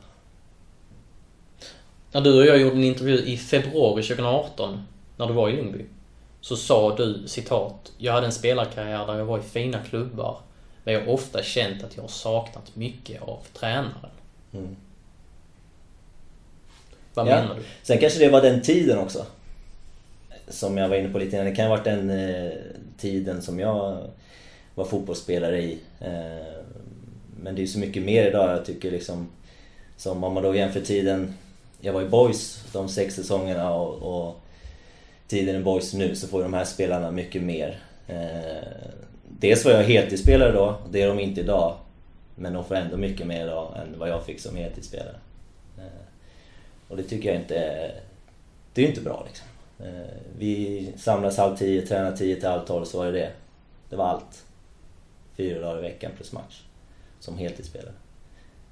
När 2.12 2.20
du 2.20 2.40
och 2.40 2.46
jag 2.46 2.58
gjorde 2.58 2.76
en 2.76 2.84
intervju 2.84 3.18
i 3.18 3.36
februari 3.36 4.02
2018, 4.02 4.82
när 5.16 5.26
du 5.26 5.32
var 5.32 5.48
i 5.48 5.56
Ljungby, 5.56 5.84
så 6.40 6.56
sa 6.56 6.96
du 6.96 7.28
citat 7.28 7.92
Jag 7.98 8.12
hade 8.12 8.26
en 8.26 8.32
spelarkarriär 8.32 9.06
där 9.06 9.18
jag 9.18 9.24
var 9.24 9.38
i 9.38 9.42
fina 9.42 9.78
klubbar, 9.82 10.36
men 10.84 10.94
jag 10.94 11.00
har 11.00 11.12
ofta 11.12 11.42
känt 11.42 11.84
att 11.84 11.96
jag 11.96 12.02
har 12.02 12.08
saknat 12.08 12.76
mycket 12.76 13.22
av 13.22 13.38
tränaren. 13.52 14.10
Mm. 14.52 14.76
Vad 17.14 17.28
ja. 17.28 17.40
menar 17.40 17.54
du? 17.54 17.62
Sen 17.82 17.98
kanske 17.98 18.18
det 18.18 18.28
var 18.28 18.42
den 18.42 18.62
tiden 18.62 18.98
också. 18.98 19.26
Som 20.48 20.76
jag 20.76 20.88
var 20.88 20.96
inne 20.96 21.08
på 21.08 21.18
lite 21.18 21.36
innan. 21.36 21.46
Det 21.46 21.54
kan 21.54 21.64
ha 21.64 21.76
varit 21.76 21.84
den 21.84 22.10
eh, 22.10 22.52
tiden 22.98 23.42
som 23.42 23.60
jag 23.60 24.06
var 24.74 24.84
fotbollsspelare 24.84 25.62
i. 25.62 25.78
Eh, 26.00 26.62
men 27.40 27.54
det 27.54 27.62
är 27.62 27.66
så 27.66 27.78
mycket 27.78 28.02
mer 28.02 28.26
idag. 28.26 28.50
Jag 28.50 28.64
tycker 28.64 28.90
liksom... 28.90 29.28
Som 29.96 30.24
om 30.24 30.34
man 30.34 30.42
då 30.42 30.54
jämför 30.54 30.80
tiden 30.80 31.34
jag 31.80 31.92
var 31.92 32.02
i 32.02 32.08
Boys 32.08 32.64
de 32.72 32.88
sex 32.88 33.14
säsongerna 33.14 33.74
och, 33.74 33.94
och 33.94 34.40
tiden 35.28 35.56
i 35.56 35.64
Boys 35.64 35.94
nu 35.94 36.16
så 36.16 36.28
får 36.28 36.42
de 36.42 36.54
här 36.54 36.64
spelarna 36.64 37.10
mycket 37.10 37.42
mer. 37.42 37.80
Eh, 38.06 38.68
dels 39.28 39.64
var 39.64 39.72
jag 39.72 39.84
heltidsspelare 39.84 40.52
då, 40.52 40.78
det 40.90 41.02
är 41.02 41.08
de 41.08 41.20
inte 41.20 41.40
idag. 41.40 41.76
Men 42.34 42.52
de 42.52 42.64
får 42.64 42.74
ändå 42.74 42.96
mycket 42.96 43.26
mer 43.26 43.44
idag 43.44 43.74
än 43.76 43.98
vad 43.98 44.08
jag 44.08 44.24
fick 44.24 44.40
som 44.40 44.56
heltidsspelare. 44.56 45.16
Eh, 45.78 45.84
och 46.88 46.96
det 46.96 47.02
tycker 47.02 47.28
jag 47.28 47.40
inte... 47.40 47.90
Det 48.74 48.84
är 48.84 48.88
inte 48.88 49.00
bra 49.00 49.24
liksom. 49.26 49.46
Eh, 49.80 50.18
vi 50.38 50.92
samlas 50.96 51.36
halv 51.36 51.56
tio, 51.56 51.82
tränar 51.82 52.12
tio 52.12 52.36
till 52.36 52.48
halv 52.48 52.64
tolv, 52.64 52.84
så 52.84 52.98
var 52.98 53.06
det 53.06 53.12
det. 53.12 53.30
Det 53.90 53.96
var 53.96 54.04
allt. 54.04 54.44
Fyra 55.36 55.60
dagar 55.60 55.78
i 55.78 55.82
veckan 55.82 56.12
plus 56.16 56.32
match. 56.32 56.62
Som 57.20 57.38
heltidsspelare. 57.38 57.92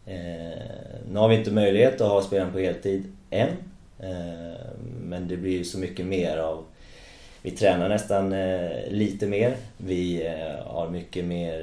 Eh, 0.06 0.62
nu 1.10 1.18
har 1.18 1.28
vi 1.28 1.36
inte 1.36 1.50
möjlighet 1.50 2.00
att 2.00 2.08
ha 2.08 2.22
spelaren 2.22 2.52
på 2.52 2.58
heltid 2.58 3.16
än. 3.30 3.48
Eh, 4.00 4.70
men 5.00 5.28
det 5.28 5.36
blir 5.36 5.58
ju 5.58 5.64
så 5.64 5.78
mycket 5.78 6.06
mer 6.06 6.36
av... 6.36 6.64
Vi 7.42 7.50
tränar 7.50 7.88
nästan 7.88 8.32
eh, 8.32 8.88
lite 8.90 9.26
mer. 9.26 9.56
Vi 9.76 10.26
eh, 10.26 10.66
har 10.66 10.88
mycket 10.88 11.24
mer 11.24 11.58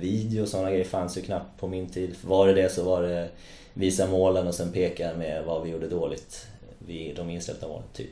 video 0.00 0.42
och 0.42 0.48
sådana 0.48 0.70
grejer. 0.70 0.84
fanns 0.84 1.18
ju 1.18 1.22
knappt 1.22 1.60
på 1.60 1.68
min 1.68 1.86
tid. 1.86 2.14
Var 2.24 2.46
det 2.46 2.54
det 2.54 2.68
så 2.68 2.84
var 2.84 3.02
det 3.02 3.28
visa 3.74 4.06
målen 4.06 4.46
och 4.46 4.54
sen 4.54 4.72
peka 4.72 5.14
med 5.16 5.44
vad 5.44 5.62
vi 5.62 5.70
gjorde 5.70 5.88
dåligt 5.88 6.46
vid 6.78 7.16
de 7.16 7.30
insläppta 7.30 7.68
målen, 7.68 7.84
typ. 7.92 8.10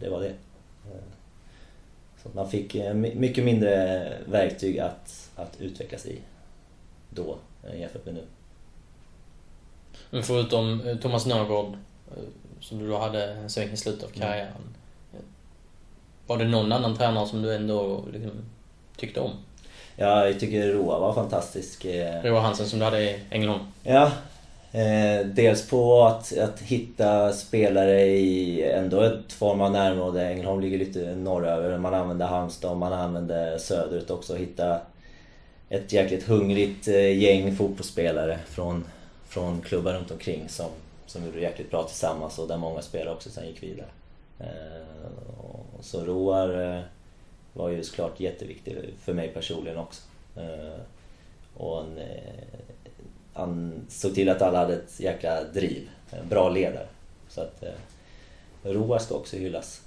Det 0.00 0.08
var 0.08 0.20
det. 0.20 0.32
Så 2.22 2.28
man 2.34 2.50
fick 2.50 2.76
mycket 2.94 3.44
mindre 3.44 4.12
verktyg 4.26 4.78
att, 4.78 5.30
att 5.36 5.60
utvecklas 5.60 6.06
i 6.06 6.18
då 7.10 7.38
jämfört 7.74 8.04
med 8.06 8.14
nu. 8.14 8.22
Men 10.10 10.22
förutom 10.22 10.98
Thomas 11.02 11.26
Nörgård, 11.26 11.76
som 12.68 12.78
du 12.78 12.88
då 12.88 12.98
hade 12.98 13.24
en 13.24 13.50
sväng 13.50 13.68
i 13.72 13.76
slutet 13.76 14.04
av 14.04 14.08
karriären. 14.08 14.74
Var 16.26 16.36
det 16.36 16.44
någon 16.44 16.72
annan 16.72 16.96
tränare 16.96 17.26
som 17.26 17.42
du 17.42 17.54
ändå 17.54 18.04
liksom 18.12 18.30
tyckte 18.96 19.20
om? 19.20 19.30
Ja, 19.96 20.26
jag 20.26 20.40
tycker 20.40 20.68
Roa 20.68 20.98
var 20.98 21.14
fantastisk. 21.14 21.84
Eh. 21.84 22.22
Roa 22.22 22.40
Hansen 22.40 22.66
som 22.66 22.78
du 22.78 22.84
hade 22.84 23.02
i 23.02 23.20
Ängelholm? 23.30 23.60
Ja. 23.82 24.10
Eh, 24.72 25.26
dels 25.26 25.68
på 25.68 26.04
att, 26.04 26.38
att 26.38 26.60
hitta 26.60 27.32
spelare 27.32 28.02
i 28.06 28.62
ändå 28.62 29.00
ett 29.00 29.32
form 29.32 29.60
av 29.60 29.72
närområde. 29.72 30.26
Ängelholm 30.26 30.60
ligger 30.60 30.78
lite 30.78 31.14
norröver. 31.14 31.78
Man 31.78 31.94
använde 31.94 32.24
Halmstad 32.24 32.70
och 32.70 32.76
man 32.76 32.92
använde 32.92 33.58
söderut 33.58 34.10
också. 34.10 34.36
Hitta 34.36 34.80
ett 35.68 35.92
jäkligt 35.92 36.28
hungrigt 36.28 36.86
gäng 37.16 37.56
fotbollsspelare 37.56 38.38
från 38.48 38.84
från 39.28 39.60
klubbar 39.60 39.92
runt 39.92 40.10
omkring 40.10 40.48
som, 40.48 40.70
som 41.06 41.24
gjorde 41.24 41.40
jäkligt 41.40 41.70
bra 41.70 41.82
tillsammans 41.82 42.38
och 42.38 42.48
där 42.48 42.58
många 42.58 42.82
spelare 42.82 43.14
också 43.14 43.30
sen 43.30 43.46
gick 43.46 43.62
vidare. 43.62 43.88
Eh, 44.38 45.10
så 45.80 46.04
Roar 46.04 46.76
eh, 46.76 46.80
var 47.52 47.68
ju 47.68 47.84
såklart 47.84 48.20
jätteviktig 48.20 48.76
för 49.00 49.12
mig 49.12 49.28
personligen 49.28 49.78
också. 49.78 50.02
Eh, 50.36 50.80
och 51.56 51.76
han, 51.76 51.98
han 53.32 53.72
såg 53.88 54.14
till 54.14 54.28
att 54.28 54.42
alla 54.42 54.58
hade 54.58 54.74
ett 54.74 55.00
jäkla 55.00 55.44
driv. 55.44 55.90
En 56.10 56.28
bra 56.28 56.48
ledare. 56.48 56.86
Så 57.28 57.40
att 57.40 57.64
Roar 58.62 58.98
ska 58.98 59.14
också 59.14 59.36
hyllas, 59.36 59.82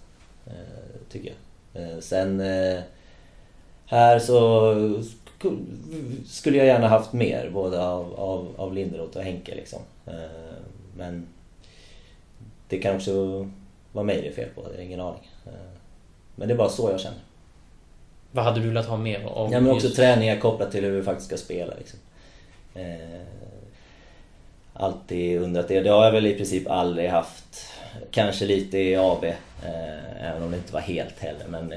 tycker 1.09 1.33
jag. 1.73 2.03
Sen 2.03 2.41
här 3.85 4.19
så 4.19 4.75
skulle 6.27 6.57
jag 6.57 6.67
gärna 6.67 6.87
haft 6.87 7.13
mer 7.13 7.49
både 7.53 7.85
av, 7.85 8.13
av, 8.19 8.47
av 8.57 8.73
Linderoth 8.73 9.17
och 9.17 9.23
Henke 9.23 9.55
liksom. 9.55 9.79
Eh, 11.01 11.07
men 11.07 11.27
det 12.67 12.77
kan 12.77 12.95
också 12.95 13.47
vara 13.91 14.05
mig 14.05 14.21
det 14.21 14.27
är 14.27 14.33
fel 14.33 14.49
på, 14.55 14.67
det 14.71 14.81
är 14.81 14.85
ingen 14.85 14.99
aning. 14.99 15.29
Eh, 15.45 15.51
men 16.35 16.47
det 16.47 16.53
är 16.53 16.57
bara 16.57 16.69
så 16.69 16.91
jag 16.91 16.99
känner. 16.99 17.19
Vad 18.31 18.45
hade 18.45 18.59
du 18.59 18.67
velat 18.67 18.85
ha 18.85 18.97
mer 18.97 19.23
av? 19.25 19.51
Ja 19.51 19.59
men 19.59 19.71
också 19.71 19.87
just... 19.87 19.97
träningar 19.97 20.39
kopplat 20.39 20.71
till 20.71 20.83
hur 20.83 20.91
vi 20.91 21.03
faktiskt 21.03 21.27
ska 21.27 21.37
spela 21.37 21.73
liksom. 21.77 21.99
Eh, 22.75 23.21
alltid 24.73 25.41
undrat 25.41 25.67
det. 25.67 25.81
Det 25.81 25.89
har 25.89 26.05
jag 26.05 26.11
väl 26.11 26.27
i 26.27 26.35
princip 26.35 26.69
aldrig 26.69 27.09
haft. 27.09 27.73
Kanske 28.11 28.45
lite 28.45 28.77
i 28.77 28.95
AB, 28.95 29.25
även 30.19 30.43
om 30.43 30.51
det 30.51 30.57
inte 30.57 30.73
var 30.73 30.79
helt 30.79 31.19
heller. 31.19 31.47
Men 31.47 31.73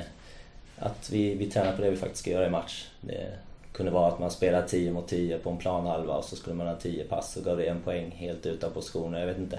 att 0.78 1.10
vi, 1.10 1.34
vi 1.34 1.50
tränar 1.50 1.76
på 1.76 1.82
det 1.82 1.90
vi 1.90 1.96
faktiskt 1.96 2.20
ska 2.20 2.30
göra 2.30 2.46
i 2.46 2.50
match. 2.50 2.86
Det, 3.00 3.26
kunde 3.72 3.92
vara 3.92 4.08
att 4.08 4.18
man 4.18 4.30
spelar 4.30 4.62
10 4.62 4.92
mot 4.92 5.08
10 5.08 5.38
på 5.38 5.50
en 5.50 5.58
planhalva 5.58 6.14
och 6.14 6.24
så 6.24 6.36
skulle 6.36 6.56
man 6.56 6.66
ha 6.66 6.76
10 6.76 7.04
pass 7.04 7.36
och 7.36 7.44
gav 7.44 7.56
det 7.56 7.64
en 7.64 7.80
poäng 7.80 8.10
helt 8.10 8.46
utan 8.46 8.72
positioner. 8.72 9.20
Jag 9.20 9.26
vet 9.26 9.38
inte. 9.38 9.58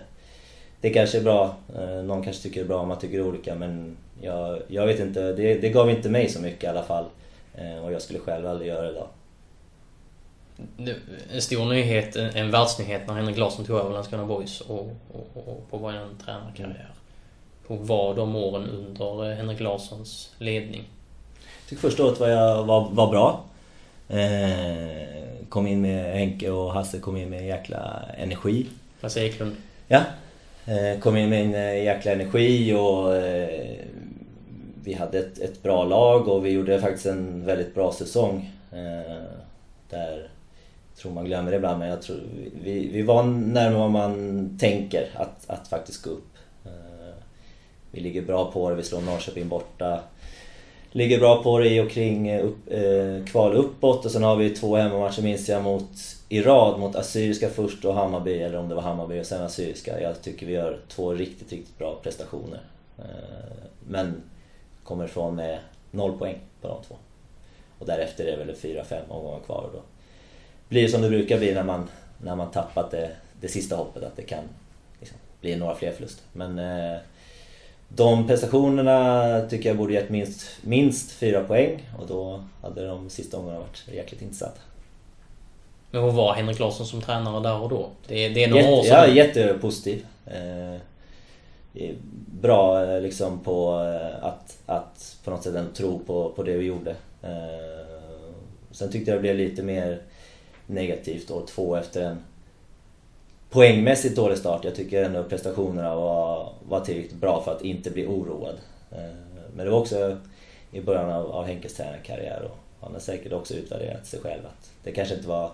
Det 0.81 0.89
kanske 0.89 1.17
är 1.17 1.23
bra. 1.23 1.55
Eh, 1.75 2.03
någon 2.03 2.23
kanske 2.23 2.43
tycker 2.43 2.59
det 2.59 2.65
är 2.65 2.67
bra, 2.67 2.85
man 2.85 2.99
tycker 2.99 3.21
olika 3.21 3.55
men 3.55 3.97
jag, 4.21 4.61
jag 4.67 4.87
vet 4.87 4.99
inte. 4.99 5.33
Det, 5.33 5.55
det 5.55 5.69
gav 5.69 5.89
inte 5.89 6.09
mig 6.09 6.29
så 6.29 6.41
mycket 6.41 6.63
i 6.63 6.67
alla 6.67 6.83
fall. 6.83 7.05
Eh, 7.55 7.85
och 7.85 7.93
jag 7.93 8.01
skulle 8.01 8.19
själv 8.19 8.47
aldrig 8.47 8.67
göra 8.69 8.81
det 8.81 8.91
idag. 8.91 9.07
En 11.33 11.41
stor 11.41 11.65
nyhet, 11.65 12.15
en 12.15 12.51
världsnyhet 12.51 13.07
när 13.07 13.13
Henrik 13.13 13.37
Larsson 13.37 13.65
tog 13.65 13.79
över 13.79 13.93
Landskrona 13.93 14.25
Boys 14.25 14.61
och, 14.61 14.79
och, 15.11 15.47
och, 15.47 15.69
på 15.69 15.77
var 15.77 15.93
en 15.93 16.17
tränarkarriär. 16.25 16.93
På 17.67 17.75
var 17.75 18.15
de 18.15 18.35
åren 18.35 18.69
under 18.69 19.29
eh, 19.29 19.37
Henrik 19.37 19.59
Larssons 19.59 20.33
ledning? 20.37 20.83
Jag 21.33 21.69
tycker 21.69 21.81
första 21.81 22.05
året 22.05 22.19
var, 22.19 22.27
jag, 22.27 22.63
var, 22.63 22.89
var 22.89 23.11
bra. 23.11 23.43
Eh, 24.09 25.47
kom 25.49 25.67
in 25.67 25.81
med 25.81 26.13
Henke 26.13 26.49
och 26.49 26.73
Hasse 26.73 26.99
kom 26.99 27.17
in 27.17 27.29
med 27.29 27.39
en 27.39 27.45
jäkla 27.45 28.01
energi. 28.17 28.65
Lasse 29.01 29.21
Eklund. 29.21 29.55
Ja. 29.87 30.01
Eh, 30.65 30.99
kom 30.99 31.17
in 31.17 31.29
med 31.29 31.45
en 31.45 31.55
eh, 31.55 31.83
jäkla 31.83 32.11
energi 32.11 32.73
och 32.73 33.15
eh, 33.15 33.75
vi 34.83 34.93
hade 34.93 35.19
ett, 35.19 35.39
ett, 35.39 35.63
bra 35.63 35.83
lag 35.83 36.27
och 36.27 36.45
vi 36.45 36.49
gjorde 36.49 36.81
faktiskt 36.81 37.05
en 37.05 37.45
väldigt 37.45 37.75
bra 37.75 37.93
säsong. 37.93 38.49
Där, 39.89 40.29
tror 40.95 41.11
man 41.11 41.25
glömmer 41.25 41.51
det 41.51 41.57
ibland, 41.57 41.79
men 41.79 41.89
jag 41.89 42.01
tror 42.01 42.19
vi, 42.63 42.89
vi 42.93 43.01
var 43.01 43.23
närmare 43.23 43.79
vad 43.79 43.91
man 43.91 44.57
tänker 44.59 45.09
att, 45.15 45.49
att 45.49 45.67
faktiskt 45.67 46.03
gå 46.03 46.09
upp. 46.09 46.37
Vi 47.91 48.01
ligger 48.01 48.21
bra 48.21 48.51
på 48.51 48.69
det, 48.69 48.75
vi 48.75 48.83
slår 48.83 49.01
Norrköping 49.01 49.47
borta 49.47 49.99
ligger 50.93 51.19
bra 51.19 51.43
på 51.43 51.59
det 51.59 51.69
i 51.69 51.79
och 51.79 51.89
kring 51.89 52.27
eh, 52.27 52.45
upp, 52.45 52.71
eh, 52.71 53.25
kval 53.25 53.53
uppåt 53.53 54.05
och 54.05 54.11
sen 54.11 54.23
har 54.23 54.35
vi 54.35 54.49
två 54.49 54.75
hemmamatcher 54.75 55.21
minns 55.21 55.49
jag 55.49 55.63
mot 55.63 55.89
i 56.29 56.41
rad 56.41 56.79
mot 56.79 56.95
Assyriska 56.95 57.49
först 57.49 57.85
och 57.85 57.93
Hammarby, 57.93 58.39
eller 58.39 58.57
om 58.57 58.69
det 58.69 58.75
var 58.75 58.81
Hammarby 58.81 59.21
och 59.21 59.25
sen 59.25 59.41
Assyriska. 59.41 60.01
Jag 60.01 60.21
tycker 60.21 60.45
vi 60.45 60.53
gör 60.53 60.79
två 60.87 61.13
riktigt, 61.13 61.51
riktigt 61.51 61.77
bra 61.77 61.99
prestationer. 62.03 62.59
Eh, 62.97 63.03
men 63.87 64.21
kommer 64.83 65.05
ifrån 65.05 65.35
med 65.35 65.59
noll 65.91 66.17
poäng 66.17 66.39
på 66.61 66.67
de 66.67 66.83
två. 66.87 66.95
Och 67.79 67.85
därefter 67.85 68.25
är 68.25 68.37
det 68.37 68.45
väl 68.45 68.55
fyra, 68.55 68.83
fem 68.83 69.05
omgångar 69.09 69.39
kvar 69.39 69.63
och 69.63 69.71
då 69.73 69.81
blir 70.69 70.81
det 70.81 70.89
som 70.89 71.01
det 71.01 71.09
brukar 71.09 71.37
bli 71.37 71.53
när 71.53 71.63
man, 71.63 71.89
när 72.21 72.35
man 72.35 72.51
tappat 72.51 72.91
det, 72.91 73.11
det 73.41 73.47
sista 73.47 73.75
hoppet, 73.75 74.03
att 74.03 74.15
det 74.15 74.23
kan 74.23 74.43
liksom, 74.99 75.17
bli 75.41 75.55
några 75.55 75.75
fler 75.75 75.91
förluster. 75.91 76.23
Men 76.33 76.59
eh, 76.59 76.97
de 77.95 78.27
prestationerna 78.27 79.41
tycker 79.49 79.69
jag 79.69 79.77
borde 79.77 79.93
gett 79.93 80.09
minst, 80.09 80.45
minst 80.61 81.11
fyra 81.11 81.43
poäng 81.43 81.89
och 81.99 82.07
då 82.07 82.43
hade 82.61 82.87
de 82.87 83.09
sista 83.09 83.37
omgångarna 83.37 83.59
varit 83.59 83.83
jäkligt 83.93 84.21
intressanta. 84.21 84.59
Men 85.91 86.03
hur 86.03 86.11
var 86.11 86.33
Henrik 86.33 86.59
Larsson 86.59 86.85
som 86.85 87.01
tränare 87.01 87.43
där 87.43 87.61
och 87.61 87.69
då? 87.69 87.89
Det, 88.07 88.29
det 88.29 88.43
är 88.43 88.47
några 88.47 88.61
Jätte, 88.61 88.73
år 88.73 88.83
sedan. 88.83 88.91
Ja, 88.91 89.07
jättepositiv. 89.07 90.05
Eh, 90.25 90.79
bra 92.41 92.85
eh, 92.85 93.01
liksom 93.01 93.39
på 93.39 93.79
eh, 93.79 94.25
att, 94.25 94.57
att 94.65 95.17
på 95.23 95.31
något 95.31 95.43
sätt 95.43 95.75
tro 95.75 95.99
på, 95.99 96.29
på 96.29 96.43
det 96.43 96.57
vi 96.57 96.65
gjorde. 96.65 96.95
Eh, 97.21 97.87
sen 98.71 98.91
tyckte 98.91 99.11
jag 99.11 99.17
det 99.17 99.21
blev 99.21 99.35
lite 99.35 99.63
mer 99.63 100.01
negativt 100.67 101.31
år 101.31 101.43
två 101.47 101.75
efter 101.75 102.01
en 102.01 102.17
poängmässigt 103.53 104.15
dålig 104.15 104.37
start. 104.37 104.63
Jag 104.63 104.75
tycker 104.75 105.03
ändå 105.03 105.23
prestationerna 105.23 105.95
var, 105.95 106.49
var 106.69 106.79
tillräckligt 106.79 107.21
bra 107.21 107.41
för 107.41 107.51
att 107.51 107.61
inte 107.61 107.91
bli 107.91 108.05
oroad. 108.05 108.55
Eh, 108.91 109.15
men 109.55 109.65
det 109.65 109.71
var 109.71 109.79
också 109.79 110.17
i 110.71 110.81
början 110.81 111.11
av, 111.11 111.31
av 111.31 111.45
Henkes 111.45 111.73
tränarkarriär 111.73 112.41
och 112.43 112.57
han 112.81 112.93
har 112.93 112.99
säkert 112.99 113.33
också 113.33 113.53
utvärderat 113.53 114.05
sig 114.05 114.19
själv 114.19 114.45
att 114.45 114.71
det 114.83 114.91
kanske 114.91 115.15
inte 115.15 115.27
var, 115.27 115.51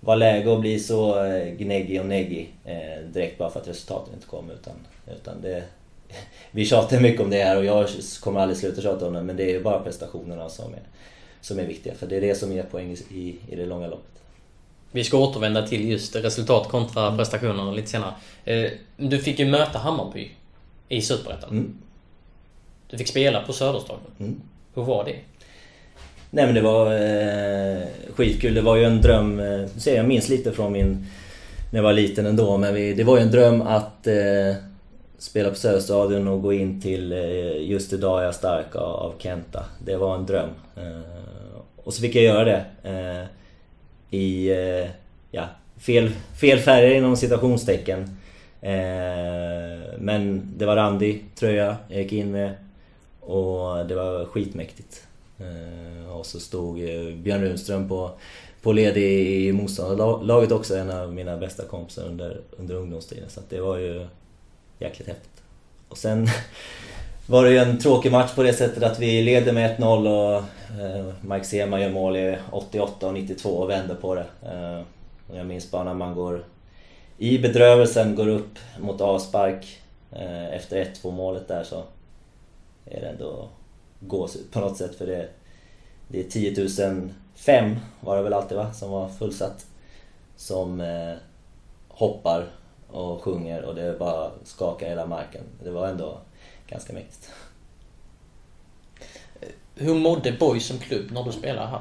var 0.00 0.16
läge 0.16 0.52
att 0.52 0.60
bli 0.60 0.78
så 0.78 1.24
eh, 1.24 1.54
gnäggig 1.54 2.00
och 2.00 2.06
neggig 2.06 2.54
eh, 2.64 3.04
direkt 3.12 3.38
bara 3.38 3.50
för 3.50 3.60
att 3.60 3.68
resultaten 3.68 4.14
inte 4.14 4.26
kom 4.26 4.50
utan, 4.50 4.74
utan 5.14 5.42
det, 5.42 5.62
vi 6.50 6.64
tjatar 6.64 7.00
mycket 7.00 7.20
om 7.20 7.30
det 7.30 7.42
här 7.42 7.56
och 7.56 7.64
jag 7.64 7.88
kommer 8.20 8.40
aldrig 8.40 8.58
sluta 8.58 8.82
tjata 8.82 9.06
om 9.06 9.12
det 9.12 9.22
men 9.22 9.36
det 9.36 9.44
är 9.44 9.52
ju 9.52 9.62
bara 9.62 9.82
prestationerna 9.82 10.48
som 10.48 10.72
är, 10.72 10.82
som 11.40 11.58
är 11.58 11.64
viktiga 11.64 11.94
för 11.94 12.06
det 12.06 12.16
är 12.16 12.20
det 12.20 12.34
som 12.34 12.52
ger 12.52 12.62
poäng 12.62 12.96
i, 13.10 13.38
i 13.48 13.56
det 13.56 13.66
långa 13.66 13.86
loppet. 13.86 14.15
Vi 14.92 15.04
ska 15.04 15.18
återvända 15.18 15.66
till 15.66 15.88
just 15.90 16.16
resultat 16.16 16.68
kontra 16.68 17.16
prestationer 17.16 17.72
lite 17.72 17.88
senare. 17.88 18.14
Eh, 18.44 18.70
du 18.96 19.18
fick 19.18 19.38
ju 19.38 19.46
möta 19.46 19.78
Hammarby 19.78 20.30
i 20.88 21.02
Superettan. 21.02 21.50
Mm. 21.50 21.78
Du 22.90 22.98
fick 22.98 23.08
spela 23.08 23.40
på 23.40 23.52
Söderstadion. 23.52 24.10
Mm. 24.18 24.40
Hur 24.74 24.82
var 24.82 25.04
det? 25.04 25.16
Nej 26.30 26.46
men 26.46 26.54
det 26.54 26.60
var 26.60 26.92
eh, 26.92 27.86
skitkul. 28.14 28.54
Det 28.54 28.60
var 28.60 28.76
ju 28.76 28.84
en 28.84 29.00
dröm. 29.00 29.40
Eh, 29.40 29.66
ser 29.66 29.96
jag 29.96 30.06
minns 30.06 30.28
lite 30.28 30.52
från 30.52 30.72
min... 30.72 31.06
När 31.70 31.78
jag 31.78 31.84
var 31.84 31.92
liten 31.92 32.26
ändå. 32.26 32.56
Men 32.56 32.74
vi, 32.74 32.94
det 32.94 33.04
var 33.04 33.16
ju 33.16 33.22
en 33.22 33.30
dröm 33.30 33.62
att 33.62 34.06
eh, 34.06 34.54
spela 35.18 35.50
på 35.50 35.54
Söderstadion 35.54 36.28
och 36.28 36.42
gå 36.42 36.52
in 36.52 36.82
till 36.82 37.12
eh, 37.12 37.68
Just 37.70 37.92
idag 37.92 38.20
är 38.20 38.24
jag 38.24 38.34
stark 38.34 38.76
av, 38.76 38.82
av 38.96 39.14
Kenta. 39.18 39.64
Det 39.84 39.96
var 39.96 40.14
en 40.14 40.26
dröm. 40.26 40.50
Eh, 40.76 41.60
och 41.76 41.94
så 41.94 42.00
fick 42.00 42.14
jag 42.14 42.24
göra 42.24 42.44
det. 42.44 42.64
I 44.10 44.50
eh, 44.50 44.90
ja, 45.30 45.48
fel, 45.76 46.10
fel 46.40 46.58
färger 46.58 46.94
inom 46.94 47.16
citationstecken. 47.16 48.00
Eh, 48.60 49.98
men 49.98 50.52
det 50.56 50.66
var 50.66 50.76
randig 50.76 51.24
tröja 51.34 51.76
jag 51.88 52.02
gick 52.02 52.12
in 52.12 52.32
med. 52.32 52.54
Och 53.20 53.86
det 53.86 53.94
var 53.94 54.24
skitmäktigt. 54.24 55.06
Eh, 55.38 56.16
och 56.16 56.26
så 56.26 56.40
stod 56.40 56.80
eh, 56.80 57.14
Björn 57.14 57.42
Runström 57.42 57.88
på, 57.88 58.10
på 58.62 58.72
led 58.72 58.96
i 58.96 59.52
motståndarlaget 59.52 60.52
också, 60.52 60.76
en 60.76 60.90
av 60.90 61.14
mina 61.14 61.36
bästa 61.36 61.64
kompisar 61.64 62.04
under, 62.04 62.40
under 62.50 62.74
ungdomstiden. 62.74 63.30
Så 63.30 63.40
det 63.48 63.60
var 63.60 63.78
ju 63.78 64.06
jäkligt 64.78 65.08
häftigt. 65.08 65.42
Och 65.88 65.98
sen 65.98 66.28
var 67.28 67.44
det 67.44 67.50
ju 67.50 67.58
en 67.58 67.78
tråkig 67.78 68.12
match 68.12 68.34
på 68.34 68.42
det 68.42 68.52
sättet 68.52 68.82
att 68.82 68.98
vi 68.98 69.22
leder 69.22 69.52
med 69.52 69.76
1-0 69.78 70.08
och 70.08 70.36
eh, 70.80 71.14
Mike 71.20 71.44
Sema 71.44 71.80
gör 71.80 71.90
mål 71.90 72.16
i 72.16 72.38
88 72.50 73.06
och 73.06 73.14
92 73.14 73.48
och 73.48 73.70
vänder 73.70 73.94
på 73.94 74.14
det. 74.14 74.26
Eh, 74.42 74.80
och 75.30 75.36
jag 75.36 75.46
minns 75.46 75.70
bara 75.70 75.84
när 75.84 75.94
man 75.94 76.14
går 76.14 76.44
i 77.18 77.38
bedrövelsen, 77.38 78.14
går 78.14 78.28
upp 78.28 78.58
mot 78.80 79.00
avspark 79.00 79.80
eh, 80.12 80.54
efter 80.54 80.84
1-2 80.84 81.12
målet 81.12 81.48
där 81.48 81.64
så 81.64 81.82
är 82.84 83.00
det 83.00 83.08
ändå 83.08 83.48
gåshud 84.00 84.50
på 84.52 84.60
något 84.60 84.76
sätt 84.76 84.94
för 84.94 85.06
det, 85.06 85.28
det 86.08 86.20
är 86.20 86.30
10 86.30 86.68
005 87.34 87.76
var 88.00 88.16
det 88.16 88.22
väl 88.22 88.32
alltid 88.32 88.56
va, 88.56 88.72
som 88.72 88.90
var 88.90 89.08
fullsatt. 89.08 89.66
Som 90.36 90.80
eh, 90.80 91.14
hoppar 91.88 92.44
och 92.90 93.22
sjunger 93.22 93.64
och 93.64 93.74
det 93.74 93.98
bara 93.98 94.30
skakar 94.44 94.88
hela 94.88 95.06
marken. 95.06 95.42
Det 95.64 95.70
var 95.70 95.88
ändå 95.88 96.18
ganska 96.66 96.92
mäktigt. 96.92 97.30
Hur 99.74 99.94
mådde 99.94 100.32
Boys 100.32 100.66
som 100.66 100.78
klubb 100.78 101.10
när 101.10 101.24
du 101.24 101.32
spelade 101.32 101.66
här? 101.66 101.80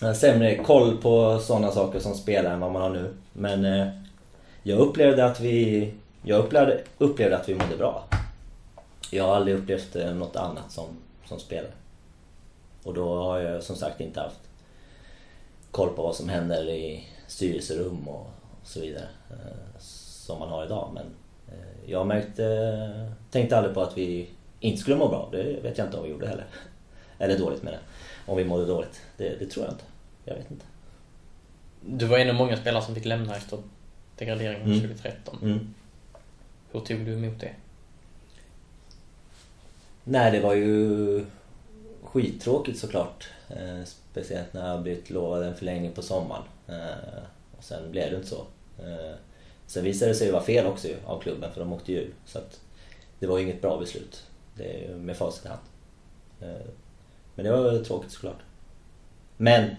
Jag 0.00 0.06
har 0.06 0.14
sämre 0.14 0.64
koll 0.64 0.96
på 0.96 1.38
sådana 1.38 1.70
saker 1.70 2.00
som 2.00 2.14
spelare 2.14 2.54
än 2.54 2.60
vad 2.60 2.72
man 2.72 2.82
har 2.82 2.90
nu. 2.90 3.14
Men 3.32 3.64
eh, 3.64 3.88
jag 4.62 4.78
upplevde 4.78 5.26
att 5.26 5.40
vi 5.40 5.94
jag 6.22 6.44
upplevde, 6.44 6.82
upplevde 6.98 7.36
att 7.36 7.48
vi 7.48 7.54
mådde 7.54 7.76
bra. 7.76 8.04
Jag 9.10 9.24
har 9.24 9.36
aldrig 9.36 9.56
upplevt 9.56 9.96
eh, 9.96 10.14
något 10.14 10.36
annat 10.36 10.72
som, 10.72 10.86
som 11.24 11.38
spelare. 11.38 11.72
Och 12.82 12.94
då 12.94 13.22
har 13.22 13.38
jag 13.38 13.62
som 13.62 13.76
sagt 13.76 14.00
inte 14.00 14.20
haft 14.20 14.40
koll 15.70 15.88
på 15.88 16.02
vad 16.02 16.14
som 16.14 16.28
händer 16.28 16.68
i 16.68 17.04
styrelserum 17.26 18.08
och 18.08 18.26
så 18.64 18.80
vidare. 18.80 19.08
Eh, 19.30 19.80
som 20.28 20.38
man 20.38 20.48
har 20.48 20.64
idag. 20.64 20.90
Men 20.94 21.06
jag 21.90 22.06
märkte, 22.06 23.08
tänkte 23.30 23.56
aldrig 23.56 23.74
på 23.74 23.82
att 23.82 23.98
vi 23.98 24.28
inte 24.60 24.80
skulle 24.80 24.96
må 24.96 25.08
bra. 25.08 25.28
Det 25.32 25.62
vet 25.62 25.78
jag 25.78 25.86
inte 25.86 25.96
om 25.96 26.02
vi 26.02 26.10
gjorde 26.10 26.28
heller. 26.28 26.44
Eller 27.18 27.38
dåligt 27.38 27.62
med 27.62 27.72
det. 27.72 27.78
Om 28.26 28.36
vi 28.36 28.44
mådde 28.44 28.66
dåligt. 28.66 29.00
Det, 29.16 29.38
det 29.38 29.46
tror 29.46 29.64
jag 29.64 29.74
inte. 29.74 29.84
Jag 30.24 30.34
vet 30.34 30.50
inte. 30.50 30.64
Du 31.80 32.06
var 32.06 32.18
en 32.18 32.28
av 32.28 32.34
många 32.34 32.56
spelare 32.56 32.84
som 32.84 32.94
fick 32.94 33.04
lämna 33.04 33.36
efter 33.36 33.58
degraderingen 34.16 34.62
mm. 34.62 34.80
2013. 34.80 35.38
Mm. 35.42 35.74
Hur 36.72 36.80
tog 36.80 37.04
du 37.04 37.12
emot 37.12 37.40
det? 37.40 37.52
Nej, 40.04 40.32
det 40.32 40.40
var 40.40 40.54
ju 40.54 41.24
skittråkigt 42.02 42.78
såklart. 42.78 43.28
Eh, 43.48 43.84
speciellt 43.84 44.52
när 44.52 44.68
jag 44.68 44.82
blivit 44.82 45.10
lovad 45.10 45.42
en 45.42 45.56
förlängning 45.56 45.92
på 45.92 46.02
sommaren. 46.02 46.42
Eh, 46.66 47.22
och 47.58 47.64
sen 47.64 47.90
blev 47.90 48.10
det 48.10 48.16
inte 48.16 48.28
så. 48.28 48.46
Eh, 48.78 49.14
sen 49.68 49.84
visade 49.84 50.10
det 50.10 50.14
sig 50.14 50.32
vara 50.32 50.42
fel 50.42 50.66
också 50.66 50.88
av 51.06 51.20
klubben 51.20 51.52
för 51.52 51.60
de 51.60 51.72
åkte 51.72 51.92
ju 51.92 52.10
Så 52.26 52.38
att 52.38 52.60
det 53.18 53.26
var 53.26 53.38
inget 53.38 53.62
bra 53.62 53.78
beslut. 53.78 54.22
Det 54.56 54.84
är 54.84 54.94
med 54.94 55.16
facit 55.16 55.44
i 55.44 55.48
hand. 55.48 55.60
Eh, 56.40 56.66
men 57.34 57.44
det 57.44 57.52
var 57.52 57.84
tråkigt 57.84 58.12
såklart. 58.12 58.38
Men 59.36 59.70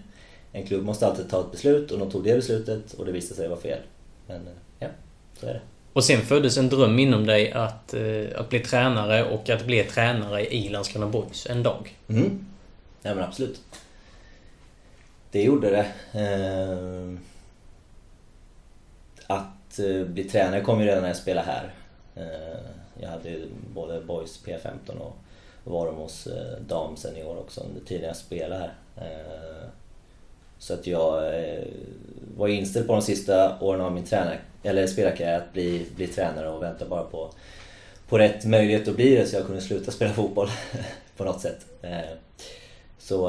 en 0.52 0.66
klubb 0.66 0.86
måste 0.86 1.08
alltid 1.08 1.30
ta 1.30 1.42
ett 1.42 1.52
beslut 1.52 1.92
och 1.92 2.00
de 2.00 2.12
tog 2.12 2.24
det 2.24 2.36
beslutet 2.36 2.94
och 2.94 3.06
det 3.06 3.12
visade 3.12 3.36
sig 3.36 3.48
vara 3.48 3.60
fel. 3.60 3.80
Men 4.28 4.48
eh, 4.48 4.54
ja, 4.80 4.88
så 5.40 5.46
är 5.46 5.54
det. 5.54 5.62
Och 5.94 6.04
sen 6.04 6.22
föddes 6.22 6.58
en 6.58 6.70
dröm 6.70 7.00
inom 7.00 7.26
dig 7.26 7.52
att, 7.52 7.94
eh, 7.94 8.26
att 8.36 8.50
bli 8.50 8.60
tränare 8.60 9.24
och 9.30 9.50
att 9.50 9.66
bli 9.66 9.84
tränare 9.84 10.54
i 10.54 10.70
Landskrona 10.70 11.08
Boys 11.08 11.48
en 11.50 11.64
dag. 11.64 11.98
Mm. 12.08 12.46
Ja 13.02 13.16
men 13.16 13.24
absolut. 13.24 13.62
Det 15.32 15.44
gjorde 15.44 15.70
det. 15.70 15.86
Eh, 16.20 17.20
att 19.70 19.80
eh, 19.80 20.04
bli 20.04 20.24
tränare 20.24 20.62
kom 20.62 20.80
ju 20.80 20.86
redan 20.86 21.02
när 21.02 21.10
jag 21.10 21.18
spelade 21.18 21.48
här. 21.48 21.74
Eh, 22.16 22.60
jag 23.02 23.10
hade 23.10 23.40
både 23.74 24.02
Boys 24.02 24.46
P15 24.46 24.98
och 24.98 25.16
Varumos 25.64 26.28
eh, 26.28 26.60
dam 26.68 26.98
senior 26.98 27.40
också 27.40 27.62
under 27.62 27.82
tiden 27.82 28.08
jag 28.08 28.16
spelade 28.16 28.56
här. 28.56 28.74
Så 30.58 30.74
att 30.74 30.88
jag 30.88 31.34
var 32.38 32.48
inställd 32.48 32.88
på 32.88 32.94
de 32.94 33.02
sista 33.02 33.60
åren 33.60 33.82
av 33.82 33.92
min 33.94 34.04
tränare 34.04 34.40
eller 34.64 34.88
spelarkarriär 34.88 35.38
att 35.38 35.54
bli, 35.54 35.86
bli 35.96 36.08
tränare 36.08 36.50
och 36.50 36.64
vänta 36.64 36.86
bara 36.86 37.04
på, 37.04 37.30
på 38.08 38.18
rätt 38.18 38.46
möjlighet 38.46 38.88
att 38.88 38.96
bli 38.96 39.16
det 39.16 39.26
så 39.26 39.36
jag 39.36 39.46
kunde 39.46 39.62
sluta 39.62 39.92
spela 39.92 40.14
fotboll 40.14 40.50
på 41.18 41.24
något 41.24 41.42
sätt. 41.42 41.66
Så... 42.98 43.28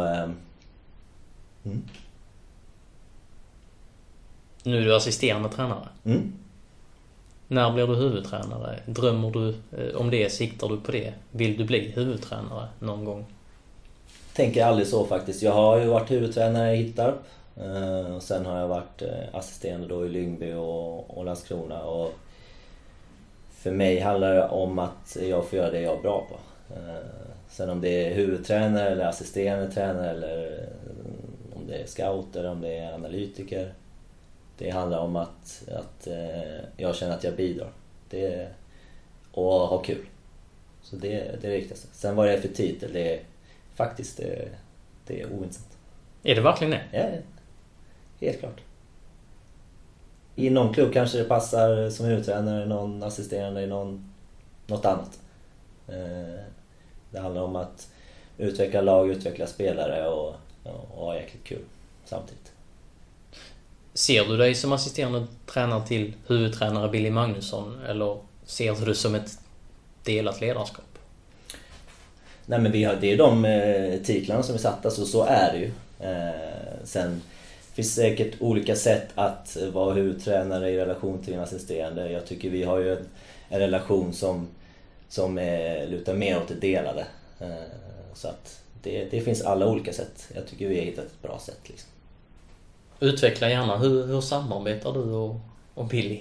Mm. 1.64 1.82
Nu 4.62 4.78
är 4.78 4.84
du 4.84 4.96
assisterande 4.96 5.48
tränare. 5.48 5.88
Mm. 6.04 6.32
När 7.48 7.72
blir 7.72 7.86
du 7.86 7.94
huvudtränare? 7.94 8.78
Drömmer 8.86 9.30
du 9.30 9.48
eh, 9.48 9.96
om 9.96 10.10
det? 10.10 10.32
Siktar 10.32 10.68
du 10.68 10.80
på 10.80 10.92
det? 10.92 11.14
Vill 11.30 11.56
du 11.56 11.64
bli 11.64 11.78
huvudtränare 11.78 12.68
någon 12.78 13.04
gång? 13.04 13.26
Tänker 14.32 14.64
aldrig 14.64 14.86
så 14.86 15.06
faktiskt. 15.06 15.42
Jag 15.42 15.52
har 15.52 15.78
ju 15.78 15.86
varit 15.86 16.10
huvudtränare 16.10 16.72
i 16.72 16.76
Hittarp 16.76 17.14
och 18.16 18.22
sen 18.22 18.46
har 18.46 18.58
jag 18.58 18.68
varit 18.68 19.02
uh, 19.02 19.08
assisterande 19.32 19.86
då 19.86 20.06
i 20.06 20.08
Lyngby 20.08 20.52
och, 20.52 21.18
och 21.18 21.24
Landskrona. 21.24 21.82
Och 21.82 22.12
för 23.50 23.70
mig 23.70 24.00
handlar 24.00 24.34
det 24.34 24.48
om 24.48 24.78
att 24.78 25.16
jag 25.28 25.46
får 25.46 25.58
göra 25.58 25.70
det 25.70 25.80
jag 25.80 25.98
är 25.98 26.02
bra 26.02 26.26
på. 26.30 26.36
Sen 27.48 27.70
om 27.70 27.80
det 27.80 28.06
är 28.06 28.14
huvudtränare 28.14 28.88
eller 28.88 29.04
assisterande 29.04 29.70
tränare 29.70 30.10
eller 30.10 30.68
om 31.54 31.66
det 31.66 31.74
är 31.74 31.86
scout 31.86 32.36
eller 32.36 32.50
om 32.50 32.60
det 32.60 32.78
är 32.78 32.94
analytiker. 32.94 33.72
Det 34.60 34.70
handlar 34.70 34.98
om 34.98 35.16
att, 35.16 35.68
att 35.72 36.08
jag 36.76 36.94
känner 36.94 37.14
att 37.14 37.24
jag 37.24 37.36
bidrar. 37.36 37.72
Det, 38.10 38.48
och 39.32 39.44
ha 39.44 39.78
kul. 39.78 40.06
Så 40.82 40.96
det, 40.96 41.08
det 41.08 41.18
är 41.18 41.38
det 41.40 41.56
viktigaste. 41.56 41.88
Sen 41.92 42.16
vad 42.16 42.26
det 42.26 42.32
är 42.32 42.40
för 42.40 42.48
titel, 42.48 42.92
det 42.92 43.14
är 43.14 43.20
faktiskt 43.74 44.16
det, 44.16 44.48
det 45.06 45.20
är 45.20 45.26
ointressant. 45.26 45.78
Är 46.22 46.34
det 46.34 46.40
verkligen 46.40 46.70
det? 46.70 46.82
Ja, 46.92 47.08
Helt 48.26 48.38
klart. 48.38 48.60
I 50.36 50.50
någon 50.50 50.74
klubb 50.74 50.92
kanske 50.92 51.18
det 51.18 51.24
passar 51.24 51.90
som 51.90 52.06
huvudtränare, 52.06 52.66
någon 52.66 53.02
assisterande 53.02 53.62
i 53.62 53.66
någon, 53.66 54.12
något 54.66 54.84
annat. 54.84 55.20
Eh, 55.88 56.44
det 57.10 57.18
handlar 57.18 57.42
om 57.42 57.56
att 57.56 57.90
utveckla 58.38 58.80
lag, 58.80 59.10
utveckla 59.10 59.46
spelare 59.46 60.08
och, 60.08 60.34
och 60.64 61.04
ha 61.04 61.16
jäkligt 61.16 61.44
kul 61.44 61.64
samtidigt. 62.04 62.49
Ser 63.94 64.24
du 64.24 64.36
dig 64.36 64.54
som 64.54 64.72
assisterande 64.72 65.26
tränare 65.46 65.86
till 65.86 66.12
huvudtränare 66.26 66.88
Billy 66.88 67.10
Magnusson 67.10 67.80
eller 67.88 68.18
ser 68.44 68.74
du 68.74 68.84
det 68.84 68.94
som 68.94 69.14
ett 69.14 69.38
delat 70.04 70.40
ledarskap? 70.40 70.84
Nej 72.46 72.60
men 72.60 72.72
vi 72.72 72.84
har, 72.84 72.96
det 73.00 73.12
är 73.12 73.16
de 73.16 73.44
eh, 73.44 74.02
titlarna 74.02 74.42
som 74.42 74.54
är 74.54 74.58
satta, 74.58 74.90
så 74.90 75.06
så 75.06 75.24
är 75.24 75.52
det 75.52 75.58
ju. 75.58 75.70
Eh, 76.10 76.84
sen 76.84 77.22
finns 77.72 77.94
säkert 77.94 78.34
olika 78.40 78.76
sätt 78.76 79.08
att 79.14 79.56
vara 79.72 79.94
huvudtränare 79.94 80.70
i 80.70 80.76
relation 80.76 81.22
till 81.22 81.34
en 81.34 81.40
assisterande. 81.40 82.10
Jag 82.10 82.26
tycker 82.26 82.50
vi 82.50 82.62
har 82.62 82.78
ju 82.78 82.92
en, 82.92 83.06
en 83.48 83.60
relation 83.60 84.12
som, 84.12 84.48
som 85.08 85.38
är, 85.38 85.86
lutar 85.86 86.14
mer 86.14 86.36
åt 86.36 86.48
det 86.48 86.54
delade. 86.54 87.06
Eh, 87.40 87.48
så 88.14 88.28
att 88.28 88.60
det, 88.82 89.04
det 89.10 89.20
finns 89.20 89.42
alla 89.42 89.66
olika 89.66 89.92
sätt. 89.92 90.28
Jag 90.34 90.46
tycker 90.46 90.68
vi 90.68 90.78
har 90.78 90.84
hittat 90.84 91.04
ett 91.04 91.22
bra 91.22 91.38
sätt. 91.38 91.60
Liksom. 91.62 91.90
Utveckla 93.00 93.50
gärna. 93.50 93.76
Hur, 93.78 94.06
hur 94.06 94.20
samarbetar 94.20 94.92
du 94.92 95.00
och, 95.00 95.36
och 95.74 95.86
Billy? 95.86 96.20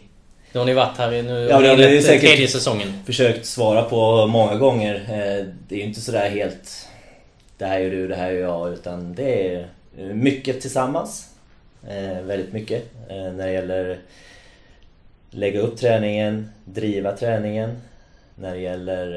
Nu 0.53 0.59
har 0.59 0.65
ni 0.65 0.73
varit 0.73 0.97
här 0.97 1.13
i 1.13 1.21
nu 1.23 1.47
Ja, 1.49 1.59
det 1.59 1.67
har 1.69 1.77
ni 1.77 2.01
säkert 2.01 2.29
tredje 2.29 2.47
säsongen. 2.47 2.93
försökt 3.05 3.45
svara 3.45 3.81
på 3.83 4.27
många 4.27 4.55
gånger. 4.55 4.95
Eh, 4.95 5.45
Det 5.67 5.75
är 5.75 5.79
ju 5.79 5.83
inte 5.85 6.01
sådär 6.01 6.29
helt... 6.29 6.87
Det 7.57 7.65
här 7.65 7.79
är 7.79 7.89
du, 7.91 8.07
det 8.07 8.15
här 8.15 8.31
är 8.31 8.39
jag. 8.39 8.73
Utan 8.73 9.13
det 9.15 9.55
är 9.55 9.67
mycket 10.13 10.61
tillsammans. 10.61 11.29
Eh, 11.87 12.21
Väldigt 12.21 12.53
mycket. 12.53 12.83
Eh, 13.09 13.15
När 13.33 13.45
det 13.47 13.51
gäller 13.53 13.99
lägga 15.31 15.59
upp 15.59 15.77
träningen, 15.77 16.49
driva 16.65 17.11
träningen. 17.11 17.77
När 18.35 18.55
det 18.55 18.61
gäller 18.61 19.07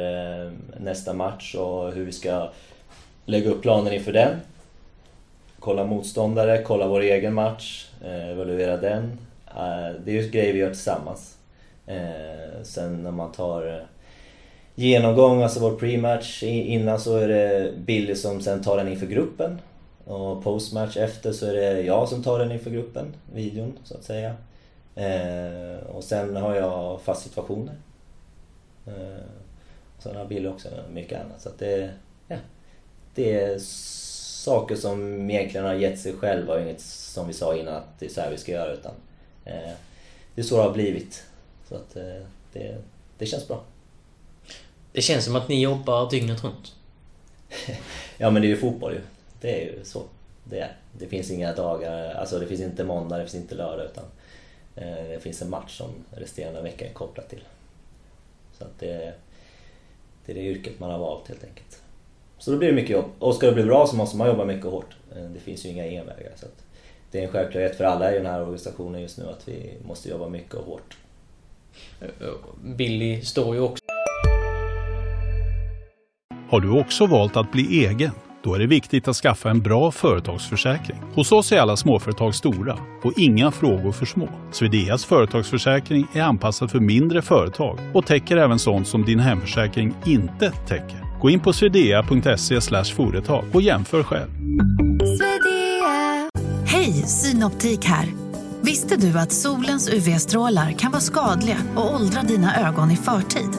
eh, 0.47 0.53
nästa 0.81 1.13
match 1.13 1.55
och 1.55 1.93
hur 1.93 2.05
vi 2.05 2.13
ska 2.13 2.51
lägga 3.27 3.51
upp 3.51 3.63
planen 3.63 3.93
inför 3.93 4.13
den. 4.13 4.37
Kolla 5.65 5.85
motståndare, 5.85 6.63
kolla 6.63 6.89
vår 6.89 7.01
egen 7.01 7.35
match, 7.35 7.91
eh, 8.05 8.29
evaluera 8.29 8.77
den. 8.77 9.19
Eh, 9.47 10.01
det 10.05 10.19
är 10.19 10.23
ju 10.23 10.31
grejer 10.31 10.53
vi 10.53 10.59
gör 10.59 10.71
tillsammans. 10.71 11.37
Eh, 11.87 12.63
sen 12.63 13.03
när 13.03 13.11
man 13.11 13.33
tar 13.33 13.87
genomgång, 14.75 15.43
alltså 15.43 15.61
vår 15.61 15.77
pre-match 15.77 16.43
innan 16.43 17.01
så 17.01 17.17
är 17.17 17.29
det 17.29 17.73
Billy 17.77 18.15
som 18.15 18.41
sen 18.41 18.63
tar 18.63 18.77
den 18.77 18.89
inför 18.89 19.07
gruppen. 19.07 19.59
Och 20.05 20.45
postmatch 20.45 20.97
efter 20.97 21.33
så 21.33 21.47
är 21.47 21.53
det 21.53 21.83
jag 21.83 22.09
som 22.09 22.23
tar 22.23 22.39
den 22.39 22.53
inför 22.53 22.71
gruppen, 22.71 23.15
videon 23.35 23.79
så 23.85 23.95
att 23.95 24.05
säga. 24.05 24.35
Och 25.93 26.05
sen 26.05 26.37
har 26.37 26.55
jag 26.55 27.01
fast 27.01 27.23
situationer. 27.23 27.75
Sen 29.99 30.17
har 30.17 30.25
Billy 30.25 30.49
också 30.49 30.69
mycket 30.93 31.21
annat. 31.21 31.41
Så 31.41 31.49
att 31.49 31.59
det, 31.59 31.91
ja, 32.29 32.37
det 33.15 33.41
är 33.41 33.59
saker 34.43 34.77
som 34.77 35.31
egentligen 35.31 35.67
har 35.67 35.75
gett 35.75 36.01
sig 36.01 36.13
själva 36.13 36.55
och 36.55 36.61
inget 36.61 36.81
som 36.81 37.27
vi 37.27 37.33
sa 37.33 37.57
innan 37.57 37.75
att 37.75 37.99
det 37.99 38.07
är 38.07 38.11
så 38.11 38.21
här 38.21 38.31
vi 38.31 38.39
ska 38.39 38.53
göra. 38.53 38.73
Utan, 38.73 38.93
eh, 39.45 39.71
det 40.35 40.41
är 40.41 40.43
så 40.43 40.57
det 40.57 40.63
har 40.63 40.73
blivit. 40.73 41.25
Så 41.69 41.75
att 41.75 41.97
eh, 41.97 42.23
det, 42.53 42.77
det 43.19 43.27
känns 43.27 43.49
bra. 43.49 43.63
Det 44.93 45.03
känns 45.03 45.25
som 45.25 45.37
att 45.37 45.49
ni 45.49 45.63
jobbar 45.63 46.11
dygnet 46.11 46.45
runt. 46.45 46.75
Ja 48.19 48.31
men 48.31 48.43
det 48.43 48.49
är 48.49 48.51
ju 48.51 48.57
fotboll 48.57 48.93
ju. 48.93 49.01
Det 49.41 49.63
är 49.63 49.65
ju 49.65 49.85
så. 49.85 50.03
Det 50.45 50.61
är. 50.61 50.77
Det 50.99 51.07
finns 51.07 51.31
inga 51.31 51.55
dagar, 51.55 52.15
alltså 52.15 52.39
det 52.39 52.47
finns 52.47 52.61
inte 52.61 52.85
måndag, 52.85 53.19
det 53.19 53.23
finns 53.23 53.43
inte 53.43 53.55
lördag 53.55 53.87
utan 53.87 54.05
eh, 54.77 55.09
det 55.09 55.21
finns 55.23 55.43
en 55.43 55.51
match 55.51 55.79
som 55.79 55.91
resterande 56.11 56.63
vecka 56.63 56.89
är 56.89 56.93
kopplad 56.93 57.29
till. 57.29 57.45
Så 58.59 58.65
att 58.65 58.79
det, 58.79 59.15
det 60.27 60.33
är 60.33 60.37
det 60.37 60.43
yrket 60.43 60.81
man 60.81 60.91
har 60.91 60.99
valt 60.99 61.29
helt 61.29 61.45
enkelt. 61.45 61.82
Så 62.43 62.51
då 62.51 62.57
blir 62.57 62.69
det 62.69 62.75
mycket 62.75 62.91
jobb. 62.91 63.05
Och 63.19 63.35
ska 63.35 63.47
det 63.47 63.53
bli 63.53 63.65
bra 63.65 63.87
så 63.87 63.97
måste 63.97 64.17
man 64.17 64.27
jobba 64.27 64.45
mycket 64.45 64.67
och 64.67 64.73
hårt. 64.73 64.97
Eh, 65.17 65.23
Det 65.23 65.41
finns 65.41 65.65
ju 65.65 65.69
inga 65.69 65.85
envägar. 65.85 66.33
Så 66.37 66.47
att 66.47 66.65
det 67.11 67.19
är 67.19 67.23
en 67.23 67.29
självklarhet 67.29 67.77
för 67.77 67.85
alla 67.85 68.13
i 68.13 68.17
den 68.17 68.27
här 68.27 68.41
organisationen 68.43 69.01
just 69.03 69.19
nu 69.19 69.25
att 69.25 69.49
vi 69.49 69.73
måste 69.87 70.09
jobba 70.09 70.29
mycket 70.29 70.55
och 70.55 70.65
hårt. 70.65 70.97
Billy 72.65 73.21
står 73.21 73.55
ju 73.55 73.61
också 73.61 73.85
Har 76.49 76.61
du 76.61 76.81
också 76.81 77.07
valt 77.07 77.37
att 77.37 77.53
bli 77.53 77.87
egen? 77.87 78.11
Då 78.45 78.55
är 78.55 78.59
det 78.59 78.67
viktigt 78.67 79.09
att 79.09 79.17
skaffa 79.17 79.51
en 79.51 79.61
bra 79.61 79.91
företagsförsäkring. 79.91 80.99
Hos 81.15 81.33
oss 81.33 81.53
är 81.53 81.59
alla 81.59 81.77
småföretag 81.77 82.35
stora 82.35 82.79
och 83.03 83.13
inga 83.19 83.51
frågor 83.51 83.93
för 83.93 84.07
små. 84.07 84.29
Swedeas 84.53 85.05
företagsförsäkring 85.05 86.07
är 86.15 86.23
anpassad 86.23 86.71
för 86.71 86.81
mindre 86.81 87.23
företag 87.23 87.79
och 87.95 88.07
täcker 88.07 88.37
även 88.37 88.59
sånt 88.59 88.89
som 88.89 89.05
din 89.05 89.19
hemförsäkring 89.19 89.95
inte 90.07 90.51
täcker. 90.51 91.02
Gå 91.23 91.31
in 91.31 91.41
på 91.41 91.53
swedea.se 91.53 92.61
företag 92.85 93.45
och 93.53 93.63
jämför 93.63 94.03
själv. 94.03 94.31
Hej, 96.67 96.93
Synoptik 96.93 97.85
här. 97.85 98.07
Visste 98.61 98.97
du 98.97 99.19
att 99.19 99.33
solens 99.33 99.89
UV-strålar 99.89 100.73
kan 100.73 100.91
vara 100.91 101.01
skadliga 101.01 101.57
och 101.77 101.95
åldra 101.95 102.23
dina 102.23 102.69
ögon 102.69 102.91
i 102.91 102.97
förtid? 102.97 103.51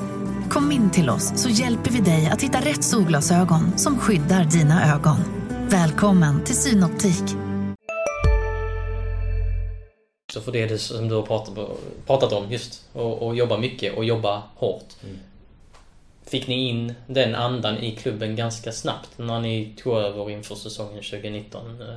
Kom 0.49 0.71
in 0.71 0.89
till 0.89 1.10
oss 1.10 1.34
så 1.36 1.49
hjälper 1.49 1.91
vi 1.91 1.99
dig 1.99 2.30
att 2.34 2.41
hitta 2.41 2.58
rätt 2.58 2.84
solglasögon 2.84 3.78
som 3.78 3.99
skyddar 3.99 4.45
dina 4.45 4.95
ögon. 4.95 5.17
Välkommen 5.69 6.43
till 6.43 6.56
Synoptik. 6.56 7.23
för 10.45 10.52
det, 10.52 10.62
är 10.62 10.67
det 10.67 10.78
som 10.78 11.10
du 11.10 11.15
har 11.15 11.21
pratat, 11.21 11.58
pratat 12.06 12.34
om 12.34 12.52
just. 12.52 12.86
Och, 12.93 13.28
och 13.28 13.36
jobba 13.36 13.58
mycket 13.58 13.97
och 13.97 14.06
jobba 14.06 14.43
hårt. 14.56 14.93
Fick 16.25 16.47
ni 16.47 16.69
in 16.69 16.93
den 17.07 17.36
andan 17.36 17.77
i 17.77 17.95
klubben 17.95 18.36
ganska 18.36 18.71
snabbt 18.71 19.17
när 19.17 19.39
ni 19.39 19.73
tog 19.77 19.97
över 19.97 20.29
inför 20.29 20.55
säsongen 20.55 21.03
2019? 21.03 21.81
Eh? 21.81 21.95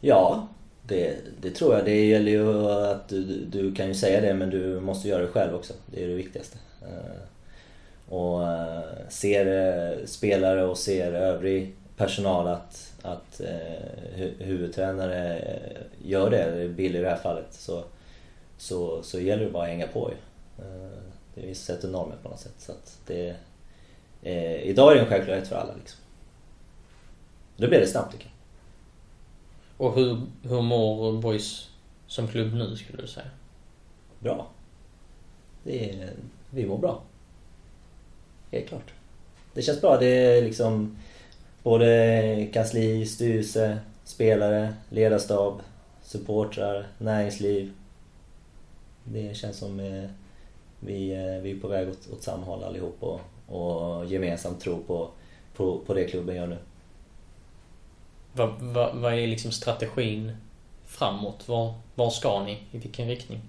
Ja, 0.00 0.48
det, 0.82 1.16
det 1.40 1.50
tror 1.50 1.74
jag. 1.74 1.84
Det 1.84 2.04
gäller 2.06 2.32
ju 2.32 2.70
att 2.70 3.08
du, 3.08 3.24
du 3.44 3.74
kan 3.74 3.88
ju 3.88 3.94
säga 3.94 4.20
det 4.20 4.34
men 4.34 4.50
du 4.50 4.80
måste 4.80 5.08
göra 5.08 5.22
det 5.22 5.28
själv 5.28 5.54
också. 5.54 5.72
Det 5.86 6.04
är 6.04 6.08
det 6.08 6.14
viktigaste. 6.14 6.58
Eh, 6.82 8.14
och 8.14 8.42
eh, 8.42 8.82
ser 9.08 10.06
spelare 10.06 10.64
och 10.64 10.78
ser 10.78 11.12
övrig 11.12 11.74
personal 11.96 12.48
att, 12.48 12.92
att 13.02 13.40
huvudtränare 14.38 15.42
gör 16.04 16.30
det, 16.30 16.68
Billy 16.68 16.98
i 16.98 17.02
det 17.02 17.08
här 17.08 17.16
fallet, 17.16 17.46
så, 17.50 17.84
så, 18.58 19.02
så 19.02 19.20
gäller 19.20 19.44
det 19.44 19.50
bara 19.50 19.62
att 19.62 19.68
hänga 19.68 19.86
på 19.86 20.10
ju. 20.10 20.16
Det 21.34 21.54
sätter 21.54 21.88
normer 21.88 22.16
på 22.22 22.28
något 22.28 22.40
sätt. 22.40 22.54
Så 22.58 22.72
att 22.72 22.98
det, 23.06 23.36
eh, 24.22 24.62
idag 24.62 24.92
är 24.92 24.94
det 24.94 25.00
en 25.00 25.08
självklarhet 25.08 25.48
för 25.48 25.56
alla 25.56 25.74
liksom. 25.74 26.00
Då 27.56 27.68
blir 27.68 27.80
det 27.80 27.86
snabbt 27.86 28.12
tycker 28.12 28.26
jag. 28.26 28.34
Och 29.86 29.94
hur, 29.94 30.20
hur 30.42 30.62
mår 30.62 31.12
Boys 31.12 31.70
som 32.06 32.28
klubb 32.28 32.54
nu 32.54 32.76
skulle 32.76 33.02
du 33.02 33.08
säga? 33.08 33.30
bra. 34.24 34.46
Det 35.62 35.90
är, 35.90 36.10
vi 36.50 36.66
mår 36.66 36.78
bra. 36.78 37.02
Helt 38.50 38.68
klart. 38.68 38.92
Det 39.54 39.62
känns 39.62 39.80
bra. 39.80 39.98
Det 39.98 40.06
är 40.06 40.42
liksom 40.42 40.98
både 41.62 42.48
kansli, 42.52 43.06
styrelse, 43.06 43.78
spelare, 44.04 44.74
ledarstab, 44.90 45.60
supportrar, 46.02 46.86
näringsliv. 46.98 47.72
Det 49.04 49.36
känns 49.36 49.56
som 49.56 49.80
eh, 49.80 50.10
vi, 50.80 51.10
eh, 51.12 51.42
vi 51.42 51.50
är 51.50 51.60
på 51.60 51.68
väg 51.68 51.88
åt, 51.88 52.08
åt 52.12 52.22
samma 52.22 52.46
håll 52.46 52.64
allihop 52.64 52.96
och, 53.00 53.20
och 53.46 54.06
gemensamt 54.06 54.60
tror 54.60 54.78
på, 54.86 55.08
på, 55.56 55.78
på 55.78 55.94
det 55.94 56.04
klubben 56.04 56.36
gör 56.36 56.46
nu. 56.46 56.58
Vad, 58.32 58.54
vad, 58.60 58.96
vad 58.96 59.14
är 59.14 59.26
liksom 59.26 59.52
strategin 59.52 60.36
framåt? 60.86 61.48
Var, 61.48 61.74
var 61.94 62.10
ska 62.10 62.44
ni? 62.44 62.58
I 62.72 62.78
vilken 62.78 63.08
riktning? 63.08 63.40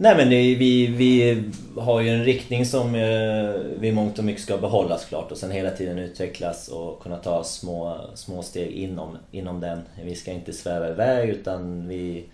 Nej 0.00 0.16
men 0.16 0.30
det, 0.30 0.54
vi, 0.54 0.86
vi 0.86 1.42
har 1.76 2.00
ju 2.00 2.08
en 2.08 2.24
riktning 2.24 2.66
som 2.66 2.94
eh, 2.94 3.50
vi 3.78 3.92
mångt 3.92 4.18
och 4.18 4.24
mycket 4.24 4.42
ska 4.42 4.58
behålla 4.58 4.98
såklart 4.98 5.32
och 5.32 5.38
sen 5.38 5.50
hela 5.50 5.70
tiden 5.70 5.98
utvecklas 5.98 6.68
och 6.68 7.02
kunna 7.02 7.16
ta 7.16 7.44
små, 7.44 8.00
små 8.14 8.42
steg 8.42 8.70
inom, 8.70 9.18
inom 9.30 9.60
den. 9.60 9.80
Vi 10.04 10.14
ska 10.14 10.32
inte 10.32 10.52
sväva 10.52 10.88
iväg 10.88 11.28
utan 11.28 11.88
vi 11.88 12.24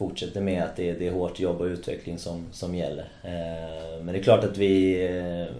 fortsätter 0.00 0.40
med 0.40 0.62
att 0.62 0.76
det 0.76 0.90
är, 0.90 0.98
det 0.98 1.06
är 1.06 1.12
hårt 1.12 1.40
jobb 1.40 1.60
och 1.60 1.64
utveckling 1.64 2.18
som, 2.18 2.46
som 2.52 2.74
gäller. 2.74 3.08
Eh, 3.24 4.02
men 4.02 4.06
det 4.06 4.18
är 4.18 4.22
klart 4.22 4.44
att 4.44 4.56
vi 4.56 5.04
eh, 5.06 5.54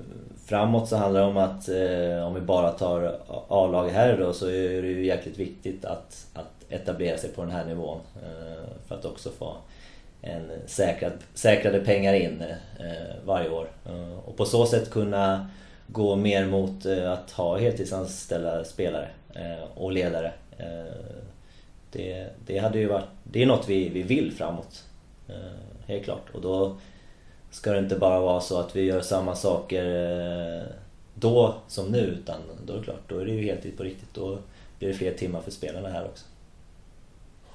framåt 0.44 0.88
så 0.88 0.96
handlar 0.96 1.20
det 1.20 1.26
om 1.26 1.36
att 1.36 1.68
eh, 1.68 2.26
om 2.26 2.34
vi 2.34 2.40
bara 2.40 2.70
tar 2.70 3.20
A-lag 3.48 3.88
här 3.88 4.16
då 4.16 4.32
så 4.32 4.46
är 4.46 4.82
det 4.82 4.88
ju 4.88 5.06
jäkligt 5.06 5.38
viktigt 5.38 5.84
att, 5.84 6.26
att 6.34 6.72
etablera 6.72 7.18
sig 7.18 7.30
på 7.30 7.42
den 7.42 7.50
här 7.50 7.64
nivån 7.64 8.00
för 8.88 8.94
att 8.94 9.04
också 9.04 9.30
få 9.30 9.56
en 10.22 10.50
säkrad, 10.66 11.12
säkrade 11.34 11.80
pengar 11.80 12.14
in 12.14 12.44
varje 13.24 13.50
år. 13.50 13.68
Och 14.24 14.36
på 14.36 14.44
så 14.44 14.66
sätt 14.66 14.90
kunna 14.90 15.50
gå 15.86 16.16
mer 16.16 16.46
mot 16.46 16.86
att 16.86 17.30
ha 17.30 17.58
heltidsanställda 17.58 18.64
spelare 18.64 19.08
och 19.74 19.92
ledare. 19.92 20.32
Det, 21.92 22.28
det, 22.46 22.58
hade 22.58 22.78
ju 22.78 22.86
varit, 22.86 23.08
det 23.24 23.42
är 23.42 23.46
något 23.46 23.68
vi, 23.68 23.88
vi 23.88 24.02
vill 24.02 24.32
framåt. 24.32 24.84
Eh, 25.28 25.34
helt 25.86 26.04
klart. 26.04 26.24
Och 26.32 26.40
då 26.40 26.76
ska 27.50 27.72
det 27.72 27.78
inte 27.78 27.96
bara 27.96 28.20
vara 28.20 28.40
så 28.40 28.60
att 28.60 28.76
vi 28.76 28.82
gör 28.82 29.00
samma 29.00 29.34
saker 29.34 29.84
eh, 30.58 30.66
då 31.14 31.54
som 31.68 31.86
nu 31.86 31.98
utan 31.98 32.40
då 32.66 32.72
är 32.72 32.78
det 32.78 32.84
klart, 32.84 33.08
då 33.08 33.18
är 33.18 33.24
det 33.24 33.32
ju 33.32 33.44
heltid 33.44 33.76
på 33.76 33.82
riktigt. 33.82 34.14
Då 34.14 34.38
blir 34.78 34.88
det 34.88 34.94
fler 34.94 35.12
timmar 35.12 35.40
för 35.40 35.50
spelarna 35.50 35.88
här 35.88 36.04
också. 36.04 36.24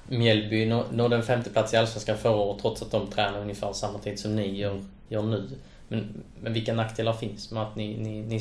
Mjällby 0.08 0.66
nådde 0.92 1.16
en 1.16 1.22
femteplats 1.22 1.74
i 1.74 1.76
Allsvenskan 1.76 2.16
förra 2.16 2.36
året 2.36 2.62
trots 2.62 2.82
att 2.82 2.90
de 2.90 3.06
tränar 3.06 3.40
ungefär 3.40 3.72
samma 3.72 3.98
tid 3.98 4.18
som 4.18 4.36
ni 4.36 4.56
gör, 4.56 4.84
gör 5.08 5.22
nu. 5.22 5.48
Men, 5.88 6.22
men 6.40 6.52
vilka 6.52 6.74
nackdelar 6.74 7.12
finns 7.12 7.50
med 7.50 7.62
att 7.62 7.76
ni, 7.76 7.98
ni, 7.98 8.22
ni, 8.22 8.22
ni 8.22 8.40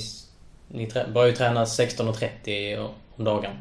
ni 0.67 0.89
börjar 1.13 1.27
ju 1.27 1.35
träna 1.35 1.65
16.30 1.65 2.89
om 3.15 3.23
dagarna? 3.23 3.55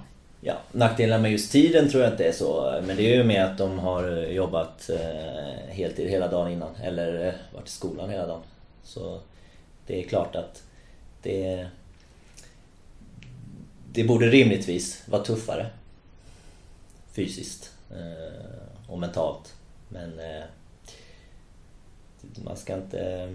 Ja, 0.46 0.58
nackdelen 0.72 1.22
med 1.22 1.32
just 1.32 1.52
tiden 1.52 1.90
tror 1.90 2.02
jag 2.02 2.12
inte 2.12 2.24
är 2.24 2.32
så. 2.32 2.80
Men 2.86 2.96
det 2.96 3.02
är 3.02 3.16
ju 3.16 3.24
med 3.24 3.44
att 3.44 3.58
de 3.58 3.78
har 3.78 4.18
eh, 4.18 4.32
jobbat 4.32 4.90
eh, 4.90 5.74
heltid 5.74 6.10
hela 6.10 6.28
dagen 6.28 6.52
innan. 6.52 6.74
Eller 6.76 7.26
eh, 7.26 7.34
varit 7.54 7.68
i 7.68 7.70
skolan 7.70 8.10
hela 8.10 8.26
dagen. 8.26 8.42
Så 8.82 9.20
det 9.86 10.04
är 10.04 10.08
klart 10.08 10.36
att 10.36 10.62
det... 11.22 11.68
Det 13.92 14.04
borde 14.04 14.26
rimligtvis 14.26 15.08
vara 15.08 15.22
tuffare. 15.22 15.66
Fysiskt 17.12 17.72
eh, 17.90 18.90
och 18.92 18.98
mentalt. 18.98 19.54
Men 19.88 20.18
eh, 20.18 20.44
man 22.44 22.56
ska 22.56 22.74
inte... 22.74 23.00
Eh, 23.00 23.30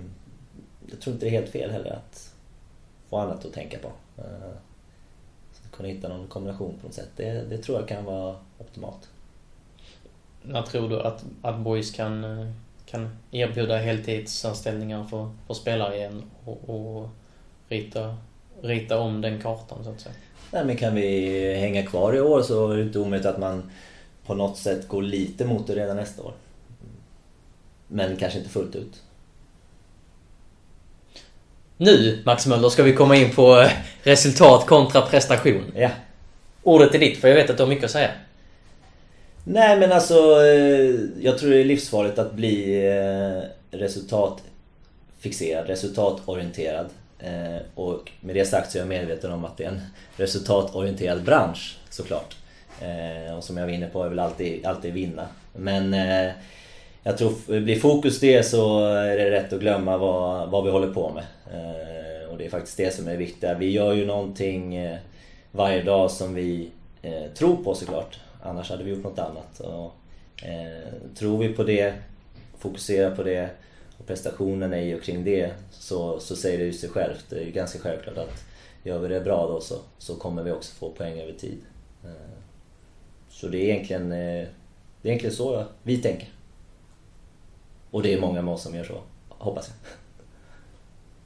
jag 0.91 1.01
tror 1.01 1.13
inte 1.13 1.25
det 1.25 1.29
är 1.29 1.39
helt 1.39 1.51
fel 1.51 1.71
heller 1.71 1.91
att 1.91 2.33
få 3.09 3.17
annat 3.17 3.45
att 3.45 3.53
tänka 3.53 3.77
på 3.79 3.91
kunna 5.79 5.89
hitta 5.89 6.07
någon 6.07 6.27
kombination 6.27 6.77
på 6.81 6.87
något 6.87 6.95
sätt. 6.95 7.09
Det, 7.15 7.49
det 7.49 7.57
tror 7.57 7.79
jag 7.79 7.87
kan 7.87 8.05
vara 8.05 8.35
optimalt. 8.57 9.09
När 10.41 10.61
tror 10.61 10.89
du 10.89 11.01
att, 11.01 11.25
att 11.41 11.59
Boys 11.59 11.91
kan, 11.91 12.25
kan 12.85 13.17
erbjuda 13.31 13.77
heltidsanställningar 13.77 15.03
för, 15.03 15.29
för 15.47 15.53
spelare 15.53 15.95
igen 15.95 16.23
och, 16.45 16.69
och 16.69 17.09
rita, 17.69 18.17
rita 18.61 18.99
om 18.99 19.21
den 19.21 19.41
kartan 19.41 19.83
så 19.83 19.89
att 19.89 19.99
säga? 19.99 20.15
Nej, 20.51 20.65
men 20.65 20.77
kan 20.77 20.95
vi 20.95 21.55
hänga 21.55 21.85
kvar 21.85 22.15
i 22.15 22.21
år 22.21 22.41
så 22.41 22.71
är 22.71 22.77
det 22.77 22.83
inte 22.83 22.99
omöjligt 22.99 23.27
att 23.27 23.39
man 23.39 23.71
på 24.25 24.33
något 24.33 24.57
sätt 24.57 24.87
går 24.87 25.01
lite 25.01 25.45
mot 25.45 25.67
det 25.67 25.75
redan 25.75 25.95
nästa 25.95 26.23
år. 26.23 26.33
Men 27.87 28.17
kanske 28.17 28.39
inte 28.39 28.51
fullt 28.51 28.75
ut. 28.75 29.01
Nu, 31.81 32.19
Max 32.25 32.47
Möller, 32.47 32.69
ska 32.69 32.83
vi 32.83 32.93
komma 32.93 33.15
in 33.15 33.35
på 33.35 33.61
eh, 33.61 33.71
resultat 34.03 34.65
kontra 34.65 35.01
prestation. 35.01 35.71
Ja. 35.75 35.89
Ordet 36.63 36.95
är 36.95 36.99
ditt, 36.99 37.17
för 37.17 37.27
jag 37.27 37.35
vet 37.35 37.49
att 37.49 37.57
du 37.57 37.63
har 37.63 37.69
mycket 37.69 37.85
att 37.85 37.91
säga. 37.91 38.11
Nej, 39.43 39.79
men 39.79 39.91
alltså... 39.91 40.45
Eh, 40.45 40.95
jag 41.21 41.37
tror 41.37 41.49
det 41.49 41.59
är 41.59 41.65
livsfarligt 41.65 42.19
att 42.19 42.33
bli 42.33 42.87
eh, 42.87 43.41
resultatfixerad, 43.77 45.67
resultatorienterad. 45.67 46.89
Och 47.75 48.11
med 48.19 48.35
det 48.35 48.45
sagt 48.45 48.71
så 48.71 48.77
är 48.77 48.81
jag 48.81 48.87
medveten 48.89 49.31
om 49.31 49.45
att 49.45 49.57
det 49.57 49.63
är 49.63 49.67
en 49.69 49.81
resultatorienterad 50.15 51.23
bransch, 51.23 51.77
såklart. 51.89 52.35
Och 53.37 53.43
som 53.43 53.57
jag 53.57 53.65
var 53.65 53.73
inne 53.73 53.87
på, 53.87 54.05
jag 54.05 54.09
vill 54.09 54.19
alltid, 54.19 54.65
alltid 54.65 54.93
vinna. 54.93 55.27
Men 55.53 55.95
jag 57.09 57.17
tror, 57.17 57.59
blir 57.59 57.79
fokus 57.79 58.19
det 58.19 58.43
så 58.43 58.85
är 58.85 59.17
det 59.17 59.31
rätt 59.31 59.53
att 59.53 59.59
glömma 59.59 59.97
vad, 59.97 60.49
vad 60.49 60.63
vi 60.63 60.71
håller 60.71 60.93
på 60.93 61.11
med. 61.13 61.23
Eh, 61.53 62.29
och 62.31 62.37
det 62.37 62.45
är 62.45 62.49
faktiskt 62.49 62.77
det 62.77 62.93
som 62.93 63.07
är 63.07 63.17
viktigt. 63.17 63.49
Vi 63.59 63.71
gör 63.71 63.93
ju 63.93 64.05
någonting 64.05 64.75
eh, 64.75 64.97
varje 65.51 65.83
dag 65.83 66.11
som 66.11 66.33
vi 66.33 66.69
eh, 67.01 67.31
tror 67.37 67.55
på 67.55 67.75
såklart. 67.75 68.19
Annars 68.41 68.69
hade 68.69 68.83
vi 68.83 68.91
gjort 68.91 69.03
något 69.03 69.19
annat. 69.19 69.59
Och, 69.59 69.93
eh, 70.47 70.93
tror 71.15 71.37
vi 71.37 71.49
på 71.49 71.63
det, 71.63 71.93
fokuserar 72.57 73.15
på 73.15 73.23
det 73.23 73.49
och 73.97 74.07
prestationen 74.07 74.73
är 74.73 74.81
ju 74.81 74.99
kring 74.99 75.23
det 75.23 75.51
så, 75.71 76.19
så 76.19 76.35
säger 76.35 76.57
det 76.57 76.65
ju 76.65 76.73
sig 76.73 76.89
självt. 76.89 77.25
Det 77.29 77.35
är 77.35 77.45
ju 77.45 77.51
ganska 77.51 77.79
självklart 77.79 78.17
att 78.17 78.43
gör 78.83 78.99
vi 78.99 79.07
det 79.07 79.21
bra 79.21 79.47
då 79.47 79.61
så, 79.61 79.75
så 79.97 80.15
kommer 80.15 80.43
vi 80.43 80.51
också 80.51 80.75
få 80.75 80.89
poäng 80.89 81.19
över 81.19 81.33
tid. 81.33 81.57
Eh, 82.03 82.11
så 83.29 83.47
det 83.47 83.57
är 83.57 83.73
egentligen, 83.73 84.11
eh, 84.11 84.47
det 85.01 85.09
är 85.09 85.11
egentligen 85.11 85.35
så 85.35 85.65
vi 85.83 85.97
tänker. 85.97 86.27
Och 87.91 88.03
det 88.03 88.13
är 88.13 88.19
många 88.19 88.41
med 88.41 88.53
oss 88.53 88.63
som 88.63 88.75
gör 88.75 88.83
så, 88.83 89.01
hoppas 89.29 89.67
jag. 89.67 89.91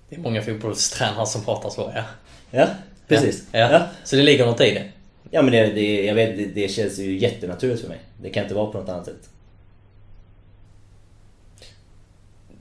Det 0.10 0.16
är 0.16 0.20
många 0.20 0.42
fotbollstränare 0.42 1.26
som 1.26 1.44
pratar 1.44 1.70
så, 1.70 1.92
ja. 1.96 2.04
Ja, 2.52 2.68
precis. 3.08 3.48
Ja, 3.52 3.60
ja. 3.60 3.72
ja. 3.72 3.88
Så 4.04 4.16
det 4.16 4.24
ligger 4.24 4.46
något 4.46 4.62
i 4.62 4.74
det? 4.74 4.92
Ja, 5.32 5.42
men 5.42 5.52
det, 5.52 5.66
det, 5.66 6.06
jag 6.06 6.16
vet, 6.16 6.38
det, 6.38 6.46
det 6.46 6.68
känns 6.68 7.00
ju 7.00 7.18
jättenaturligt 7.18 7.82
för 7.82 7.90
mig. 7.90 8.00
Det 8.22 8.30
kan 8.30 8.44
inte 8.44 8.56
vara 8.56 8.72
på 8.72 8.80
något 8.80 8.90
annat 8.90 9.06
sätt. 9.06 9.30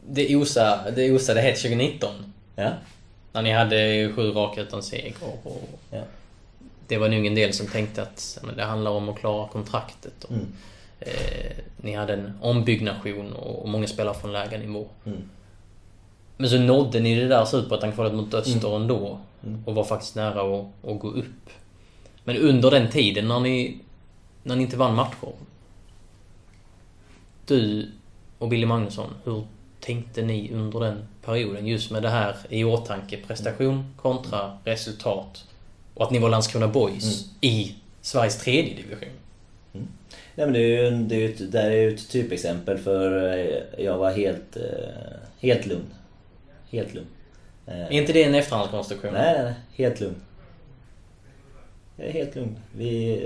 Det 0.09 0.37
osade, 0.37 0.91
det 0.91 1.13
osade 1.13 1.41
helt 1.41 1.57
2019. 1.57 2.33
Ja. 2.57 2.71
När 3.33 3.43
ni 3.43 3.51
hade 3.53 4.13
sju 4.17 4.31
raka 4.31 4.61
utan 4.61 4.83
seger. 4.83 5.15
Och, 5.43 5.69
ja. 5.91 6.03
Det 6.87 6.99
var 6.99 7.09
nog 7.09 7.27
en 7.27 7.35
del 7.35 7.53
som 7.53 7.67
tänkte 7.67 8.03
att 8.03 8.39
men 8.43 8.57
det 8.57 8.63
handlar 8.63 8.91
om 8.91 9.09
att 9.09 9.19
klara 9.19 9.49
kontraktet. 9.49 10.25
Och, 10.25 10.31
mm. 10.31 10.53
Eh, 11.07 11.57
ni 11.77 11.95
hade 11.95 12.13
en 12.13 12.33
ombyggnation 12.41 13.33
och, 13.33 13.63
och 13.63 13.69
många 13.69 13.87
spelare 13.87 14.15
från 14.15 14.33
lägre 14.33 14.59
nivå. 14.59 14.87
Mm. 15.05 15.23
Men 16.37 16.51
så 16.51 16.59
nådde 16.59 17.01
ni 17.01 17.15
det 17.15 17.29
där 17.29 17.45
superettan-kvalet 17.45 18.15
mot 18.15 18.35
Öster 18.35 18.69
mm. 18.69 18.83
ändå. 18.83 19.19
Mm. 19.45 19.63
Och 19.67 19.75
var 19.75 19.85
faktiskt 19.85 20.17
nära 20.17 20.59
att, 20.59 20.67
att 20.91 21.01
gå 21.01 21.11
upp. 21.11 21.51
Men 22.25 22.37
under 22.37 22.71
den 22.71 22.91
tiden 22.91 23.29
när 23.29 23.41
ni, 23.41 23.79
när 24.43 24.57
ni 24.57 24.63
inte 24.63 24.77
vann 24.77 24.95
matcher. 24.95 25.33
Du 27.47 27.91
och 28.39 28.49
Billy 28.49 28.67
Magnusson, 28.67 29.11
hur 29.25 29.45
tänkte 29.81 30.23
ni 30.23 30.53
under 30.53 30.81
den 30.81 31.05
perioden? 31.25 31.67
Just 31.67 31.91
med 31.91 32.03
det 32.03 32.09
här 32.09 32.37
i 32.49 32.65
åtanke. 32.65 33.17
Prestation 33.27 33.95
kontra 33.97 34.59
resultat. 34.65 35.45
Och 35.95 36.05
att 36.05 36.11
ni 36.11 36.19
var 36.19 36.29
Landskrona 36.29 36.69
Boys 36.69 37.23
mm. 37.23 37.35
i 37.41 37.75
Sveriges 38.01 38.39
tredje 38.39 38.75
division. 38.75 39.09
Mm. 39.75 39.89
Nej, 40.35 40.47
men 40.47 40.53
det 40.53 40.59
är 40.59 40.85
ju, 40.85 40.91
det 40.91 41.25
är 41.25 41.29
ett, 41.29 41.53
det 41.53 41.61
är 41.61 41.71
ju 41.71 41.95
ett 41.95 42.09
typexempel 42.09 42.79
för 42.79 43.33
eh, 43.39 43.85
jag 43.85 43.99
var 43.99 44.11
helt, 44.11 44.57
eh, 44.57 44.63
helt 45.41 45.67
lugn 45.67 45.87
Helt 46.71 46.95
lugn. 46.95 47.07
Är 47.67 47.93
inte 47.93 48.13
det 48.13 48.25
en 48.25 48.35
efterhandskonstruktion? 48.35 49.13
Nej, 49.13 49.35
nej, 49.35 49.45
nej. 49.45 49.55
Helt 49.75 50.01
lugn. 50.01 50.15
Jag 51.97 52.07
är 52.07 52.13
helt 52.13 52.37
lugn. 52.37 52.59
Vi 52.77 53.21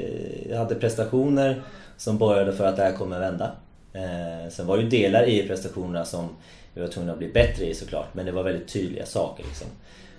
eh, 0.51 0.59
hade 0.59 0.75
prestationer 0.75 1.63
som 1.97 2.19
började 2.19 2.53
för 2.53 2.67
att 2.67 2.77
det 2.77 2.83
här 2.83 2.93
kommer 2.93 3.21
vända. 3.21 3.53
Eh, 3.93 4.51
sen 4.51 4.67
var 4.67 4.77
det 4.77 4.83
ju 4.83 4.89
delar 4.89 5.29
i 5.29 5.49
prestationerna 5.49 6.05
som 6.05 6.29
vi 6.75 6.81
var 6.81 6.89
tvungna 6.89 7.13
att 7.13 7.19
bli 7.19 7.29
bättre 7.29 7.67
i 7.67 7.75
såklart. 7.75 8.15
Men 8.15 8.27
det 8.27 8.33
var 8.33 8.43
väldigt 8.43 8.69
tydliga 8.69 9.07
saker 9.07 9.45
liksom. 9.45 9.67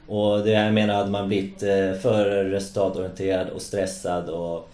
Och 0.07 0.45
det 0.45 0.55
här 0.55 0.71
menar 0.71 0.95
hade 0.95 1.11
man 1.11 1.27
blivit 1.27 1.63
eh, 1.63 1.93
för 1.93 2.43
resultatorienterad 2.43 3.49
och 3.49 3.61
stressad 3.61 4.29
och 4.29 4.69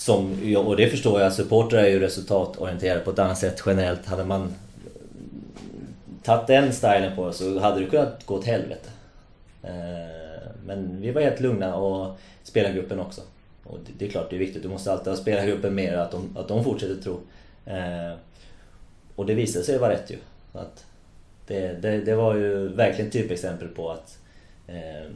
som, 0.00 0.56
och 0.56 0.76
det 0.76 0.90
förstår 0.90 1.20
jag, 1.20 1.32
supportrar 1.32 1.78
är 1.78 1.88
ju 1.88 2.00
resultatorienterade 2.00 3.00
på 3.00 3.10
ett 3.10 3.18
annat 3.18 3.38
sätt 3.38 3.62
generellt. 3.66 4.06
Hade 4.06 4.24
man 4.24 4.54
tagit 6.22 6.46
den 6.46 6.72
stilen 6.72 7.16
på 7.16 7.32
så 7.32 7.58
hade 7.58 7.80
det 7.80 7.86
kunnat 7.86 8.26
gå 8.26 8.34
åt 8.34 8.44
helvete. 8.44 8.90
Eh, 9.62 10.50
men 10.66 11.00
vi 11.00 11.10
var 11.10 11.22
helt 11.22 11.40
lugna 11.40 11.76
och 11.76 12.18
spelargruppen 12.42 13.00
också. 13.00 13.20
Och 13.64 13.78
det 13.98 14.06
är 14.06 14.10
klart, 14.10 14.30
det 14.30 14.36
är 14.36 14.40
viktigt. 14.40 14.62
Du 14.62 14.68
måste 14.68 14.92
alltid 14.92 15.08
ha 15.08 15.16
spelargruppen 15.16 15.74
med 15.74 15.98
att 15.98 16.10
de, 16.10 16.36
att 16.36 16.48
de 16.48 16.64
fortsätter 16.64 17.02
tro. 17.02 17.20
Eh, 17.66 18.18
och 19.16 19.26
det 19.26 19.34
visade 19.34 19.64
sig 19.64 19.78
vara 19.78 19.92
rätt 19.92 20.10
ju. 20.10 20.16
Att 20.52 20.84
det, 21.46 21.82
det, 21.82 22.00
det 22.00 22.14
var 22.14 22.34
ju 22.34 22.68
verkligen 22.68 23.10
typexempel 23.10 23.68
på 23.68 23.90
att, 23.90 24.18
eh, 24.66 25.10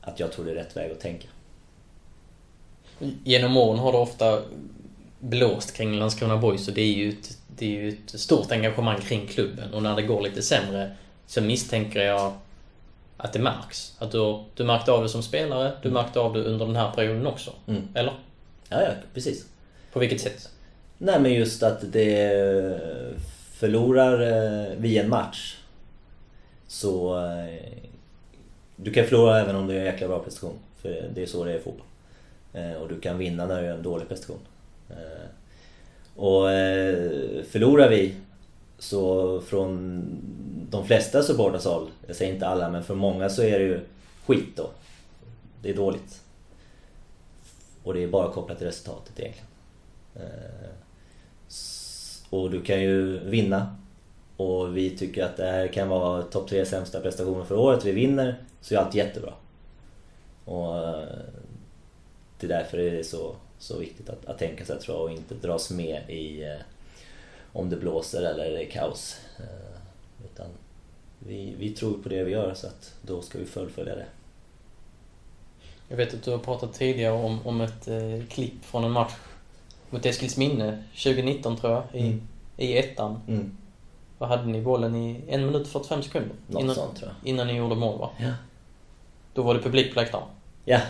att 0.00 0.20
jag 0.20 0.32
tog 0.32 0.46
det 0.46 0.54
rätt 0.54 0.76
väg 0.76 0.92
att 0.92 1.00
tänka. 1.00 1.28
Genom 3.24 3.56
åren 3.56 3.78
har 3.78 3.92
det 3.92 3.98
ofta 3.98 4.42
blåst 5.18 5.76
kring 5.76 5.98
Landskrona 5.98 6.36
Boys 6.36 6.68
och 6.68 6.74
det 6.74 6.82
är 6.82 6.92
ju 6.92 7.08
ett 7.08 7.38
det 7.56 7.66
är 7.66 7.80
ju 7.80 7.88
ett 7.88 8.20
stort 8.20 8.52
engagemang 8.52 9.00
kring 9.00 9.26
klubben 9.26 9.74
och 9.74 9.82
när 9.82 9.96
det 9.96 10.02
går 10.02 10.20
lite 10.20 10.42
sämre 10.42 10.90
så 11.26 11.40
misstänker 11.40 12.00
jag 12.00 12.32
att 13.16 13.32
det 13.32 13.38
märks. 13.38 13.94
Att 13.98 14.12
du, 14.12 14.38
du 14.54 14.64
märkte 14.64 14.92
av 14.92 15.02
det 15.02 15.08
som 15.08 15.22
spelare, 15.22 15.72
du 15.82 15.88
mm. 15.88 16.02
märkte 16.02 16.20
av 16.20 16.32
det 16.34 16.44
under 16.44 16.66
den 16.66 16.76
här 16.76 16.90
perioden 16.90 17.26
också. 17.26 17.52
Mm. 17.66 17.88
Eller? 17.94 18.12
Ja, 18.68 18.82
ja, 18.82 18.90
precis. 19.14 19.46
På 19.92 19.98
vilket 19.98 20.20
sätt? 20.20 20.48
Nej 20.98 21.20
men 21.20 21.32
just 21.32 21.62
att 21.62 21.92
det 21.92 22.80
förlorar 23.54 24.22
eh, 24.22 24.76
vi 24.76 24.98
en 24.98 25.08
match 25.08 25.56
så 26.66 27.18
eh, 27.18 27.72
du 28.76 28.92
kan 28.92 29.04
förlora 29.04 29.40
även 29.40 29.56
om 29.56 29.66
du 29.66 29.74
gör 29.74 29.80
en 29.80 29.86
jäkla 29.86 30.08
bra 30.08 30.18
prestation. 30.18 30.58
För 30.82 31.08
det 31.14 31.22
är 31.22 31.26
så 31.26 31.44
det 31.44 31.52
är 31.52 31.56
i 31.56 31.60
fotboll. 31.60 31.86
Eh, 32.52 32.72
och 32.72 32.88
du 32.88 33.00
kan 33.00 33.18
vinna 33.18 33.46
när 33.46 33.60
du 33.60 33.66
gör 33.66 33.74
en 33.74 33.82
dålig 33.82 34.08
prestation. 34.08 34.40
Eh, 34.90 35.28
och 36.16 36.50
eh, 36.50 37.42
förlorar 37.42 37.88
vi 37.88 38.14
så 38.78 39.40
från 39.40 40.02
de 40.70 40.86
flesta 40.86 41.22
supporters 41.22 41.64
håll, 41.64 41.88
jag 42.06 42.16
säger 42.16 42.34
inte 42.34 42.46
alla 42.46 42.70
men 42.70 42.84
för 42.84 42.94
många 42.94 43.28
så 43.28 43.42
är 43.42 43.58
det 43.58 43.64
ju 43.64 43.80
skit 44.26 44.56
då. 44.56 44.70
Det 45.62 45.70
är 45.70 45.74
dåligt. 45.74 46.22
Och 47.82 47.94
det 47.94 48.02
är 48.02 48.08
bara 48.08 48.32
kopplat 48.32 48.58
till 48.58 48.66
resultatet 48.66 49.20
egentligen. 49.20 49.48
Och 52.30 52.50
du 52.50 52.62
kan 52.62 52.82
ju 52.82 53.18
vinna. 53.18 53.76
Och 54.36 54.76
vi 54.76 54.90
tycker 54.90 55.24
att 55.24 55.36
det 55.36 55.46
här 55.46 55.66
kan 55.66 55.88
vara 55.88 56.22
topp 56.22 56.48
tre 56.48 56.66
sämsta 56.66 57.00
prestationer 57.00 57.44
för 57.44 57.58
året. 57.58 57.84
Vi 57.84 57.92
vinner 57.92 58.36
så 58.60 58.74
är 58.74 58.78
allt 58.78 58.94
jättebra. 58.94 59.32
Och 60.44 60.94
det 62.42 62.54
är 62.54 62.58
därför 62.58 62.78
det 62.78 62.98
är 62.98 63.02
så 63.02 63.34
så 63.58 63.78
viktigt 63.78 64.08
att, 64.08 64.26
att 64.26 64.38
tänka 64.38 64.64
sig 64.64 64.78
tror 64.78 64.96
jag 64.96 65.04
och 65.04 65.10
inte 65.10 65.34
dras 65.34 65.70
med 65.70 66.10
i 66.10 66.42
eh, 66.44 66.56
om 67.52 67.70
det 67.70 67.76
blåser 67.76 68.22
eller 68.22 68.50
det 68.50 68.62
är 68.64 68.70
kaos. 68.70 69.16
Eh, 69.38 70.24
utan 70.24 70.46
vi, 71.18 71.54
vi 71.58 71.70
tror 71.70 72.02
på 72.02 72.08
det 72.08 72.24
vi 72.24 72.30
gör 72.30 72.54
så 72.54 72.66
att 72.66 72.94
då 73.02 73.22
ska 73.22 73.38
vi 73.38 73.44
fullfölja 73.46 73.94
det. 73.94 74.06
Jag 75.88 75.96
vet 75.96 76.14
att 76.14 76.22
du 76.22 76.30
har 76.30 76.38
pratat 76.38 76.74
tidigare 76.74 77.14
om, 77.14 77.46
om 77.46 77.60
ett 77.60 77.88
eh, 77.88 78.26
klipp 78.28 78.64
från 78.64 78.84
en 78.84 78.90
match 78.90 79.14
mot 79.90 80.06
Eskilsminne 80.06 80.84
2019 80.94 81.56
tror 81.56 81.72
jag, 81.72 81.84
i, 81.92 82.00
Mm. 82.06 82.28
i 82.56 82.78
ettan. 82.78 83.20
Mm. 83.28 83.56
Vad 84.18 84.28
hade 84.28 84.46
ni 84.46 84.60
bollen 84.60 84.94
i 84.94 85.20
en 85.28 85.46
minut 85.46 85.68
45 85.68 86.02
sekunder? 86.02 86.36
Något 86.46 86.62
innan, 86.62 86.74
sånt 86.74 86.96
tror 86.96 87.10
jag. 87.10 87.28
innan 87.28 87.46
ni 87.46 87.52
gjorde 87.56 87.74
mål 87.74 87.98
va? 87.98 88.10
Ja. 88.18 88.32
Då 89.34 89.42
var 89.42 89.54
det 89.54 89.60
publik 89.60 89.94
på 89.94 90.00
läktaren. 90.00 90.24
Ja, 90.64 90.80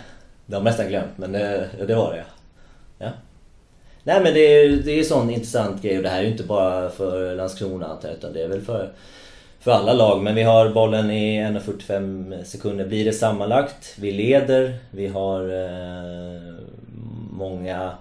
det 0.47 0.55
har 0.55 0.61
jag 0.61 0.65
nästan 0.65 0.89
glömt 0.89 1.19
men 1.19 1.33
det, 1.33 1.69
det 1.87 1.95
var 1.95 2.13
det 2.13 2.25
ja. 2.99 3.11
Nej 4.05 4.21
men 4.23 4.35
det 4.35 4.41
är 4.41 4.65
ju 4.65 4.83
det 4.83 4.93
är 4.93 4.99
en 4.99 5.05
sån 5.05 5.31
intressant 5.31 5.83
grej 5.83 5.97
och 5.97 6.03
det 6.03 6.09
här 6.09 6.19
är 6.19 6.23
ju 6.23 6.31
inte 6.31 6.45
bara 6.45 6.91
för 6.91 7.35
Landskrona 7.35 7.87
antar 7.87 8.09
jag, 8.09 8.19
utan 8.19 8.33
det 8.33 8.43
är 8.43 8.49
väl 8.49 8.61
för, 8.61 8.93
för 9.61 9.71
alla 9.71 9.93
lag. 9.93 10.23
Men 10.23 10.35
vi 10.35 10.43
har 10.43 10.69
bollen 10.69 11.11
i 11.11 11.41
1.45 11.41 12.45
sekunder 12.45 12.87
blir 12.87 13.05
det 13.05 13.13
sammanlagt. 13.13 13.95
Vi 13.99 14.13
leder, 14.13 14.79
vi 14.91 15.07
har 15.07 15.41
eh, 15.41 16.55
många 17.31 17.93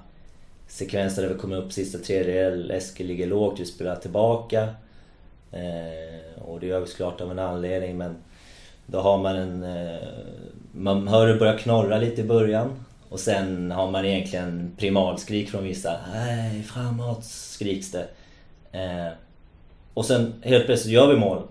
sekvenser 0.68 1.22
där 1.22 1.30
vi 1.30 1.40
kommer 1.40 1.58
upp 1.58 1.72
sista 1.72 1.98
tredjedel. 1.98 2.72
Eskil 2.72 3.08
ligger 3.08 3.28
lågt, 3.28 3.60
vi 3.60 3.66
spelar 3.66 3.96
tillbaka. 3.96 4.62
Eh, 5.52 6.42
och 6.42 6.60
det 6.60 6.68
gör 6.68 6.80
vi 6.80 6.88
såklart 6.88 7.22
av 7.22 7.32
en 7.32 7.40
anledning 7.40 7.98
men 7.98 8.16
då 8.92 9.00
har 9.00 9.18
man 9.18 9.36
en... 9.36 9.64
Eh, 9.64 10.08
man 10.72 11.08
hör 11.08 11.28
det 11.28 11.36
börja 11.36 11.58
knorra 11.58 11.98
lite 11.98 12.22
i 12.22 12.24
början. 12.24 12.86
Och 13.10 13.20
sen 13.20 13.72
har 13.72 13.92
man 13.92 14.06
egentligen 14.06 14.76
primalskrik 14.78 15.50
från 15.50 15.64
vissa. 15.64 16.00
Nej, 16.14 16.64
framåt 16.64 17.26
skriks 17.26 17.92
det. 17.92 18.08
Eh, 18.72 19.14
och 19.94 20.06
sen 20.06 20.34
helt 20.42 20.66
plötsligt 20.66 20.94
gör 20.94 21.08
vi 21.08 21.20
mål. 21.20 21.42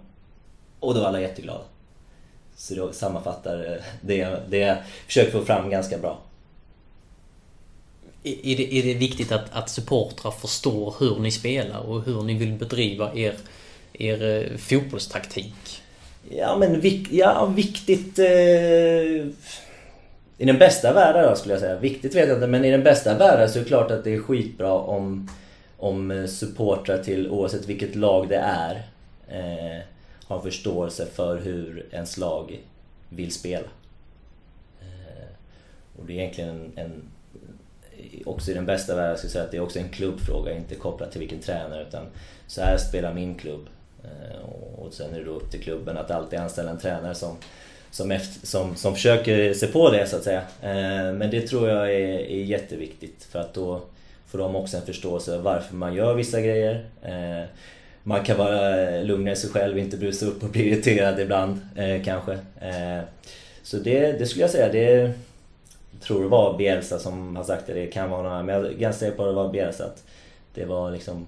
Och 0.80 0.94
då 0.94 1.00
är 1.00 1.04
alla 1.04 1.20
jätteglada. 1.20 1.64
Så 2.56 2.74
då 2.74 2.92
sammanfattar 2.92 3.72
eh, 3.72 3.82
det, 4.00 4.38
det 4.48 4.58
jag 4.58 4.76
försöker 5.06 5.30
få 5.30 5.44
fram 5.44 5.70
ganska 5.70 5.98
bra. 5.98 6.18
Är 8.22 8.56
det, 8.56 8.74
är 8.74 8.82
det 8.82 8.94
viktigt 8.94 9.32
att, 9.32 9.52
att 9.52 9.70
supportrar 9.70 10.30
förstår 10.30 10.94
hur 10.98 11.18
ni 11.18 11.30
spelar 11.30 11.80
och 11.80 12.02
hur 12.02 12.22
ni 12.22 12.34
vill 12.34 12.52
bedriva 12.52 13.14
er, 13.14 13.34
er 13.92 14.22
eh, 14.22 14.56
fotbollstaktik? 14.56 15.79
Ja 16.28 16.56
men 16.56 16.80
vik, 16.80 17.12
ja, 17.12 17.46
viktigt... 17.46 18.18
Eh, 18.18 19.26
I 20.38 20.44
den 20.46 20.58
bästa 20.58 20.92
världen 20.92 21.28
då 21.28 21.36
skulle 21.36 21.54
jag 21.54 21.60
säga. 21.60 21.78
Viktigt 21.78 22.14
vet 22.14 22.28
jag 22.28 22.36
inte 22.36 22.46
men 22.46 22.64
i 22.64 22.70
den 22.70 22.82
bästa 22.82 23.18
världen 23.18 23.48
så 23.48 23.58
är 23.58 23.62
det 23.62 23.68
klart 23.68 23.90
att 23.90 24.04
det 24.04 24.14
är 24.14 24.20
skitbra 24.20 24.72
om, 24.72 25.28
om 25.76 26.10
eh, 26.10 26.26
supportrar 26.26 26.98
till 26.98 27.30
oavsett 27.30 27.68
vilket 27.68 27.94
lag 27.96 28.28
det 28.28 28.36
är 28.36 28.82
eh, 29.28 29.82
har 30.24 30.40
förståelse 30.40 31.06
för 31.06 31.38
hur 31.38 31.86
ens 31.90 32.16
lag 32.16 32.60
vill 33.08 33.32
spela. 33.32 33.66
Eh, 34.80 35.28
och 35.98 36.06
det 36.06 36.12
är 36.12 36.16
egentligen 36.16 36.50
en, 36.50 36.72
en 36.76 37.02
också 38.24 38.50
i 38.50 38.54
den 38.54 38.66
bästa 38.66 38.96
världen 38.96 39.18
skulle 39.18 39.28
jag 39.28 39.32
säga 39.32 39.44
att 39.44 39.50
det 39.50 39.56
är 39.56 39.60
också 39.60 39.78
en 39.78 39.88
klubbfråga, 39.88 40.56
inte 40.56 40.74
kopplat 40.74 41.10
till 41.10 41.20
vilken 41.20 41.40
tränare 41.40 41.82
utan 41.82 42.06
så 42.46 42.62
här 42.62 42.76
spelar 42.76 43.14
min 43.14 43.34
klubb. 43.34 43.68
Eh, 44.04 44.48
och 44.78 44.92
sen 44.92 45.14
är 45.14 45.18
det 45.18 45.24
då 45.24 45.30
upp 45.30 45.50
till 45.50 45.62
klubben 45.62 45.98
att 45.98 46.10
alltid 46.10 46.38
anställa 46.38 46.70
en 46.70 46.78
tränare 46.78 47.14
som, 47.14 47.36
som, 47.90 48.10
efter, 48.10 48.46
som, 48.46 48.76
som 48.76 48.94
försöker 48.94 49.54
se 49.54 49.66
på 49.66 49.90
det 49.90 50.06
så 50.06 50.16
att 50.16 50.24
säga. 50.24 50.42
Eh, 50.62 51.12
men 51.12 51.30
det 51.30 51.40
tror 51.40 51.68
jag 51.68 51.94
är, 51.94 52.18
är 52.18 52.44
jätteviktigt 52.44 53.24
för 53.24 53.38
att 53.38 53.54
då 53.54 53.80
får 54.26 54.38
de 54.38 54.56
också 54.56 54.76
en 54.76 54.86
förståelse 54.86 55.38
varför 55.38 55.74
man 55.74 55.94
gör 55.94 56.14
vissa 56.14 56.40
grejer. 56.40 56.84
Eh, 57.02 57.48
man 58.02 58.24
kan 58.24 58.38
vara 58.38 58.90
lugnare 59.02 59.32
i 59.32 59.36
sig 59.36 59.50
själv, 59.50 59.78
inte 59.78 59.96
brusa 59.96 60.26
upp 60.26 60.42
och 60.42 60.48
bli 60.48 60.68
irriterad 60.68 61.20
ibland 61.20 61.60
kanske. 62.04 62.38
Så 63.62 63.76
det, 63.76 64.12
det 64.12 64.26
skulle 64.26 64.42
jag 64.42 64.50
säga, 64.50 64.72
det 64.72 65.14
jag 66.00 66.06
tror 66.06 66.22
det 66.22 66.28
var 66.28 66.58
Bielsa 66.58 66.98
som 66.98 67.36
har 67.36 67.44
sagt 67.44 67.66
det, 67.66 67.74
det 67.74 67.86
kan 67.86 68.10
vara 68.10 68.22
någon 68.22 68.32
annan, 68.32 68.46
men 68.46 68.54
jag 68.54 68.66
är 68.66 68.74
ganska 68.74 69.00
säker 69.00 69.16
på 69.16 69.22
att 69.22 69.28
det 69.28 69.34
var 69.34 69.52
Bielsa. 69.52 69.84
Att 69.84 70.04
det 70.54 70.64
var 70.64 70.90
liksom 70.90 71.26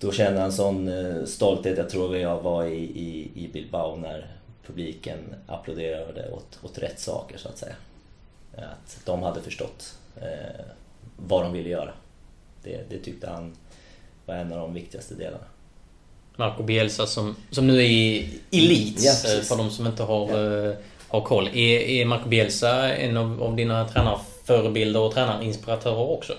då 0.00 0.12
kände 0.12 0.40
han 0.40 0.52
sån 0.52 0.88
eh, 0.88 1.24
stolthet, 1.24 1.78
jag 1.78 1.90
tror 1.90 2.16
jag 2.16 2.40
var 2.40 2.64
i, 2.64 2.82
i, 2.82 3.30
i 3.34 3.48
Bilbao 3.52 3.96
när 3.96 4.26
publiken 4.66 5.18
applåderade 5.46 6.30
åt, 6.30 6.58
åt 6.62 6.78
rätt 6.78 7.00
saker 7.00 7.38
så 7.38 7.48
att 7.48 7.58
säga. 7.58 7.74
Att 8.56 9.00
de 9.04 9.22
hade 9.22 9.40
förstått 9.40 9.94
eh, 10.16 10.64
vad 11.16 11.42
de 11.42 11.52
ville 11.52 11.68
göra. 11.68 11.92
Det, 12.62 12.90
det 12.90 12.98
tyckte 12.98 13.30
han 13.30 13.56
var 14.26 14.34
en 14.34 14.52
av 14.52 14.58
de 14.58 14.74
viktigaste 14.74 15.14
delarna. 15.14 15.44
Marco 16.36 16.62
Bielsa 16.62 17.06
som, 17.06 17.36
som 17.50 17.66
nu 17.66 17.76
är 17.78 17.88
i 17.90 18.40
Elite, 18.50 19.02
Ja, 19.02 19.12
eh, 19.12 19.42
för 19.42 19.56
de 19.56 19.70
som 19.70 19.86
inte 19.86 20.02
har, 20.02 20.66
eh, 20.68 20.74
har 21.08 21.20
koll. 21.20 21.48
Är, 21.48 21.80
är 21.80 22.04
Marco 22.04 22.28
Bielsa 22.28 22.94
en 22.94 23.16
av, 23.16 23.42
av 23.42 23.56
dina 23.56 23.88
tränarförebilder 23.88 25.00
och 25.00 25.14
tränarinspiratörer 25.14 26.10
också? 26.10 26.34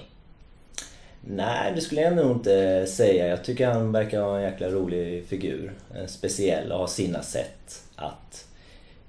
Nej, 1.28 1.72
det 1.76 1.82
skulle 1.82 2.02
jag 2.02 2.16
nog 2.16 2.32
inte 2.32 2.86
säga. 2.88 3.28
Jag 3.28 3.44
tycker 3.44 3.68
han 3.68 3.92
verkar 3.92 4.22
ha 4.22 4.38
en 4.38 4.44
jäkla 4.44 4.68
rolig 4.68 5.26
figur. 5.26 5.72
En 5.96 6.08
speciell 6.08 6.72
och 6.72 6.80
har 6.80 6.88
sina 6.88 7.22
sätt 7.22 7.84
att... 7.96 8.48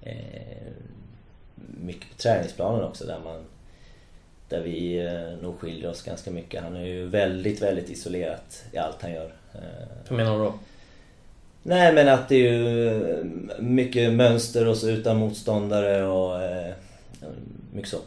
Eh, 0.02 0.72
mycket 1.56 2.10
på 2.10 2.16
träningsplanen 2.16 2.84
också 2.84 3.04
där 3.04 3.18
man... 3.24 3.44
Där 4.48 4.60
vi 4.60 5.06
eh, 5.06 5.42
nog 5.42 5.60
skiljer 5.60 5.90
oss 5.90 6.02
ganska 6.02 6.30
mycket. 6.30 6.62
Han 6.62 6.76
är 6.76 6.84
ju 6.84 7.06
väldigt, 7.06 7.62
väldigt 7.62 7.90
isolerat 7.90 8.64
i 8.72 8.78
allt 8.78 9.02
han 9.02 9.12
gör. 9.12 9.32
Eh, 9.54 9.60
Hur 10.08 10.16
menar 10.16 10.38
du 10.38 10.44
då? 10.44 10.54
Nej 11.62 11.92
men 11.92 12.08
att 12.08 12.28
det 12.28 12.34
är 12.34 12.52
ju 12.52 13.24
mycket 13.58 14.12
mönster 14.12 14.68
och 14.68 14.76
så 14.76 14.90
utan 14.90 15.16
motståndare 15.16 16.04
och 16.06 16.42
eh, 16.42 16.72
mycket 17.72 17.90
så. 17.90 17.98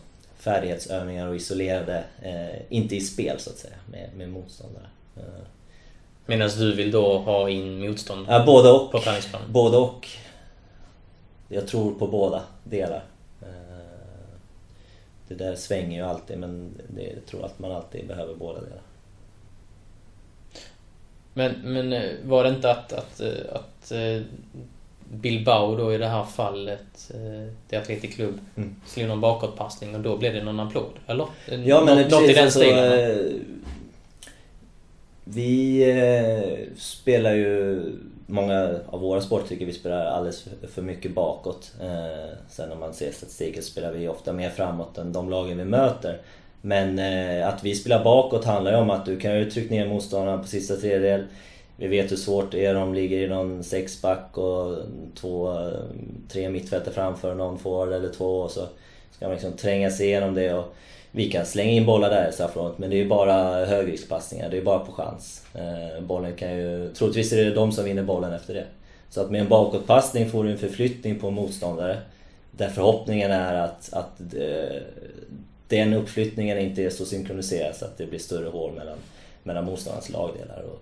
Färdighetsövningar 0.46 1.28
och 1.28 1.36
isolerade, 1.36 2.04
eh, 2.22 2.62
inte 2.70 2.96
i 2.96 3.02
spel 3.02 3.40
så 3.40 3.50
att 3.50 3.58
säga, 3.58 3.76
med, 3.92 4.10
med 4.16 4.30
motståndare. 4.30 4.88
Eh, 5.18 5.24
Medan 6.26 6.50
du 6.50 6.76
vill 6.76 6.92
då 6.92 7.18
ha 7.18 7.50
in 7.50 7.80
motstånd 7.80 8.26
ja, 8.30 8.46
både 8.46 8.72
och. 8.72 8.92
på 8.92 9.00
träningsplanen? 9.00 9.52
Både 9.52 9.78
och. 9.78 10.08
Jag 11.50 11.68
tror 11.68 11.94
på 11.94 12.08
båda 12.08 12.44
delar. 12.64 13.04
Eh, 13.42 13.48
det 15.28 15.36
där 15.36 15.56
svänger 15.56 15.98
ju 15.98 16.06
alltid 16.06 16.38
men 16.38 16.82
det, 16.88 17.04
jag 17.04 17.26
tror 17.26 17.46
att 17.46 17.60
man 17.60 17.72
alltid 17.72 18.08
behöver 18.08 18.36
båda 18.36 18.62
delar. 18.62 18.82
Men, 21.34 21.52
men 21.64 22.16
var 22.30 22.44
det 22.44 22.50
inte 22.50 22.72
att, 22.72 22.94
att, 22.94 23.22
att 23.52 23.92
Bilbao 25.12 25.76
då 25.76 25.94
i 25.94 25.98
det 25.98 26.08
här 26.08 26.24
fallet, 26.24 27.12
eh, 27.14 27.52
det 27.70 27.78
Atletic 27.78 28.16
Club, 28.16 28.40
Mm. 28.56 28.76
slog 28.86 29.08
någon 29.08 29.22
bakåtpassning 29.22 29.96
och 29.96 30.02
då 30.02 30.18
blev 30.18 30.34
det 30.34 30.44
någon 30.44 30.60
applåd? 30.60 30.92
Eller? 31.08 31.26
Ja 31.66 31.84
men 31.86 31.98
något, 32.02 32.12
något 32.12 32.22
i 32.24 32.28
precis, 32.28 32.36
den 32.36 32.44
alltså, 32.46 32.60
stilen? 32.60 33.10
eh, 33.12 33.42
Vi 35.24 35.84
eh, 35.90 36.74
spelar 36.78 37.34
ju 37.34 37.82
Många 38.28 38.80
av 38.90 39.00
våra 39.02 39.22
sporter 39.22 39.48
tycker 39.48 39.66
vi 39.66 39.74
spelar 39.74 40.06
alldeles 40.06 40.46
för- 40.74 40.82
mycket 40.82 41.14
bakåt. 41.16 41.72
Eh, 41.82 42.34
sen 42.50 42.72
om 42.72 42.80
man 42.80 42.94
ser 42.94 43.12
statistiken 43.12 43.64
spelar 43.64 43.92
vi 43.92 44.08
ofta 44.08 44.34
mer 44.34 44.50
framåt 44.50 44.98
än 44.98 45.14
de 45.14 45.30
lagen 45.30 45.58
vi 45.58 45.66
möter. 45.66 46.18
Men 46.62 47.00
eh, 47.00 47.48
att 47.48 47.64
vi 47.64 47.76
spelar 47.76 48.04
bakåt 48.04 48.46
handlar 48.46 48.72
ju 48.72 48.78
om 48.78 48.90
att 48.90 49.06
du 49.06 49.20
kan 49.20 49.38
ju 49.40 49.52
trycka 49.52 49.74
ner 49.76 49.88
motståndaren 49.88 50.42
på 50.42 50.48
sista 50.48 50.76
tredjedel. 50.76 51.26
Vi 51.78 51.88
vet 51.88 52.12
hur 52.12 52.16
svårt 52.16 52.52
det 52.52 52.66
är 52.66 52.76
om 52.76 52.82
de 52.82 52.94
ligger 52.94 53.18
i 53.18 53.28
någon 53.28 53.64
sexback 53.64 54.38
och 54.38 54.78
två, 55.16 55.70
tre 56.30 56.50
mittfältare 56.50 56.94
framför, 56.94 57.36
någon 57.36 57.60
forward 57.60 57.94
eller 57.94 58.10
två 58.10 58.40
och 58.40 58.52
så 58.52 58.68
ska 59.12 59.26
man 59.26 59.34
liksom 59.34 59.54
tränga 59.54 59.92
sig 59.92 60.08
igenom 60.08 60.34
det 60.34 60.54
och 60.54 60.76
vi 61.12 61.32
kan 61.32 61.46
slänga 61.46 61.72
in 61.72 61.86
bollar 61.86 62.10
där 62.10 62.30
i 62.30 62.32
straffområdet 62.32 62.78
men 62.78 62.90
det 62.90 62.96
är 62.96 63.04
ju 63.04 63.08
bara 63.08 63.66
högriskpassningar, 63.66 64.50
det 64.50 64.58
är 64.58 64.62
bara 64.62 64.80
på 64.80 64.92
chans. 64.92 65.46
Eh, 65.54 66.04
bollen 66.04 66.36
kan 66.36 66.58
ju... 66.58 66.94
Troligtvis 66.94 67.34
är 67.34 67.46
det 67.46 67.52
de 67.52 67.72
som 67.72 67.86
vinner 67.86 68.04
bollen 68.04 68.34
efter 68.34 68.54
det. 68.54 68.66
Så 69.10 69.22
att 69.22 69.32
med 69.32 69.42
en 69.42 69.50
bakåtpassning 69.50 70.30
får 70.30 70.44
du 70.44 70.52
en 70.52 70.58
förflyttning 70.58 71.20
på 71.20 71.28
en 71.28 71.34
motståndare. 71.34 71.98
Där 72.52 72.70
förhoppningen 72.70 73.32
är 73.32 73.54
att, 73.54 73.94
att 73.94 74.20
eh, 74.20 74.82
den 75.68 75.94
uppflyttningen 75.94 76.58
inte 76.58 76.84
är 76.84 76.90
så 76.90 77.06
synkroniserad 77.06 77.76
så 77.76 77.86
att 77.86 77.98
det 77.98 78.06
blir 78.06 78.20
större 78.20 78.50
hål 78.50 78.74
mellan, 78.74 78.98
mellan 79.44 79.66
motståndarens 79.66 80.10
lagdelar. 80.10 80.64
Och 80.64 80.82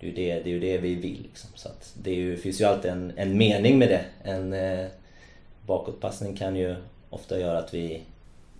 det, 0.00 0.06
är 0.06 0.10
ju 0.10 0.14
det, 0.14 0.42
det 0.42 0.50
är 0.50 0.54
ju 0.54 0.60
det 0.60 0.78
vi 0.78 0.94
vill. 0.94 1.22
Liksom. 1.22 1.50
Så 1.54 1.68
att 1.68 1.94
det 2.02 2.10
är 2.10 2.14
ju, 2.14 2.36
finns 2.36 2.60
ju 2.60 2.64
alltid 2.64 2.90
en, 2.90 3.12
en 3.16 3.38
mening 3.38 3.78
med 3.78 3.88
det. 3.88 4.04
En 4.30 4.52
eh, 4.52 4.86
bakåtpassning 5.66 6.36
kan 6.36 6.56
ju 6.56 6.76
ofta 7.10 7.40
göra 7.40 7.58
att 7.58 7.74
vi 7.74 8.02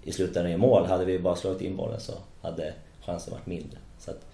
i 0.05 0.13
slutändan 0.13 0.51
gör 0.51 0.59
mål. 0.59 0.87
Hade 0.87 1.05
vi 1.05 1.19
bara 1.19 1.37
slagit 1.37 1.61
in 1.61 1.77
bollen 1.77 2.01
så 2.01 2.13
hade 2.43 2.73
chansen 3.01 3.33
varit 3.33 3.47
mindre. 3.47 3.79
Så 3.99 4.11
att, 4.11 4.27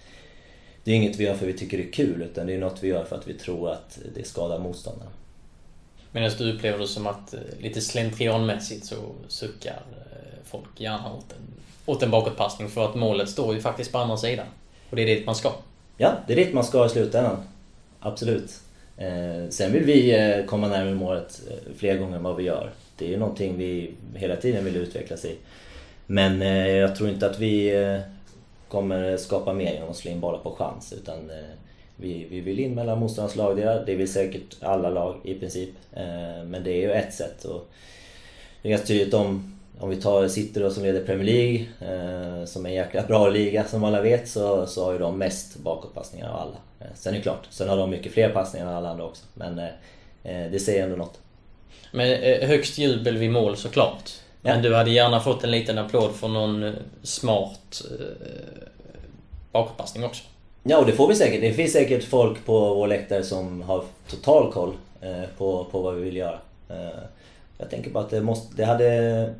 det 0.84 0.92
är 0.92 0.94
inget 0.94 1.16
vi 1.16 1.24
gör 1.24 1.34
för 1.34 1.46
att 1.46 1.54
vi 1.54 1.58
tycker 1.58 1.78
det 1.78 1.84
är 1.84 1.92
kul 1.92 2.22
utan 2.22 2.46
det 2.46 2.54
är 2.54 2.58
något 2.58 2.82
vi 2.82 2.88
gör 2.88 3.04
för 3.04 3.16
att 3.16 3.28
vi 3.28 3.34
tror 3.34 3.70
att 3.70 3.98
det 4.14 4.26
skadar 4.26 4.58
motståndarna. 4.58 5.10
Medan 6.12 6.30
du 6.38 6.52
upplever 6.52 6.78
det 6.78 6.88
som 6.88 7.06
att 7.06 7.34
eh, 7.34 7.40
lite 7.58 7.80
slentrianmässigt 7.80 8.86
så 8.86 8.96
suckar 9.28 9.82
eh, 9.90 10.38
folk 10.44 10.80
gärna 10.80 11.14
åt 11.14 11.32
en, 11.32 11.62
åt 11.86 12.02
en 12.02 12.10
bakåtpassning 12.10 12.68
för 12.68 12.84
att 12.84 12.94
målet 12.94 13.28
står 13.28 13.54
ju 13.54 13.60
faktiskt 13.60 13.92
på 13.92 13.98
andra 13.98 14.16
sidan. 14.16 14.46
Och 14.90 14.96
det 14.96 15.02
är 15.02 15.06
dit 15.06 15.26
man 15.26 15.34
ska. 15.34 15.52
Ja, 15.96 16.12
det 16.26 16.32
är 16.32 16.36
dit 16.36 16.54
man 16.54 16.64
ska 16.64 16.86
i 16.86 16.88
slutändan. 16.88 17.36
Absolut. 18.00 18.60
Eh, 18.96 19.48
sen 19.50 19.72
vill 19.72 19.84
vi 19.84 20.14
eh, 20.14 20.44
komma 20.44 20.68
närmare 20.68 20.94
målet 20.94 21.40
eh, 21.50 21.74
fler 21.76 21.98
gånger 21.98 22.16
än 22.16 22.22
vad 22.22 22.36
vi 22.36 22.42
gör. 22.42 22.70
Det 22.96 23.04
är 23.04 23.08
ju 23.08 23.16
någonting 23.16 23.58
vi 23.58 23.94
hela 24.14 24.36
tiden 24.36 24.64
vill 24.64 24.76
utvecklas 24.76 25.24
i. 25.24 25.36
Men 26.06 26.42
eh, 26.42 26.68
jag 26.68 26.96
tror 26.96 27.10
inte 27.10 27.26
att 27.30 27.38
vi 27.38 27.76
eh, 27.76 28.00
kommer 28.68 29.16
skapa 29.16 29.52
mer 29.52 29.72
genom 29.72 29.90
att 29.90 29.96
slå 29.96 30.10
in 30.10 30.20
bollar 30.20 30.38
på 30.38 30.50
chans. 30.50 30.92
Utan 30.92 31.30
eh, 31.30 31.46
vi, 31.96 32.26
vi 32.30 32.40
vill 32.40 32.60
in 32.60 32.74
mellan 32.74 32.98
motståndarnas 32.98 33.36
lagdelar. 33.36 33.82
Det 33.86 33.94
vill 33.94 34.12
säkert 34.12 34.56
alla 34.60 34.90
lag 34.90 35.16
i 35.24 35.34
princip. 35.34 35.70
Men 36.46 36.64
det 36.64 36.70
är 36.70 36.80
ju 36.80 36.92
ett 36.92 37.14
sätt. 37.14 37.44
Och 37.44 37.68
det 38.62 38.68
är 38.68 38.70
ganska 38.70 38.86
tydligt 38.86 39.14
om, 39.14 39.55
om 39.80 39.90
vi 39.90 39.96
tar 39.96 40.28
City 40.28 40.60
då 40.60 40.70
som 40.70 40.82
leder 40.82 41.04
Premier 41.04 41.24
League, 41.24 41.66
som 42.46 42.66
är 42.66 42.70
en 42.70 42.76
jäkla 42.76 43.02
bra 43.02 43.28
liga 43.28 43.64
som 43.64 43.84
alla 43.84 44.02
vet, 44.02 44.28
så, 44.28 44.66
så 44.66 44.84
har 44.84 44.92
ju 44.92 44.98
de 44.98 45.18
mest 45.18 45.56
bakåtpassningar 45.56 46.28
av 46.28 46.36
alla. 46.36 46.90
Sen 46.94 47.12
är 47.12 47.16
det 47.16 47.22
klart, 47.22 47.46
sen 47.50 47.68
har 47.68 47.76
de 47.76 47.90
mycket 47.90 48.12
fler 48.12 48.28
passningar 48.28 48.66
än 48.66 48.74
alla 48.74 48.90
andra 48.90 49.04
också. 49.04 49.24
Men 49.34 49.60
det 50.22 50.62
säger 50.62 50.82
ändå 50.82 50.96
något. 50.96 51.18
Men 51.92 52.08
högst 52.48 52.78
jubel 52.78 53.16
vid 53.16 53.30
mål 53.30 53.56
såklart. 53.56 54.12
Men 54.46 54.62
du 54.62 54.74
hade 54.74 54.90
gärna 54.90 55.20
fått 55.20 55.44
en 55.44 55.50
liten 55.50 55.78
applåd 55.78 56.14
för 56.14 56.28
någon 56.28 56.62
eh, 56.62 56.72
smart 57.02 57.82
eh, 57.90 58.62
bakåtpassning 59.52 60.04
också. 60.04 60.24
Ja, 60.62 60.78
och 60.78 60.86
det 60.86 60.92
får 60.92 61.08
vi 61.08 61.14
säkert. 61.14 61.40
Det 61.40 61.52
finns 61.52 61.72
säkert 61.72 62.04
folk 62.04 62.44
på 62.44 62.74
vår 62.74 62.86
läktare 62.86 63.22
som 63.22 63.62
har 63.62 63.84
total 64.10 64.52
koll 64.52 64.74
eh, 65.00 65.22
på, 65.38 65.64
på 65.64 65.80
vad 65.80 65.94
vi 65.94 66.02
vill 66.02 66.16
göra. 66.16 66.38
Eh, 66.68 66.98
jag 67.58 67.70
tänker 67.70 67.90
bara 67.90 68.04
att 68.04 68.10
det 68.10 68.20
måste... 68.20 68.56
Det 68.56 68.64
hade... 68.64 69.34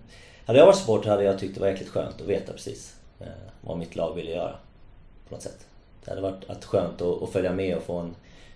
Hade 0.46 0.58
jag 0.58 0.66
varit 0.66 0.78
supporter 0.78 1.10
hade 1.10 1.24
jag 1.24 1.38
tyckt 1.38 1.54
det 1.54 1.60
var 1.60 1.68
jäkligt 1.68 1.88
skönt 1.88 2.20
att 2.20 2.26
veta 2.26 2.52
precis 2.52 2.96
eh, 3.20 3.26
vad 3.60 3.78
mitt 3.78 3.96
lag 3.96 4.14
ville 4.14 4.30
göra. 4.30 4.56
På 5.28 5.34
något 5.34 5.42
sätt. 5.42 5.66
Det 6.04 6.10
hade 6.10 6.22
varit 6.22 6.50
att 6.50 6.64
skönt 6.64 7.02
att, 7.02 7.22
att 7.22 7.30
följa 7.30 7.52
med 7.52 7.76
och 7.76 7.82
få 7.82 7.98
en 7.98 8.14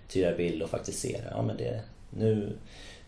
tydligare 0.09 0.37
bild 0.37 0.63
och 0.63 0.71
faktiskt 0.71 0.99
se 0.99 1.13
det. 1.13 1.31
Ja, 1.31 1.43
men 1.43 1.57
det... 1.57 1.81
Nu 2.11 2.53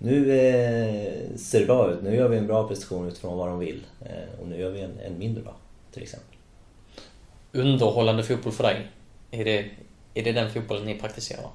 nu 0.04 0.38
eh, 0.38 1.36
ser 1.36 1.60
det 1.60 1.66
bra 1.66 1.90
ut. 1.90 2.02
Nu 2.02 2.14
gör 2.14 2.28
vi 2.28 2.36
en 2.36 2.46
bra 2.46 2.68
prestation 2.68 3.08
utifrån 3.08 3.38
vad 3.38 3.48
de 3.48 3.58
vill. 3.58 3.86
Eh, 4.00 4.40
och 4.40 4.48
nu 4.48 4.60
gör 4.60 4.70
vi 4.70 4.80
en, 4.80 4.98
en 5.06 5.18
mindre 5.18 5.42
bra, 5.42 5.56
till 5.92 6.02
exempel. 6.02 6.36
Underhållande 7.52 8.22
fotboll 8.22 8.52
för 8.52 8.64
dig? 8.64 8.86
Är 9.30 9.44
det, 9.44 9.70
är 10.14 10.24
det 10.24 10.32
den 10.32 10.50
fotbollen 10.50 10.86
ni 10.86 10.98
praktiserar? 10.98 11.50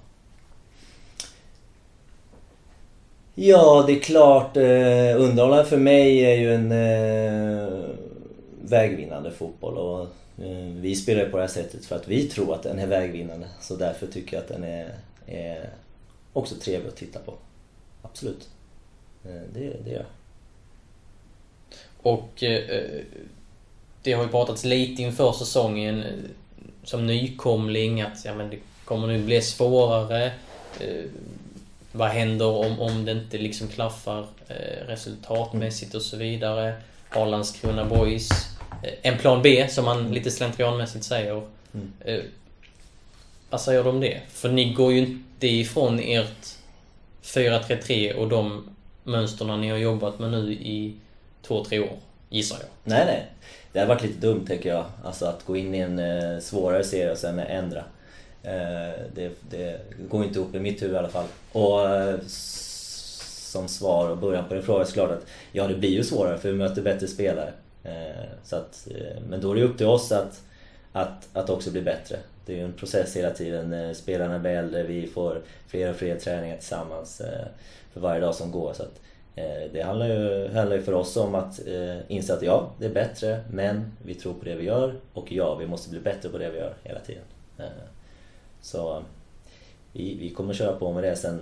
Ja, 3.39 3.83
det 3.87 3.93
är 3.93 3.99
klart. 3.99 4.57
Eh, 4.57 5.21
underhållande 5.21 5.65
för 5.65 5.77
mig 5.77 6.19
är 6.19 6.35
ju 6.35 6.53
en 6.53 6.71
eh, 6.71 7.89
vägvinnande 8.61 9.31
fotboll. 9.31 9.77
Och, 9.77 10.01
eh, 10.45 10.65
vi 10.73 10.95
spelar 10.95 11.25
på 11.29 11.37
det 11.37 11.43
här 11.43 11.49
sättet 11.49 11.85
för 11.85 11.95
att 11.95 12.07
vi 12.07 12.27
tror 12.27 12.53
att 12.53 12.63
den 12.63 12.79
är 12.79 12.87
vägvinnande. 12.87 13.47
Så 13.61 13.75
därför 13.75 14.07
tycker 14.07 14.37
jag 14.37 14.43
att 14.43 14.49
den 14.49 14.63
är, 14.63 14.93
är 15.27 15.69
också 16.33 16.55
trevlig 16.55 16.87
att 16.89 16.95
titta 16.95 17.19
på. 17.19 17.33
Absolut. 18.01 18.49
Eh, 19.25 19.41
det, 19.53 19.73
det 19.85 19.91
gör 19.91 19.97
jag. 19.97 20.05
Och 22.01 22.43
eh, 22.43 23.01
det 24.03 24.13
har 24.13 24.23
ju 24.23 24.29
pratats 24.29 24.63
lite 24.65 25.01
inför 25.01 25.31
säsongen 25.31 26.03
eh, 26.03 26.13
som 26.83 27.07
nykomling 27.07 28.01
att 28.01 28.25
ja, 28.25 28.35
men 28.35 28.49
det 28.49 28.57
kommer 28.85 29.07
nu 29.07 29.23
bli 29.23 29.41
svårare. 29.41 30.25
Eh, 30.79 31.05
vad 31.97 32.09
händer 32.09 32.45
om, 32.45 32.79
om 32.79 33.05
det 33.05 33.11
inte 33.11 33.37
liksom 33.37 33.67
klaffar 33.67 34.25
eh, 34.47 34.87
resultatmässigt 34.87 35.95
och 35.95 36.01
så 36.01 36.17
vidare? 36.17 36.73
Har 37.09 37.25
Landskrona 37.25 37.85
Boys 37.85 38.29
eh, 38.83 38.93
en 39.01 39.17
plan 39.17 39.41
B 39.41 39.67
som 39.69 39.85
man 39.85 40.11
lite 40.11 40.31
slentrianmässigt 40.31 41.05
säger? 41.05 41.41
Mm. 41.73 41.93
Eh, 41.99 42.19
vad 43.49 43.61
säger 43.61 43.83
du 43.83 43.89
om 43.89 43.99
det? 43.99 44.21
För 44.29 44.49
ni 44.49 44.73
går 44.73 44.93
ju 44.93 44.99
inte 44.99 45.47
ifrån 45.47 45.99
ert 45.99 46.47
4-3-3 47.23 48.13
och 48.13 48.27
de 48.27 48.69
mönsterna 49.03 49.57
ni 49.57 49.69
har 49.69 49.77
jobbat 49.77 50.19
med 50.19 50.31
nu 50.31 50.53
i 50.53 50.95
två, 51.41 51.63
tre 51.63 51.79
år, 51.79 51.97
gissar 52.29 52.57
jag. 52.59 52.69
Nej, 52.83 53.05
nej. 53.05 53.25
Det 53.71 53.79
hade 53.79 53.89
varit 53.89 54.01
lite 54.01 54.27
dumt 54.27 54.45
tycker 54.47 54.69
jag. 54.69 54.85
Alltså 55.03 55.25
att 55.25 55.45
gå 55.45 55.57
in 55.57 55.75
i 55.75 55.77
en 55.77 55.99
eh, 55.99 56.39
svårare 56.39 56.83
serie 56.83 57.11
och 57.11 57.17
sen 57.17 57.39
ändra. 57.39 57.83
Eh, 58.47 59.01
det, 59.15 59.31
det, 59.49 59.79
går 60.09 60.23
inte 60.23 60.39
ihop 60.39 60.55
i 60.55 60.59
mitt 60.59 60.81
huvud 60.81 60.95
i 60.95 60.97
alla 60.97 61.09
fall. 61.09 61.25
Och 61.51 61.89
eh, 61.89 62.19
som 62.27 63.67
svar 63.67 64.09
och 64.09 64.17
början 64.17 64.47
på 64.47 64.53
din 64.53 64.63
fråga 64.63 64.85
så 64.85 64.93
klart 64.93 65.11
att 65.11 65.25
ja, 65.51 65.67
det 65.67 65.75
blir 65.75 65.89
ju 65.89 66.03
svårare 66.03 66.37
för 66.37 66.51
vi 66.51 66.57
möter 66.57 66.81
bättre 66.81 67.07
spelare. 67.07 67.53
Eh, 67.83 68.25
så 68.43 68.55
att, 68.55 68.87
men 69.29 69.41
då 69.41 69.51
är 69.51 69.55
det 69.55 69.63
upp 69.63 69.77
till 69.77 69.85
oss 69.85 70.11
att, 70.11 70.41
att, 70.91 71.29
att 71.33 71.49
också 71.49 71.71
bli 71.71 71.81
bättre 71.81 72.17
det 72.45 72.53
är 72.53 72.57
ju 72.57 72.63
en 72.63 72.73
process 72.73 73.15
hela 73.15 73.31
tiden. 73.31 73.95
Spelarna 73.95 74.39
blir 74.39 74.51
äldre, 74.51 74.83
vi 74.83 75.07
får 75.07 75.41
fler 75.67 75.89
och 75.89 75.95
fler 75.95 76.15
träningar 76.15 76.57
tillsammans 76.57 77.21
för 77.93 77.99
varje 77.99 78.21
dag 78.21 78.35
som 78.35 78.51
går. 78.51 78.73
Så 78.73 78.83
att, 78.83 78.99
det 79.73 79.81
handlar 79.81 80.07
ju, 80.07 80.47
handlar 80.53 80.75
ju 80.75 80.81
för 80.81 80.93
oss 80.93 81.17
om 81.17 81.35
att 81.35 81.59
inse 82.07 82.33
att 82.33 82.41
ja, 82.41 82.71
det 82.79 82.85
är 82.85 82.93
bättre, 82.93 83.39
men 83.51 83.91
vi 84.05 84.13
tror 84.13 84.33
på 84.33 84.45
det 84.45 84.55
vi 84.55 84.65
gör 84.65 84.93
och 85.13 85.31
ja, 85.31 85.55
vi 85.55 85.67
måste 85.67 85.89
bli 85.89 85.99
bättre 85.99 86.29
på 86.29 86.37
det 86.37 86.49
vi 86.49 86.57
gör 86.57 86.73
hela 86.83 86.99
tiden. 86.99 87.23
Så 88.61 89.03
vi, 89.91 90.17
vi 90.19 90.29
kommer 90.29 90.53
köra 90.53 90.75
på 90.75 90.93
med 90.93 91.03
det 91.03 91.15
sen. 91.15 91.39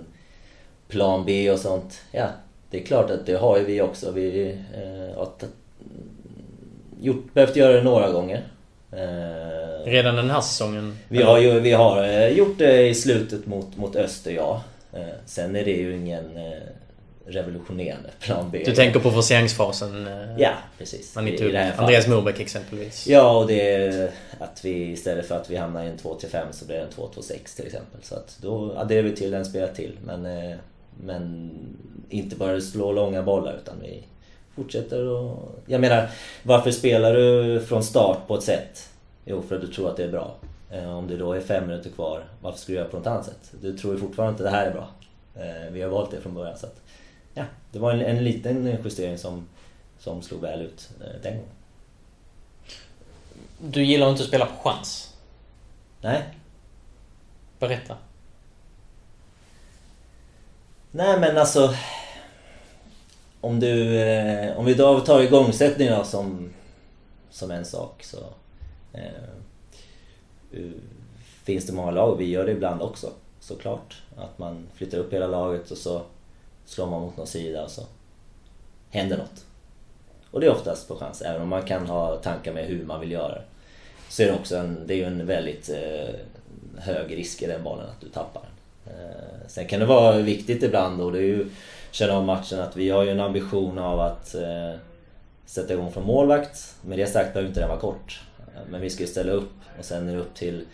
Plan 0.88 1.24
B 1.24 1.50
och 1.50 1.58
sånt, 1.58 2.00
ja, 2.12 2.26
det 2.70 2.82
är 2.82 2.86
klart 2.86 3.10
att 3.10 3.26
det 3.26 3.34
har 3.34 3.58
ju 3.58 3.64
vi 3.64 3.80
också. 3.80 4.10
Vi 4.10 4.58
har 5.16 5.28
gjort, 7.00 7.34
behövt 7.34 7.56
göra 7.56 7.72
det 7.72 7.82
några 7.82 8.10
gånger. 8.12 8.44
Eh, 8.92 9.90
Redan 9.90 10.16
den 10.16 10.30
här 10.30 10.40
säsongen? 10.40 10.98
Vi 11.08 11.22
har, 11.22 11.38
ju, 11.38 11.60
vi 11.60 11.72
har 11.72 12.04
eh, 12.04 12.28
gjort 12.28 12.58
det 12.58 12.88
i 12.88 12.94
slutet 12.94 13.46
mot, 13.46 13.76
mot 13.76 13.96
Öster, 13.96 14.30
ja. 14.30 14.62
Eh, 14.92 15.06
sen 15.26 15.56
är 15.56 15.64
det 15.64 15.70
ju 15.70 15.96
ingen 15.96 16.38
revolutionerande 17.26 18.10
plan 18.20 18.50
B. 18.50 18.62
Du 18.66 18.74
tänker 18.74 19.00
på 19.00 19.10
forceringsfasen? 19.10 20.08
Ja, 20.38 20.52
precis. 20.78 21.14
Man 21.14 21.28
I, 21.28 21.30
i 21.30 21.56
Andreas 21.56 22.06
Morbäck 22.06 22.40
exempelvis. 22.40 23.06
Ja, 23.06 23.38
och 23.38 23.46
det 23.46 23.74
är 23.74 24.10
att 24.38 24.64
vi 24.64 24.70
istället 24.70 25.26
för 25.28 25.36
att 25.36 25.50
vi 25.50 25.56
hamnar 25.56 25.84
i 25.84 25.88
en 25.88 25.98
2-5 25.98 26.42
så 26.50 26.64
blir 26.64 26.76
det 26.76 26.82
en 26.82 26.88
2-2-6 26.88 27.56
till 27.56 27.66
exempel. 27.66 28.02
Så 28.02 28.14
att 28.14 28.38
då 28.40 28.72
adderar 28.76 29.02
vi 29.02 29.16
till 29.16 29.30
den 29.30 29.44
spelar 29.44 29.68
till. 29.68 29.98
Men, 30.04 30.52
men 31.04 31.50
inte 32.08 32.36
bara 32.36 32.60
slå 32.60 32.92
långa 32.92 33.22
bollar 33.22 33.56
utan 33.62 33.74
vi 33.82 34.02
fortsätter 34.54 35.06
och... 35.06 35.58
Jag 35.66 35.80
menar, 35.80 36.08
varför 36.42 36.70
spelar 36.70 37.14
du 37.14 37.60
från 37.60 37.84
start 37.84 38.18
på 38.26 38.34
ett 38.34 38.42
sätt? 38.42 38.88
Jo, 39.24 39.42
för 39.48 39.54
att 39.54 39.60
du 39.60 39.66
tror 39.66 39.90
att 39.90 39.96
det 39.96 40.04
är 40.04 40.10
bra. 40.10 40.34
Eh, 40.70 40.98
om 40.98 41.08
det 41.08 41.16
då 41.16 41.32
är 41.32 41.40
fem 41.40 41.66
minuter 41.66 41.90
kvar, 41.90 42.24
varför 42.40 42.58
skulle 42.58 42.78
du 42.78 42.80
göra 42.80 42.90
på 42.90 42.96
något 42.96 43.06
annat 43.06 43.24
sätt? 43.24 43.52
Du 43.60 43.78
tror 43.78 43.94
ju 43.94 44.00
fortfarande 44.00 44.30
inte 44.30 44.42
det 44.42 44.50
här 44.50 44.66
är 44.66 44.72
bra. 44.72 44.88
Eh, 45.34 45.72
vi 45.72 45.82
har 45.82 45.90
valt 45.90 46.10
det 46.10 46.20
från 46.20 46.34
början. 46.34 46.58
Så 46.58 46.66
att, 46.66 46.80
ja, 47.36 47.44
det 47.72 47.78
var 47.78 47.92
en, 47.92 48.00
en 48.00 48.24
liten 48.24 48.78
justering 48.84 49.18
som, 49.18 49.48
som 49.98 50.22
slog 50.22 50.40
väl 50.40 50.62
ut 50.62 50.90
eh, 51.00 51.22
den 51.22 51.32
gången. 51.32 51.50
Du 53.58 53.84
gillar 53.84 54.10
inte 54.10 54.22
att 54.22 54.28
spela 54.28 54.46
på 54.46 54.68
chans? 54.68 55.14
Nej. 56.00 56.22
Berätta. 57.58 57.96
Nej 60.90 61.20
men 61.20 61.38
alltså 61.38 61.74
om 63.40 63.60
du... 63.60 64.00
Eh, 64.00 64.58
om 64.58 64.64
vi 64.64 64.74
då 64.74 65.00
tar 65.00 65.20
igångsättning 65.20 65.90
då 65.90 66.04
som, 66.04 66.50
som 67.30 67.50
en 67.50 67.64
sak 67.64 68.04
så... 68.04 68.18
Eh, 68.92 69.04
eh, 70.52 70.70
finns 71.44 71.66
det 71.66 71.72
många 71.72 71.90
lag, 71.90 72.16
vi 72.16 72.24
gör 72.24 72.46
det 72.46 72.52
ibland 72.52 72.82
också 72.82 73.10
såklart. 73.40 74.02
Att 74.16 74.38
man 74.38 74.66
flyttar 74.74 74.98
upp 74.98 75.12
hela 75.12 75.26
laget 75.26 75.70
och 75.70 75.78
så 75.78 76.02
slår 76.66 76.86
man 76.86 77.00
mot 77.00 77.16
någon 77.16 77.26
sida 77.26 77.64
och 77.64 77.70
så 77.70 77.82
händer 78.90 79.16
något. 79.16 79.44
Och 80.30 80.40
det 80.40 80.46
är 80.46 80.50
oftast 80.50 80.88
på 80.88 80.96
chans, 80.96 81.22
även 81.22 81.42
om 81.42 81.48
man 81.48 81.62
kan 81.62 81.86
ha 81.86 82.16
tankar 82.16 82.52
med 82.52 82.64
hur 82.64 82.84
man 82.84 83.00
vill 83.00 83.10
göra 83.10 83.34
det. 83.34 83.42
Så 84.08 84.22
är 84.22 84.26
det 84.26 84.34
också 84.34 84.56
en, 84.56 84.86
det 84.86 84.94
är 84.94 84.96
ju 84.96 85.04
en 85.04 85.26
väldigt 85.26 85.68
eh, 85.68 86.14
hög 86.78 87.16
risk 87.16 87.42
i 87.42 87.46
den 87.46 87.62
bollen 87.62 87.86
att 87.86 88.00
du 88.00 88.08
tappar 88.08 88.42
den. 88.42 88.94
Eh, 88.94 89.48
sen 89.48 89.66
kan 89.66 89.80
det 89.80 89.86
vara 89.86 90.16
viktigt 90.16 90.62
ibland 90.62 91.00
och 91.00 91.12
det 91.12 91.18
är 91.18 91.22
ju 91.22 91.50
känna 91.90 92.12
av 92.12 92.24
matchen 92.24 92.60
att 92.60 92.76
vi 92.76 92.90
har 92.90 93.02
ju 93.02 93.10
en 93.10 93.20
ambition 93.20 93.78
av 93.78 94.00
att 94.00 94.34
eh, 94.34 94.72
sätta 95.46 95.74
igång 95.74 95.92
från 95.92 96.04
målvakt. 96.04 96.74
Med 96.82 96.98
det 96.98 97.06
sagt 97.06 97.32
behöver 97.32 97.48
inte 97.48 97.60
den 97.60 97.68
vara 97.68 97.80
kort. 97.80 98.20
Men 98.70 98.80
vi 98.80 98.90
ska 98.90 99.02
ju 99.02 99.08
ställa 99.08 99.32
upp 99.32 99.52
och 99.78 99.84
sen 99.84 100.08
är 100.08 100.12
det 100.12 100.20
upp 100.20 100.34
till 100.34 100.64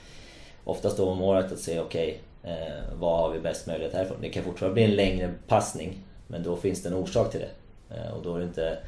oftast 0.64 0.96
då 0.96 1.14
målvakt 1.14 1.52
att 1.52 1.58
se 1.58 1.80
okej, 1.80 2.08
okay, 2.08 2.18
eh, 2.42 2.94
vad 2.98 3.18
har 3.18 3.30
vi 3.30 3.40
bäst 3.40 3.66
möjlighet 3.66 3.94
härifrån? 3.94 4.18
Det 4.20 4.28
kan 4.28 4.44
fortfarande 4.44 4.74
bli 4.74 4.84
en 4.84 4.96
längre 4.96 5.34
passning 5.46 5.98
men 6.26 6.42
då 6.42 6.56
finns 6.56 6.82
det 6.82 6.88
en 6.88 6.94
orsak 6.94 7.30
till 7.30 7.40
det. 7.40 7.50
Eh, 7.96 8.12
och 8.12 8.22
då 8.22 8.34
är 8.34 8.38
det 8.38 8.44
inte 8.44 8.78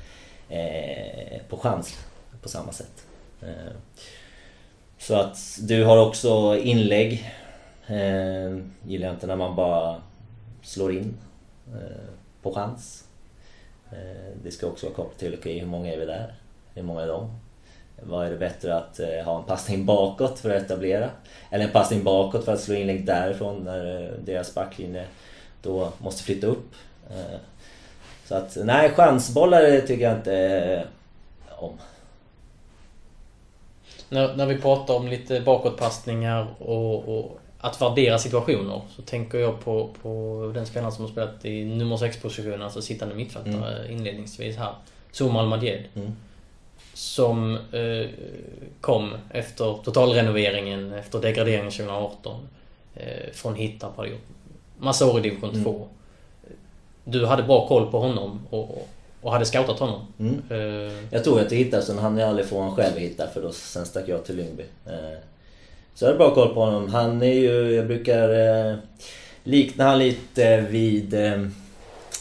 eh, 0.49 1.43
på 1.49 1.57
chans 1.57 1.99
på 2.43 2.49
samma 2.49 2.73
sätt. 2.73 3.07
Eh, 3.43 3.73
så 4.99 5.15
att 5.15 5.39
du 5.61 5.85
har 5.85 6.07
också 6.07 6.57
inlägg. 6.57 7.33
Eh, 7.87 8.59
gillar 8.87 9.07
jag 9.07 9.15
inte 9.15 9.27
när 9.27 9.37
man 9.37 9.57
bara 9.57 10.03
slår 10.63 10.93
in. 10.93 11.17
Eh, 11.73 12.15
på 12.43 12.55
chans. 12.55 13.05
Eh, 13.91 14.33
det 14.43 14.51
ska 14.51 14.67
också 14.67 14.87
vara 14.87 14.97
kopplat 14.97 15.19
till, 15.19 15.29
okej 15.29 15.39
okay, 15.39 15.61
hur 15.61 15.67
många 15.67 15.93
är 15.93 15.99
vi 15.99 16.07
där? 16.07 16.35
Hur 16.75 16.83
många 16.83 17.03
är 17.03 17.09
de? 17.09 17.41
Vad 18.03 18.27
är 18.27 18.31
det 18.31 18.37
bättre 18.37 18.77
att 18.77 19.01
eh, 19.01 19.25
ha 19.25 19.39
en 19.39 19.45
passning 19.45 19.85
bakåt 19.85 20.39
för 20.39 20.51
att 20.51 20.63
etablera? 20.63 21.11
Eller 21.51 21.65
en 21.65 21.73
passning 21.73 22.05
bakåt 22.05 22.45
för 22.45 22.53
att 22.53 22.61
slå 22.61 22.75
inlägg 22.75 23.07
därifrån 23.07 23.65
när 23.65 24.03
eh, 24.03 24.11
deras 24.25 24.55
backlinje 24.55 25.05
då 25.63 25.93
måste 25.99 26.23
flytta 26.23 26.47
upp. 26.47 26.75
Eh, 27.11 27.39
så 28.25 28.35
att 28.35 28.57
nej, 28.65 28.91
chansbollar 28.91 29.81
tycker 29.81 30.05
jag 30.05 30.17
inte 30.17 30.87
om. 31.51 31.73
När, 34.09 34.37
när 34.37 34.47
vi 34.47 34.59
pratar 34.59 34.95
om 34.95 35.09
lite 35.09 35.41
bakåtpassningar 35.41 36.47
och, 36.59 37.19
och 37.19 37.39
att 37.59 37.83
värdera 37.83 38.19
situationer 38.19 38.81
så 38.97 39.03
tänker 39.03 39.39
jag 39.39 39.61
på, 39.65 39.91
på 40.03 40.53
den 40.55 40.67
spelaren 40.67 40.93
som 40.93 41.05
har 41.05 41.13
spelat 41.13 41.45
i 41.45 41.65
nummer 41.65 41.97
6-position, 41.97 42.63
alltså 42.63 42.83
sittande 42.83 43.15
mittfältare 43.15 43.79
mm. 43.79 43.93
inledningsvis 43.93 44.57
här. 44.57 44.75
Zoom 45.13 45.37
Almadjed. 45.37 45.85
Mm. 45.95 46.17
Som 46.95 47.55
eh, 47.55 48.09
kom 48.81 49.15
efter 49.31 49.79
totalrenoveringen, 49.85 50.93
efter 50.93 51.21
degraderingen 51.21 51.71
2018. 51.71 52.49
Eh, 52.95 53.33
från 53.33 53.55
Hittarp, 53.55 53.97
hade 53.97 54.09
gjort 54.09 54.21
massa 54.79 55.07
år 55.07 55.19
i 55.19 55.23
division 55.23 55.65
2. 55.65 55.71
Mm. 55.71 55.89
Du 57.05 57.27
hade 57.27 57.43
bra 57.43 57.69
koll 57.69 57.91
på 57.91 57.99
honom 57.99 58.41
och, 58.51 58.89
och 59.21 59.33
hade 59.33 59.45
scoutat 59.45 59.79
honom. 59.79 60.07
Mm. 60.19 60.43
Uh, 60.51 60.93
jag 61.11 61.25
tror 61.25 61.41
att 61.41 61.49
till 61.49 61.59
Hittar, 61.59 61.81
sen 61.81 61.99
hann 61.99 62.19
jag 62.19 62.29
aldrig 62.29 62.47
få 62.47 62.59
honom 62.59 62.77
själv 62.77 62.97
hitta 62.97 63.27
för 63.27 63.43
då, 63.43 63.53
sen 63.53 63.87
stack 63.87 64.09
jag 64.09 64.25
till 64.25 64.37
Lyngby. 64.37 64.63
Uh, 64.63 65.19
så 65.95 66.05
jag 66.05 66.09
hade 66.09 66.19
bra 66.19 66.35
koll 66.35 66.55
på 66.55 66.61
honom. 66.61 66.89
Han 66.89 67.23
är 67.23 67.35
ju, 67.35 67.75
jag 67.75 67.87
brukar 67.87 68.31
uh, 68.31 68.77
likna 69.45 69.85
han 69.85 69.99
lite 69.99 70.61
vid 70.61 71.15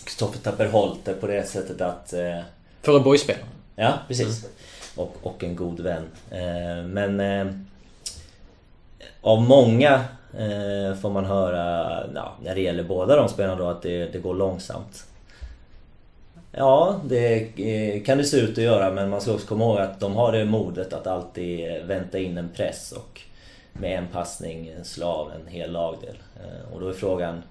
Kristoffer 0.03 0.37
uh, 0.37 0.43
Tapperholt 0.43 1.21
på 1.21 1.27
det 1.27 1.47
sättet 1.47 1.81
att... 1.81 2.13
Uh, 2.13 2.43
Före 2.81 2.99
boyspelaren? 2.99 3.52
Ja, 3.75 3.99
precis. 4.07 4.43
Mm. 4.43 4.53
Och, 4.95 5.17
och 5.23 5.43
en 5.43 5.55
god 5.55 5.79
vän. 5.79 6.07
Eh, 6.31 6.85
men 6.85 7.19
eh, 7.19 7.53
av 9.21 9.41
många 9.41 9.93
eh, 10.37 10.95
får 11.01 11.09
man 11.09 11.25
höra, 11.25 11.87
ja, 12.15 12.33
när 12.43 12.55
det 12.55 12.61
gäller 12.61 12.83
båda 12.83 13.15
de 13.15 13.29
spelarna 13.29 13.55
då, 13.55 13.69
att 13.69 13.81
det, 13.81 14.05
det 14.05 14.19
går 14.19 14.35
långsamt. 14.35 15.05
Ja, 16.51 17.01
det 17.05 17.39
kan 18.05 18.17
det 18.17 18.23
se 18.23 18.37
ut 18.37 18.57
att 18.57 18.63
göra 18.63 18.91
men 18.91 19.09
man 19.09 19.21
ska 19.21 19.33
också 19.33 19.47
komma 19.47 19.63
ihåg 19.63 19.79
att 19.79 19.99
de 19.99 20.15
har 20.15 20.31
det 20.31 20.45
modet 20.45 20.93
att 20.93 21.07
alltid 21.07 21.85
vänta 21.85 22.19
in 22.19 22.37
en 22.37 22.49
press 22.49 22.91
och 22.91 23.21
med 23.73 23.97
en 23.97 24.07
passning 24.07 24.71
slå 24.83 25.07
av 25.07 25.31
en 25.31 25.47
hel 25.47 25.71
lagdel. 25.71 26.17
Och 26.73 26.81
då 26.81 26.87
är 26.87 26.93
frågan... 26.93 27.43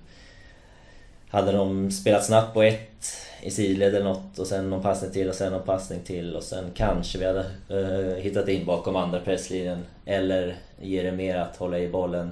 Hade 1.32 1.52
de 1.52 1.90
spelat 1.90 2.24
snabbt 2.24 2.54
på 2.54 2.62
ett 2.62 3.28
i 3.42 3.50
sidled 3.50 3.94
eller 3.94 4.04
något 4.04 4.38
och 4.38 4.46
sen 4.46 4.70
någon 4.70 4.82
passning 4.82 5.10
till 5.10 5.28
och 5.28 5.34
sen 5.34 5.52
någon 5.52 5.62
passning 5.62 6.00
till 6.00 6.36
och 6.36 6.42
sen 6.42 6.70
kanske 6.74 7.18
vi 7.18 7.26
hade 7.26 7.44
uh, 7.70 8.16
hittat 8.16 8.48
in 8.48 8.66
bakom 8.66 8.96
andra 8.96 9.20
presslinjen. 9.20 9.84
Eller 10.06 10.56
ger 10.80 11.04
det 11.04 11.12
mer 11.12 11.36
att 11.36 11.56
hålla 11.56 11.78
i 11.78 11.88
bollen 11.88 12.30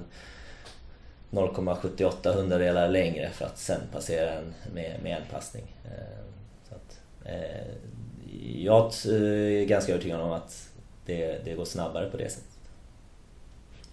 0,78 1.31 2.33
hundradelar 2.33 2.89
längre 2.89 3.29
för 3.29 3.45
att 3.45 3.57
sen 3.57 3.81
passera 3.93 4.31
en 4.31 4.53
med, 4.73 4.99
med 5.03 5.17
en 5.17 5.31
passning. 5.31 5.63
Uh, 5.85 6.25
så 6.69 6.75
att, 6.75 6.99
uh, 7.25 8.61
jag 8.63 8.93
är 9.05 9.65
ganska 9.65 9.91
övertygad 9.91 10.21
om 10.21 10.31
att 10.31 10.69
det, 11.05 11.45
det 11.45 11.53
går 11.53 11.65
snabbare 11.65 12.09
på 12.09 12.17
det 12.17 12.29
sättet. 12.29 12.59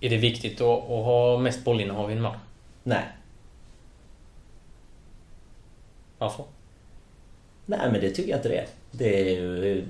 Är 0.01 0.11
det 0.11 0.17
viktigt 0.17 0.61
att, 0.61 0.83
att 0.83 1.05
ha 1.05 1.39
mest 1.39 1.65
bollinnehav 1.65 2.11
i 2.11 2.15
en 2.15 2.23
match? 2.23 2.39
Nej. 2.83 3.05
Varför? 6.19 6.45
Nej 7.67 7.91
men 7.93 8.01
det 8.01 8.11
tycker 8.11 8.31
jag 8.31 8.39
inte 8.39 8.49
det 8.49 8.59
är. 8.59 8.67
Det 8.91 9.21
är 9.21 9.35
ju 9.35 9.85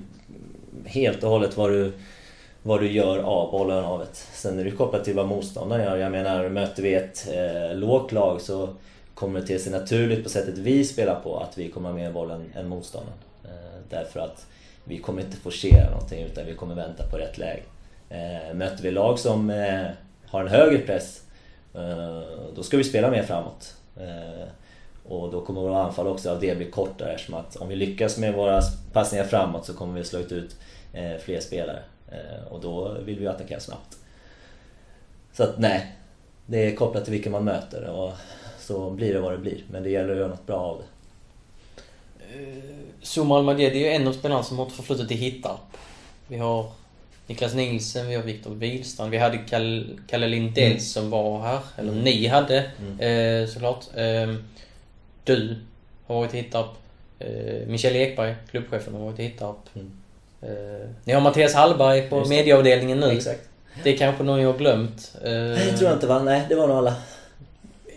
helt 0.85 1.23
och 1.23 1.29
hållet 1.29 1.57
vad 1.57 1.69
du, 1.69 1.91
vad 2.63 2.81
du 2.81 2.91
gör 2.91 3.17
av 3.17 3.51
bollen 3.51 3.83
av 3.83 4.01
ett. 4.01 4.15
Sen 4.15 4.59
är 4.59 4.63
det 4.63 4.71
kopplat 4.71 5.05
till 5.05 5.15
vad 5.15 5.27
motståndaren 5.27 5.83
gör. 5.83 5.97
Jag 5.97 6.11
menar, 6.11 6.49
möter 6.49 6.83
vi 6.83 6.93
ett 6.93 7.27
eh, 7.33 7.77
lågt 7.77 8.11
lag 8.11 8.41
så 8.41 8.69
kommer 9.13 9.39
det 9.39 9.47
till 9.47 9.63
sig 9.63 9.71
naturligt 9.71 10.23
på 10.23 10.29
sättet 10.29 10.57
vi 10.57 10.85
spelar 10.85 11.19
på 11.19 11.37
att 11.39 11.57
vi 11.57 11.71
kommer 11.71 11.89
ha 11.89 11.95
mer 11.95 12.11
bollen 12.11 12.51
än 12.55 12.67
motståndaren. 12.67 13.17
Eh, 13.43 13.79
därför 13.89 14.19
att 14.19 14.45
vi 14.83 14.97
kommer 14.97 15.21
inte 15.21 15.37
forcera 15.37 15.91
någonting 15.91 16.23
utan 16.23 16.45
vi 16.45 16.55
kommer 16.55 16.75
vänta 16.75 17.07
på 17.07 17.17
rätt 17.17 17.37
läge. 17.37 17.61
Eh, 18.09 18.53
möter 18.53 18.83
vi 18.83 18.91
lag 18.91 19.19
som 19.19 19.49
eh, 19.49 19.85
har 20.25 20.41
en 20.41 20.47
högre 20.47 20.77
press 20.77 21.23
eh, 21.75 22.21
då 22.55 22.63
ska 22.63 22.77
vi 22.77 22.83
spela 22.83 23.11
mer 23.11 23.23
framåt. 23.23 23.75
Eh, 23.97 24.47
Eh, 25.09 25.15
och 25.15 25.31
då 25.31 25.41
kommer 25.41 25.61
våra 25.61 25.83
anfall 25.83 26.07
också 26.07 26.31
av 26.31 26.39
det 26.39 26.57
bli 26.57 26.71
kortare 26.71 27.13
eftersom 27.13 27.35
att 27.35 27.55
om 27.55 27.67
vi 27.67 27.75
lyckas 27.75 28.17
med 28.17 28.33
våra 28.33 28.61
passningar 28.93 29.25
framåt 29.25 29.65
så 29.65 29.73
kommer 29.73 29.99
vi 29.99 30.05
slå 30.05 30.19
ut 30.19 30.55
eh, 30.93 31.17
fler 31.23 31.39
spelare. 31.39 31.79
Eh, 32.11 32.51
och 32.51 32.61
då 32.61 32.97
vill 33.05 33.19
vi 33.19 33.27
attackera 33.27 33.59
snabbt. 33.59 33.97
Så 35.33 35.43
att 35.43 35.59
nej, 35.59 35.95
det 36.45 36.65
är 36.65 36.75
kopplat 36.75 37.03
till 37.03 37.13
vilka 37.13 37.29
man 37.29 37.43
möter 37.43 37.83
och 37.83 38.13
så 38.59 38.89
blir 38.89 39.13
det 39.13 39.19
vad 39.19 39.31
det 39.31 39.37
blir. 39.37 39.63
Men 39.71 39.83
det 39.83 39.89
gäller 39.89 40.11
att 40.11 40.17
göra 40.17 40.27
något 40.27 40.45
bra 40.45 40.57
av 40.57 40.77
det. 40.77 40.85
Zuma 43.01 43.37
Almadie, 43.37 43.69
det 43.69 43.75
är 43.75 43.79
ju 43.79 43.95
en 43.95 44.07
av 44.07 44.13
spelarna 44.13 44.43
som 44.43 44.57
har 44.57 44.67
ett 44.67 44.71
förflutet 44.71 45.11
i 45.11 45.15
Hittarp. 45.15 45.77
Vi 46.27 46.37
har 46.37 46.71
Niklas 47.27 47.53
Nielsen, 47.53 48.07
vi 48.07 48.15
har 48.15 48.23
Viktor 48.23 48.51
Wihlstrand, 48.51 49.11
vi 49.11 49.17
hade 49.17 49.37
Kalle 50.07 50.27
Lindell 50.27 50.71
mm. 50.71 50.79
som 50.79 51.09
var 51.09 51.41
här. 51.41 51.59
Eller 51.77 51.91
mm. 51.91 52.03
ni 52.03 52.27
hade 52.27 52.71
mm. 52.79 52.99
eh, 52.99 53.49
såklart. 53.49 53.85
Eh, 53.95 54.35
du 55.29 55.55
har 56.07 56.15
varit 56.15 56.33
i 56.33 56.37
Hittarp. 56.37 56.67
Eh, 57.19 57.67
Michel 57.67 57.95
Ekberg, 57.95 58.35
klubbchefen, 58.51 58.93
har 58.93 59.05
varit 59.05 59.19
i 59.19 59.23
Hittarp. 59.23 59.75
Mm. 59.75 59.91
Eh, 60.41 60.89
ni 61.03 61.13
har 61.13 61.21
Mattias 61.21 61.53
Hallberg 61.53 62.09
på 62.09 62.25
medieavdelningen 62.25 62.99
nu. 62.99 63.11
Exakt. 63.11 63.49
Det 63.83 63.93
är 63.93 63.97
kanske 63.97 64.23
någon 64.23 64.41
jag 64.41 64.51
har 64.51 64.57
glömt. 64.57 65.15
Eh, 65.23 65.31
det 65.31 65.77
tror 65.77 65.89
jag 65.89 65.97
inte 65.97 66.07
va? 66.07 66.23
Nej, 66.23 66.45
det 66.49 66.55
var 66.55 66.67
nog 66.67 66.77
alla. 66.77 66.95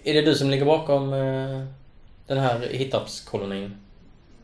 Är 0.05 0.15
det 0.15 0.23
du 0.23 0.35
som 0.35 0.51
ligger 0.51 0.65
bakom 0.65 1.13
eh, 1.13 1.63
den 2.27 2.39
här 2.39 2.69
Hittarpskolonin? 2.71 3.77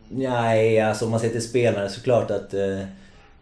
Nej, 0.09 0.81
alltså 0.81 1.05
om 1.05 1.11
man 1.11 1.21
ser 1.21 1.29
till 1.29 1.49
spelare 1.49 1.89
så 1.89 2.01
klart 2.01 2.31
att 2.31 2.55
eh, 2.55 2.81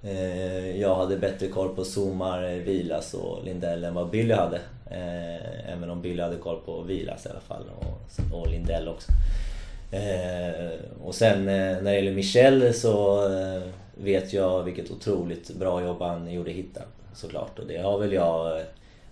eh, 0.02 0.80
jag 0.80 0.94
hade 0.94 1.16
bättre 1.16 1.48
koll 1.48 1.74
på 1.74 1.84
Zomar, 1.84 2.42
Vilas 2.42 3.14
och 3.14 3.44
Lindell 3.44 3.84
än 3.84 3.94
vad 3.94 4.10
Billy 4.10 4.34
hade. 4.34 4.60
Eh, 4.90 5.72
även 5.72 5.90
om 5.90 6.02
Billy 6.02 6.22
hade 6.22 6.36
koll 6.36 6.60
på 6.64 6.82
Vilas 6.82 7.26
i 7.26 7.28
alla 7.28 7.40
fall 7.40 7.64
och, 7.78 8.40
och 8.40 8.48
Lindell 8.48 8.88
också. 8.88 9.12
Eh, 9.90 10.78
och 11.04 11.14
sen 11.14 11.38
eh, 11.38 11.82
när 11.82 11.82
det 11.82 11.94
gäller 11.94 12.12
Michel 12.12 12.74
så 12.74 13.24
eh, 13.32 13.62
vet 13.94 14.32
jag 14.32 14.62
vilket 14.62 14.90
otroligt 14.90 15.54
bra 15.54 15.84
jobb 15.84 16.00
han 16.00 16.32
gjorde 16.32 16.50
i 16.50 16.54
Hittarp 16.54 16.88
såklart. 17.14 17.58
Och 17.58 17.66
det 17.66 17.78
har 17.78 17.98
väl 17.98 18.12
jag 18.12 18.58
eh, 18.58 18.64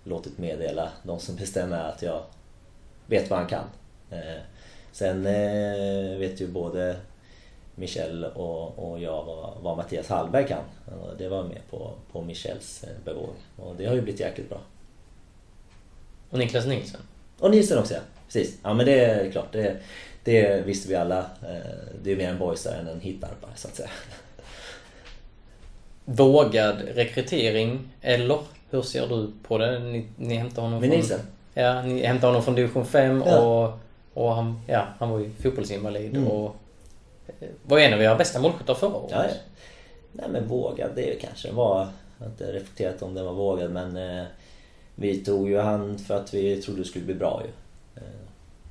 låtit 0.03 0.37
meddela 0.37 0.89
de 1.03 1.19
som 1.19 1.35
bestämmer 1.35 1.89
att 1.89 2.01
jag 2.01 2.21
vet 3.07 3.29
vad 3.29 3.39
han 3.39 3.49
kan. 3.49 3.65
Eh, 4.11 4.41
sen 4.91 5.25
eh, 5.25 6.17
vet 6.17 6.41
ju 6.41 6.47
både 6.47 6.95
Michel 7.75 8.25
och, 8.25 8.91
och 8.91 8.99
jag 8.99 9.23
vad, 9.23 9.53
vad 9.61 9.77
Mattias 9.77 10.09
Hallberg 10.09 10.47
kan. 10.47 10.63
Det 11.17 11.27
var 11.27 11.43
med 11.43 11.61
på, 11.69 11.91
på 12.11 12.21
Michels 12.21 12.83
eh, 12.83 12.89
bevåg. 13.05 13.33
Och 13.57 13.75
det 13.77 13.85
har 13.85 13.95
ju 13.95 14.01
blivit 14.01 14.21
jäkligt 14.21 14.49
bra. 14.49 14.59
Och 16.35 16.39
Niklas 16.39 16.65
Nilsson. 16.65 17.01
Och 17.39 17.51
Nilsson 17.51 17.77
också 17.77 17.93
ja. 17.93 17.99
Precis. 18.25 18.57
Ja 18.63 18.73
men 18.73 18.85
det 18.85 19.05
är 19.05 19.31
klart. 19.31 19.51
Det, 19.51 19.77
det 20.23 20.65
visste 20.65 20.89
vi 20.89 20.95
alla. 20.95 21.19
Eh, 21.19 21.71
det 22.03 22.11
är 22.11 22.15
mer 22.15 22.29
en 22.29 22.37
boysare 22.37 22.75
än 22.75 22.87
en 22.87 22.99
hittarpare 22.99 23.51
så 23.55 23.67
att 23.67 23.75
säga. 23.75 23.89
Vågad 26.05 26.75
rekrytering 26.95 27.89
eller 28.01 28.39
hur 28.69 28.81
ser 28.81 29.07
du 29.07 29.31
på 29.43 29.57
det? 29.57 29.79
Ni, 29.79 30.05
ni 30.15 30.35
hämtar 30.35 30.61
honom 30.61 30.81
från... 30.81 30.89
Nilsson? 30.89 31.19
Ja, 31.53 31.81
ni 31.81 32.05
hämtar 32.05 32.27
honom 32.27 32.43
från 32.43 32.55
division 32.55 32.85
5 32.85 33.23
ja. 33.25 33.39
och, 33.39 33.79
och 34.13 34.35
han, 34.35 34.61
ja, 34.67 34.87
han 34.99 35.09
var 35.09 35.19
ju 35.19 35.31
fotbollsinvalid 35.31 36.15
mm. 36.15 36.27
och 36.27 36.55
eh, 37.39 37.47
var 37.63 37.79
en 37.79 37.93
av 37.93 38.01
era 38.01 38.15
bästa 38.15 38.39
målskyttar 38.39 38.73
förra 38.73 38.95
året. 38.95 39.11
Ja, 39.11 39.25
ja. 39.25 39.33
Nej 40.11 40.25
men 40.29 40.47
vågad, 40.47 40.89
det 40.95 41.21
kanske 41.21 41.51
var... 41.51 41.87
Jag 42.17 42.25
har 42.25 42.31
inte 42.31 42.51
reflekterat 42.51 43.01
om 43.01 43.13
det 43.13 43.23
var 43.23 43.33
vågad 43.33 43.71
men 43.71 43.97
eh, 43.97 44.25
vi 44.95 45.23
tog 45.23 45.49
ju 45.49 45.57
han 45.57 45.97
för 45.97 46.17
att 46.17 46.33
vi 46.33 46.61
trodde 46.61 46.81
det 46.81 46.85
skulle 46.85 47.05
bli 47.05 47.13
bra 47.13 47.41
ju. 47.45 47.51
Eh, 48.01 48.27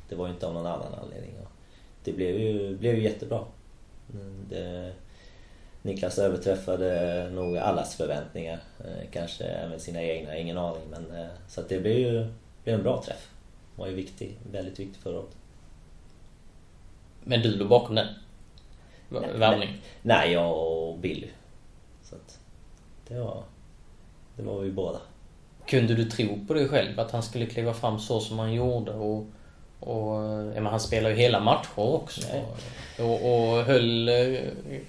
det 0.09 0.14
var 0.14 0.27
ju 0.27 0.33
inte 0.33 0.47
av 0.47 0.55
någon 0.55 0.66
annan 0.66 0.95
anledning. 1.03 1.35
Det 2.05 2.12
blev 2.12 2.41
ju, 2.41 2.77
blev 2.77 2.95
ju 2.95 3.03
jättebra. 3.03 3.45
Det, 4.49 4.93
Niklas 5.83 6.18
överträffade 6.18 7.31
nog 7.31 7.57
allas 7.57 7.97
förväntningar. 7.97 8.59
Eh, 8.85 9.11
kanske 9.11 9.45
även 9.45 9.81
sina 9.81 10.03
egna, 10.03 10.39
ingen 10.39 10.59
aning. 10.59 10.83
Men, 10.91 11.20
eh, 11.20 11.31
så 11.49 11.62
det 11.68 11.81
blev 11.81 11.99
ju 11.99 12.27
blev 12.64 12.77
en 12.77 12.83
bra 12.83 13.03
träff. 13.03 13.29
Det 13.75 13.81
var 13.81 13.89
ju 13.89 13.95
viktig, 13.95 14.39
väldigt 14.51 14.79
viktig 14.79 15.03
förra 15.03 15.18
året. 15.18 15.37
Men 17.25 17.43
du 17.43 17.57
låg 17.57 17.68
bakom 17.68 17.95
den? 17.95 18.07
Värvning? 19.09 19.68
Nej, 19.68 19.81
nej, 20.03 20.33
jag 20.33 20.59
och 20.59 20.99
Billy. 20.99 21.29
Så 22.03 22.16
att 22.16 22.41
det 23.09 23.18
var, 23.18 23.45
det 24.37 24.43
var 24.43 24.61
vi 24.61 24.70
båda. 24.70 25.01
Kunde 25.67 25.95
du 25.95 26.05
tro 26.05 26.39
på 26.47 26.55
dig 26.55 26.69
själv 26.69 27.01
att 27.01 27.11
han 27.11 27.23
skulle 27.23 27.47
kliva 27.47 27.75
fram 27.75 27.99
så 27.99 28.21
som 28.21 28.39
han 28.39 28.53
gjorde? 28.53 28.93
Och, 28.93 29.27
och, 29.81 30.21
men 30.55 30.67
han 30.67 30.81
spelar 30.81 31.11
ju 31.11 31.17
hela 31.17 31.41
matcher 31.41 31.79
också. 31.79 32.21
Och, 32.99 33.15
och 33.15 33.65
höll 33.65 34.09
eh, 34.09 34.41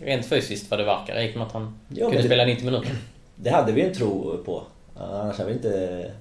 rent 0.02 0.26
fysiskt 0.26 0.72
vad 0.72 0.80
det 0.80 0.84
verkar. 0.84 1.16
Det 1.16 1.36
med 1.36 1.48
att 1.48 1.54
han 1.54 1.80
ja, 1.90 2.10
kunde 2.10 2.24
spela 2.24 2.46
90 2.46 2.66
minuter. 2.66 2.96
det 3.36 3.50
hade 3.50 3.72
vi 3.72 3.82
en 3.82 3.94
tro 3.94 4.44
på. 4.46 4.64
Annars 4.96 5.38
hade 5.38 5.50
vi 5.50 5.56
inte 5.56 6.12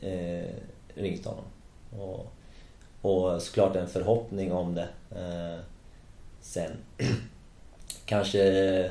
eh, 0.00 1.02
ringt 1.02 1.26
honom. 1.26 1.44
Och, 1.98 2.32
och 3.02 3.42
såklart 3.42 3.76
en 3.76 3.88
förhoppning 3.88 4.52
om 4.52 4.74
det. 4.74 4.88
Eh, 5.10 5.60
sen 6.40 6.70
kanske 8.04 8.90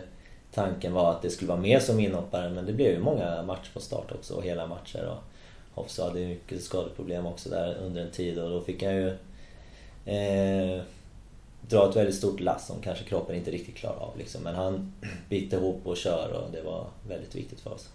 tanken 0.54 0.93
var 0.93 1.12
att 1.12 1.22
det 1.22 1.30
skulle 1.30 1.50
vara 1.50 1.60
mer 1.60 1.80
som 1.80 2.00
inhoppare 2.00 2.50
men 2.50 2.66
det 2.66 2.74
blev 2.74 2.91
ju 2.91 3.00
många 3.00 3.43
matcher 3.43 3.70
på 3.74 3.80
start 3.80 4.12
också 4.12 4.34
och 4.34 4.43
hela 4.43 4.68
matcher. 4.68 5.08
Och 5.08 5.24
Hoffs 5.74 6.00
hade 6.00 6.20
mycket 6.20 6.64
skadeproblem 6.64 7.26
också 7.26 7.50
där 7.50 7.76
under 7.76 8.02
en 8.02 8.12
tid 8.12 8.39
och 8.39 8.50
då 8.50 8.62
fick 8.62 8.84
han 8.84 8.95
ju 8.95 9.08
eh, 10.06 10.82
dra 11.62 11.89
ett 11.89 11.95
väldigt 11.95 12.16
stort 12.16 12.39
lass 12.39 12.68
som 12.68 12.82
kanske 12.82 13.04
kroppen 13.04 13.36
inte 13.36 13.52
riktigt 13.52 13.76
klarar 13.76 14.00
av. 14.00 14.18
Liksom. 14.18 14.43
Men 14.43 14.56
han 14.56 14.93
biter 15.30 15.58
ihop 15.58 15.82
och 15.84 15.97
kör 15.97 16.32
och 16.32 16.52
det 16.52 16.62
var 16.62 16.88
väldigt 17.08 17.36
viktigt 17.36 17.60
för 17.60 17.74
oss. 17.74 17.89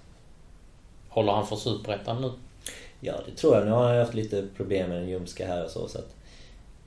Håller 1.08 1.32
han 1.32 1.46
för 1.46 1.56
Superettan 1.56 2.22
nu? 2.22 2.30
Ja, 3.00 3.14
det 3.26 3.36
tror 3.36 3.54
jag. 3.54 3.64
Nu 3.64 3.70
har 3.70 3.88
han 3.88 3.98
haft 3.98 4.14
lite 4.14 4.46
problem 4.56 4.88
med 4.88 4.98
den 4.98 5.08
ljumska 5.08 5.46
här 5.46 5.64
och 5.64 5.70
så. 5.70 5.88
så 5.88 5.98
att, 5.98 6.14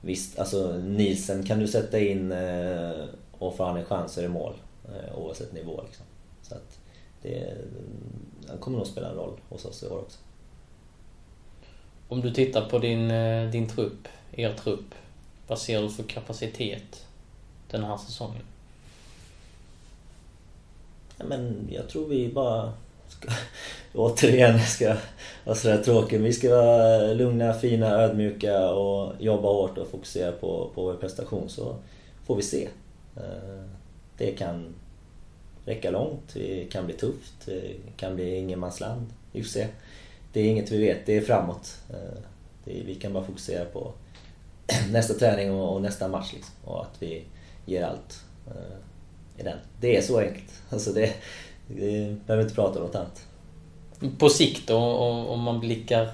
visst, 0.00 0.38
alltså 0.38 0.72
Nielsen 0.72 1.46
kan 1.46 1.58
du 1.58 1.68
sätta 1.68 1.98
in 1.98 2.32
eh, 2.32 2.90
och 3.38 3.56
får 3.56 3.64
han 3.64 3.76
en 3.76 3.84
chans 3.84 4.12
så 4.12 4.20
är 4.20 4.22
det 4.22 4.28
mål. 4.28 4.54
Eh, 4.94 5.18
oavsett 5.18 5.52
nivå 5.52 5.82
liksom. 5.86 6.06
Så 6.42 6.54
att 6.54 6.78
det, 7.22 7.56
han 8.48 8.58
kommer 8.58 8.78
nog 8.78 8.86
spela 8.86 9.08
en 9.08 9.16
roll 9.16 9.40
hos 9.48 9.64
oss 9.64 9.82
i 9.82 9.86
år 9.86 9.98
också. 9.98 10.18
Om 12.08 12.20
du 12.20 12.30
tittar 12.30 12.68
på 12.68 12.78
din, 12.78 13.10
eh, 13.10 13.50
din 13.50 13.68
trupp, 13.68 14.08
er 14.32 14.52
trupp. 14.52 14.94
Vad 15.46 15.58
ser 15.58 15.82
du 15.82 15.90
för 15.90 16.02
kapacitet 16.02 17.06
den 17.70 17.84
här 17.84 17.96
säsongen? 17.96 18.42
Ja, 21.16 21.24
men 21.24 21.68
jag 21.72 21.88
tror 21.88 22.08
vi 22.08 22.28
bara 22.28 22.72
ska, 23.08 23.28
återigen 23.94 24.60
ska 24.60 24.96
vara 25.44 25.56
sådär 25.56 25.82
tråkig. 25.82 26.20
Vi 26.20 26.32
ska 26.32 26.50
vara 26.50 27.12
lugna, 27.12 27.54
fina, 27.54 27.86
ödmjuka 27.86 28.70
och 28.70 29.12
jobba 29.18 29.48
hårt 29.48 29.78
och 29.78 29.88
fokusera 29.88 30.32
på, 30.32 30.70
på 30.74 30.82
vår 30.82 30.94
prestation 30.94 31.48
så 31.48 31.76
får 32.26 32.36
vi 32.36 32.42
se. 32.42 32.68
Det 34.18 34.32
kan 34.32 34.74
räcka 35.64 35.90
långt, 35.90 36.34
det 36.34 36.72
kan 36.72 36.86
bli 36.86 36.94
tufft, 36.94 37.34
det 37.46 37.76
kan 37.96 38.14
bli 38.14 38.36
ingenmansland. 38.36 39.06
Vi 39.32 39.42
får 39.42 39.48
se. 39.48 39.66
Det 40.32 40.40
är 40.40 40.44
inget 40.44 40.70
vi 40.70 40.78
vet, 40.78 41.06
det 41.06 41.16
är 41.16 41.20
framåt. 41.20 41.78
Eh, 41.90 42.20
det 42.64 42.80
är, 42.80 42.84
vi 42.84 42.94
kan 42.94 43.12
bara 43.12 43.24
fokusera 43.24 43.64
på 43.64 43.92
nästa 44.90 45.14
träning 45.14 45.52
och, 45.52 45.82
nästa 45.82 46.08
match 46.08 46.32
liksom. 46.32 46.54
Och 46.64 46.82
att 46.82 47.02
vi 47.02 47.24
ger 47.66 47.84
allt 47.84 48.24
eh, 48.46 49.40
i 49.40 49.42
den. 49.42 49.58
Det 49.80 49.96
är 49.96 50.02
så 50.02 50.18
enkelt. 50.18 50.52
Alltså 50.70 50.92
det, 50.92 51.12
det 51.66 52.16
behöver 52.26 52.42
inte 52.42 52.54
prata 52.54 52.78
om 52.78 52.86
något 52.86 52.94
annat. 52.94 53.26
På 54.18 54.28
sikt 54.28 54.68
då, 54.68 54.76
om 54.76 55.40
man 55.40 55.60
blickar 55.60 56.10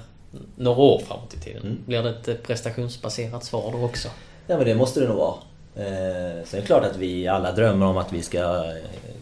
några 0.57 0.83
år 0.83 0.99
framåt 0.99 1.35
i 1.35 1.39
tiden, 1.41 1.63
mm. 1.63 1.79
blir 1.87 2.03
det 2.03 2.11
ett 2.11 2.43
prestationsbaserat 2.43 3.45
svar 3.45 3.73
då 3.73 3.85
också? 3.85 4.09
Ja 4.47 4.57
men 4.57 4.67
det 4.67 4.75
måste 4.75 5.01
det 5.01 5.09
nog 5.09 5.17
vara. 5.17 5.37
Eh, 5.77 6.45
sen 6.45 6.59
är 6.59 6.61
det 6.61 6.67
klart 6.67 6.85
att 6.85 6.97
vi 6.97 7.29
alla 7.29 7.53
drömmer 7.53 7.87
om 7.87 7.97
att 7.97 8.13
vi 8.13 8.23
ska 8.23 8.39
eh, 8.39 8.77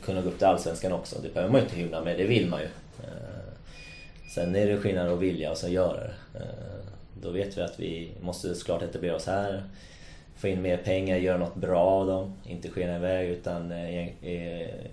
kunna 0.04 0.20
gå 0.20 0.28
upp 0.28 0.38
till 0.38 0.46
Allsvenskan 0.46 0.92
också. 0.92 1.16
Det 1.22 1.34
behöver 1.34 1.52
man 1.52 1.60
ju 1.60 1.66
inte 1.66 1.76
hymla 1.76 2.00
med, 2.00 2.18
det 2.18 2.24
vill 2.24 2.48
man 2.48 2.60
ju. 2.60 2.66
Eh, 3.04 3.52
sen 4.34 4.56
är 4.56 4.66
det 4.66 4.76
skillnad 4.76 5.08
att 5.08 5.18
vilja 5.18 5.50
och 5.50 5.56
sen 5.56 5.72
göra 5.72 6.00
det. 6.00 6.38
Eh, 6.38 6.84
då 7.22 7.30
vet 7.30 7.58
vi 7.58 7.62
att 7.62 7.80
vi 7.80 8.10
måste 8.20 8.54
såklart 8.54 8.82
etablera 8.82 9.16
oss 9.16 9.26
här. 9.26 9.62
Få 10.36 10.48
in 10.48 10.62
mer 10.62 10.76
pengar, 10.76 11.16
göra 11.16 11.38
något 11.38 11.54
bra 11.54 11.80
av 11.80 12.06
dem. 12.06 12.34
Inte 12.46 12.68
skena 12.68 12.96
iväg 12.96 13.28
utan 13.28 13.72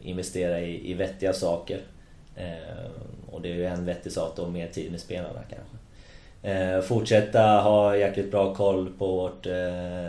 investera 0.01 0.59
i, 0.59 0.91
i 0.91 0.93
vettiga 0.93 1.33
saker. 1.33 1.79
Och 3.31 3.41
det 3.41 3.49
är 3.49 3.53
ju 3.53 3.65
en 3.65 3.85
vettig 3.85 4.11
sak 4.11 4.33
då, 4.35 4.47
mer 4.47 4.67
tid 4.67 4.91
med 4.91 4.99
spelarna 4.99 5.39
kanske. 5.49 6.81
Fortsätta 6.87 7.41
ha 7.41 7.97
jäkligt 7.97 8.31
bra 8.31 8.55
koll 8.55 8.89
på 8.97 9.07
vårt 9.07 9.45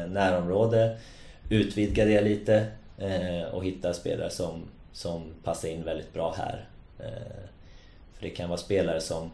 närområde 0.07 0.97
utvidga 1.51 2.05
det 2.05 2.21
lite 2.21 2.67
eh, 2.99 3.43
och 3.53 3.65
hitta 3.65 3.93
spelare 3.93 4.31
som, 4.31 4.63
som 4.93 5.35
passar 5.45 5.69
in 5.69 5.85
väldigt 5.85 6.13
bra 6.13 6.35
här. 6.39 6.65
Eh, 6.99 7.43
för 8.15 8.23
det 8.23 8.31
kan 8.31 8.49
vara 8.49 8.59
spelare 8.59 9.01
som 9.01 9.31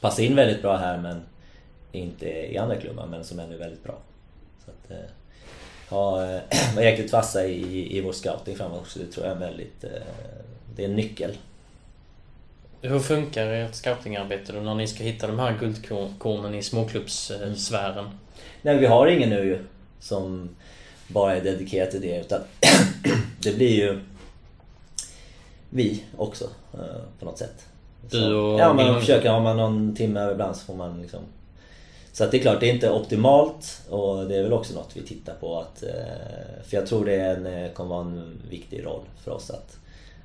passar 0.00 0.22
in 0.22 0.36
väldigt 0.36 0.62
bra 0.62 0.76
här 0.76 0.98
men 0.98 1.20
inte 1.92 2.26
i 2.26 2.58
andra 2.58 2.76
klubbar 2.76 3.06
men 3.06 3.24
som 3.24 3.38
ändå 3.38 3.54
är 3.54 3.58
väldigt 3.58 3.84
bra. 3.84 3.98
Så 4.64 4.70
att, 4.70 4.90
eh, 4.90 5.10
ha, 5.88 6.16
vara 6.74 6.84
jäkligt 6.84 7.12
vassa 7.12 7.46
i, 7.46 7.96
i 7.98 8.00
vår 8.00 8.12
scouting 8.12 8.56
framåt 8.56 8.80
också, 8.80 8.98
det 8.98 9.06
tror 9.06 9.26
jag 9.26 9.36
är 9.36 9.40
väldigt... 9.40 9.84
Det 10.76 10.84
är 10.84 10.88
en 10.88 10.96
nyckel. 10.96 11.36
Hur 12.82 12.98
funkar 12.98 13.46
ert 13.46 13.74
scoutingarbete 13.74 14.52
då 14.52 14.60
när 14.60 14.74
ni 14.74 14.86
ska 14.86 15.04
hitta 15.04 15.26
de 15.26 15.38
här 15.38 15.58
guldkornen 15.58 16.54
i 16.54 16.62
småklubbssfären? 16.62 18.18
Nej, 18.62 18.78
vi 18.78 18.86
har 18.86 19.06
ingen 19.06 19.30
nu 19.30 19.44
ju 19.44 19.58
som 20.00 20.48
bara 21.12 21.36
är 21.36 21.40
dedikerat 21.40 21.90
till 21.90 22.00
det 22.00 22.20
utan 22.20 22.40
det 23.42 23.56
blir 23.56 23.70
ju 23.70 24.00
vi 25.70 26.04
också 26.16 26.44
eh, 26.74 27.02
på 27.18 27.24
något 27.24 27.38
sätt. 27.38 27.66
Du 28.10 28.34
och 28.34 28.60
ja, 28.60 28.72
man 28.72 29.00
försöker, 29.00 29.30
har 29.30 29.40
man 29.40 29.56
någon 29.56 29.94
timme 29.96 30.20
över 30.20 30.32
ibland 30.32 30.56
så 30.56 30.64
får 30.64 30.74
man 30.74 31.00
liksom 31.02 31.20
så 32.12 32.24
att 32.24 32.30
det 32.30 32.36
är 32.36 32.42
klart, 32.42 32.60
det 32.60 32.70
är 32.70 32.74
inte 32.74 32.90
optimalt 32.90 33.82
och 33.88 34.28
det 34.28 34.36
är 34.36 34.42
väl 34.42 34.52
också 34.52 34.74
något 34.74 34.96
vi 34.96 35.02
tittar 35.02 35.34
på 35.34 35.60
att 35.60 35.82
eh, 35.82 36.62
För 36.64 36.76
jag 36.76 36.86
tror 36.86 37.04
det 37.04 37.14
är 37.14 37.36
en, 37.36 37.46
eh, 37.46 37.72
kommer 37.72 37.90
vara 37.90 38.04
en 38.04 38.42
viktig 38.50 38.84
roll 38.84 39.02
för 39.24 39.30
oss 39.30 39.50
att, 39.50 39.78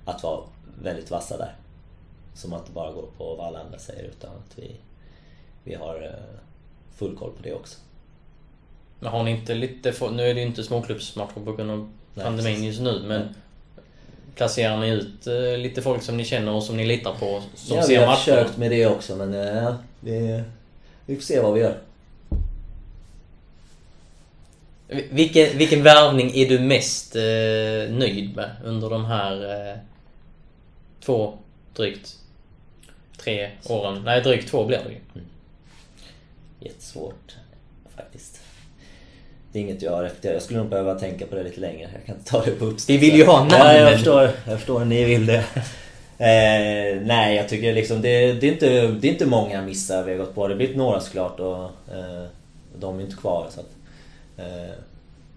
att 0.05 0.23
vara 0.23 0.39
väldigt 0.81 1.11
vassa 1.11 1.37
där. 1.37 1.55
Som 2.33 2.53
att 2.53 2.59
inte 2.59 2.71
bara 2.71 2.91
gå 2.91 3.01
på 3.17 3.35
vad 3.35 3.47
alla 3.47 3.59
andra 3.59 3.79
säger 3.79 4.03
utan 4.03 4.29
att 4.29 4.59
vi, 4.59 4.75
vi 5.63 5.75
har 5.75 6.15
full 6.95 7.17
koll 7.17 7.31
på 7.31 7.43
det 7.43 7.53
också. 7.53 7.77
Men 8.99 9.11
har 9.11 9.23
ni 9.23 9.31
inte 9.31 9.53
lite... 9.53 9.93
Nu 10.11 10.29
är 10.29 10.33
det 10.33 10.39
ju 10.39 10.47
inte 10.47 10.63
småklubbsmatcher 10.63 11.39
på 11.45 11.53
grund 11.53 11.71
av 11.71 11.91
pandemin 12.15 12.63
just 12.63 12.81
nu 12.81 13.01
men. 13.05 13.35
Placerar 14.35 14.77
ni 14.77 14.89
ut 14.89 15.27
eh, 15.27 15.57
lite 15.57 15.81
folk 15.81 16.03
som 16.03 16.17
ni 16.17 16.25
känner 16.25 16.51
och 16.51 16.63
som 16.63 16.77
ni 16.77 16.85
litar 16.85 17.13
på? 17.13 17.41
Som 17.55 17.77
ja, 17.77 17.83
ser 17.83 17.89
vi 17.89 17.95
har 17.95 18.05
matcherna? 18.05 18.17
försökt 18.17 18.57
med 18.57 18.71
det 18.71 18.85
också 18.85 19.15
men 19.15 19.33
eh, 19.33 19.63
ja, 19.63 19.77
vi, 19.99 20.43
vi 21.05 21.15
får 21.15 21.23
se 21.23 21.39
vad 21.39 21.53
vi 21.53 21.59
gör. 21.59 21.77
Vilken, 24.87 25.57
vilken 25.57 25.83
värvning 25.83 26.31
är 26.35 26.49
du 26.49 26.59
mest 26.59 27.15
eh, 27.15 27.95
nöjd 27.95 28.35
med 28.35 28.51
under 28.63 28.89
de 28.89 29.05
här 29.05 29.69
eh, 29.71 29.77
två, 31.05 31.37
drygt 31.73 32.15
tre 33.17 33.51
åren? 33.69 34.01
Nej, 34.05 34.21
drygt 34.21 34.49
två 34.49 34.65
blir 34.65 34.77
det 34.77 34.89
ju. 34.89 34.99
Mm. 35.15 35.27
Jättesvårt 36.59 37.35
faktiskt. 37.95 38.36
Det 39.57 39.61
är 39.61 39.65
inget 39.65 39.81
jag 39.81 40.03
reflekterar 40.03 40.33
Jag 40.33 40.41
skulle 40.41 40.59
nog 40.59 40.69
behöva 40.69 40.95
tänka 40.95 41.25
på 41.25 41.35
det 41.35 41.43
lite 41.43 41.59
längre. 41.59 41.89
Jag 41.93 42.05
kan 42.05 42.15
inte 42.15 42.29
ta 42.29 42.45
det 42.45 42.51
på 42.51 42.65
uppstuds. 42.65 42.89
Vi 42.89 42.97
vill 42.97 43.15
ju 43.15 43.25
ha 43.25 43.39
namn! 43.39 43.51
Ja, 43.51 43.73
jag 43.73 43.93
förstår. 43.93 44.29
Jag 44.47 44.57
förstår. 44.57 44.85
Ni 44.85 45.03
vill 45.03 45.25
det. 45.25 45.43
Eh, 46.19 47.01
nej, 47.01 47.35
jag 47.35 47.49
tycker 47.49 47.73
liksom 47.73 48.01
det, 48.01 48.33
det, 48.33 48.47
är 48.47 48.51
inte, 48.51 48.87
det 48.87 49.07
är 49.07 49.11
inte 49.11 49.25
många 49.25 49.61
missar 49.61 50.03
vi 50.03 50.11
har 50.11 50.17
gått 50.17 50.35
på. 50.35 50.47
Det 50.47 50.53
har 50.53 50.57
blivit 50.57 50.77
några 50.77 50.99
såklart 50.99 51.39
och 51.39 51.63
eh, 51.63 52.25
de 52.79 52.99
är 52.99 53.03
inte 53.03 53.15
kvar. 53.15 53.47
Så 53.49 53.59
att, 53.59 53.69
eh, 54.37 54.73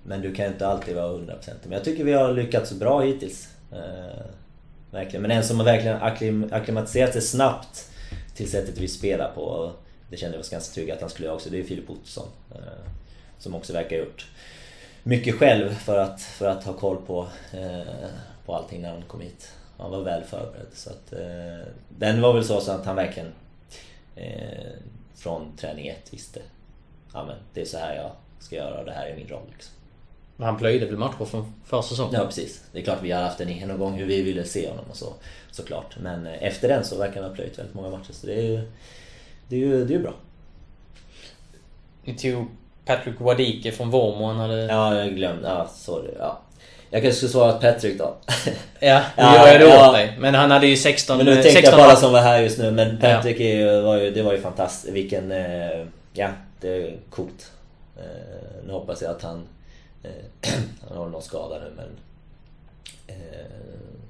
men 0.02 0.20
du 0.20 0.34
kan 0.34 0.46
inte 0.46 0.66
alltid 0.66 0.96
vara 0.96 1.12
100% 1.12 1.50
Men 1.62 1.72
jag 1.72 1.84
tycker 1.84 2.04
vi 2.04 2.12
har 2.12 2.32
lyckats 2.32 2.72
bra 2.72 3.00
hittills. 3.00 3.48
Eh, 3.72 4.24
verkligen. 4.90 5.22
Men 5.22 5.30
en 5.30 5.44
som 5.44 5.58
har 5.58 5.64
verkligen 5.64 6.02
akklim, 6.02 6.48
akklimatiserat 6.52 7.12
sig 7.12 7.22
snabbt 7.22 7.90
till 8.34 8.50
sättet 8.50 8.78
vi 8.78 8.88
spelar 8.88 9.30
på. 9.34 9.72
Det 10.10 10.16
kände 10.16 10.36
vi 10.36 10.42
oss 10.42 10.50
ganska 10.50 10.74
trygga 10.74 10.94
att 10.94 11.00
han 11.00 11.10
skulle 11.10 11.26
göra 11.26 11.36
också. 11.36 11.50
Det 11.50 11.58
är 11.58 11.64
Filip 11.64 11.90
Ottosson. 11.90 12.28
Som 13.40 13.54
också 13.54 13.72
verkar 13.72 13.96
ha 13.96 14.04
gjort 14.04 14.26
mycket 15.02 15.34
själv 15.34 15.74
för 15.74 15.98
att, 15.98 16.22
för 16.22 16.48
att 16.48 16.64
ha 16.64 16.72
koll 16.72 16.96
på, 17.06 17.28
eh, 17.52 18.10
på 18.46 18.54
allting 18.54 18.82
när 18.82 18.90
han 18.90 19.02
kom 19.02 19.20
hit. 19.20 19.52
Han 19.78 19.90
var 19.90 20.02
väl 20.02 20.24
förberedd. 20.24 20.66
Så 20.72 20.90
att, 20.90 21.12
eh, 21.12 21.66
den 21.88 22.20
var 22.20 22.32
väl 22.32 22.44
så, 22.44 22.60
så 22.60 22.72
att 22.72 22.86
han 22.86 22.96
verkligen 22.96 23.32
eh, 24.16 24.70
från 25.14 25.56
träning 25.56 25.88
ett 25.88 26.12
visste 26.14 26.40
ja, 27.12 27.24
men 27.24 27.36
det 27.54 27.60
är 27.60 27.64
så 27.64 27.78
här 27.78 27.96
jag 27.96 28.10
ska 28.38 28.56
göra 28.56 28.78
och 28.78 28.84
det 28.84 28.92
här 28.92 29.06
är 29.06 29.16
min 29.16 29.28
roll. 29.28 29.46
Liksom. 29.52 29.74
Men 30.36 30.46
han 30.46 30.58
plöjde 30.58 30.86
väl 30.86 30.96
matcher 30.96 31.24
från 31.24 31.52
försäsongen? 31.64 32.14
Ja 32.14 32.26
precis. 32.26 32.64
Det 32.72 32.78
är 32.78 32.82
klart 32.82 33.02
vi 33.02 33.10
har 33.10 33.22
haft 33.22 33.40
en 33.40 33.48
genomgång 33.48 33.94
hur 33.94 34.06
vi 34.06 34.22
ville 34.22 34.44
se 34.44 34.68
honom 34.68 34.84
och 34.90 34.96
så. 34.96 35.14
Såklart. 35.50 35.96
Men 36.00 36.26
eh, 36.26 36.42
efter 36.42 36.68
den 36.68 36.84
så 36.84 36.98
verkar 36.98 37.20
han 37.20 37.30
ha 37.30 37.36
plöjt 37.36 37.58
väldigt 37.58 37.74
många 37.74 37.90
matcher 37.90 38.12
så 38.12 38.26
det 38.26 38.34
är 38.34 38.42
ju, 38.42 38.70
det 39.48 39.56
är 39.56 39.60
ju, 39.60 39.84
det 39.84 39.94
är 39.94 39.96
ju 39.96 40.02
bra. 40.02 40.14
Ni 42.04 42.16
tog 42.16 42.46
Patrick 42.84 43.20
Wadike 43.20 43.72
från 43.72 43.90
Vormo. 43.90 44.26
Han 44.26 44.36
hade... 44.36 44.62
Ja, 44.62 44.94
jag 44.94 45.16
glömde. 45.16 45.48
Ja, 45.48 45.68
sorry. 45.74 46.10
Ja. 46.18 46.40
Jag 46.90 47.02
kanske 47.02 47.16
skulle 47.16 47.32
svara 47.32 47.52
Patrick 47.52 47.98
då. 47.98 48.16
ja, 48.80 49.02
nu 49.16 49.22
ja, 49.22 49.36
gör 49.36 49.52
jag 49.52 49.60
det 49.60 49.68
ja. 49.68 49.92
dig. 49.92 50.16
Men 50.18 50.34
han 50.34 50.50
hade 50.50 50.66
ju 50.66 50.76
16... 50.76 51.16
Men 51.16 51.26
nu 51.26 51.32
tänkte 51.32 51.52
16 51.52 51.78
jag 51.78 51.88
bara 51.88 51.96
som 51.96 52.12
var 52.12 52.20
här 52.20 52.40
just 52.40 52.58
nu. 52.58 52.70
Men 52.70 52.98
Patrick 52.98 53.40
ju, 53.40 53.80
var 53.80 53.96
ju, 53.96 54.10
det 54.10 54.22
var 54.22 54.32
ju 54.32 54.40
fantastiskt. 54.40 54.94
Vilken... 54.94 55.32
Eh, 55.32 55.86
ja, 56.12 56.28
det 56.60 56.68
är 56.68 56.96
coolt. 57.10 57.52
Eh, 57.96 58.64
nu 58.66 58.72
hoppas 58.72 59.02
jag 59.02 59.10
att 59.10 59.22
han... 59.22 59.46
Eh, 60.02 60.10
han 60.88 60.98
har 60.98 61.08
någon 61.08 61.22
skada 61.22 61.58
nu 61.58 61.72
men... 61.76 61.88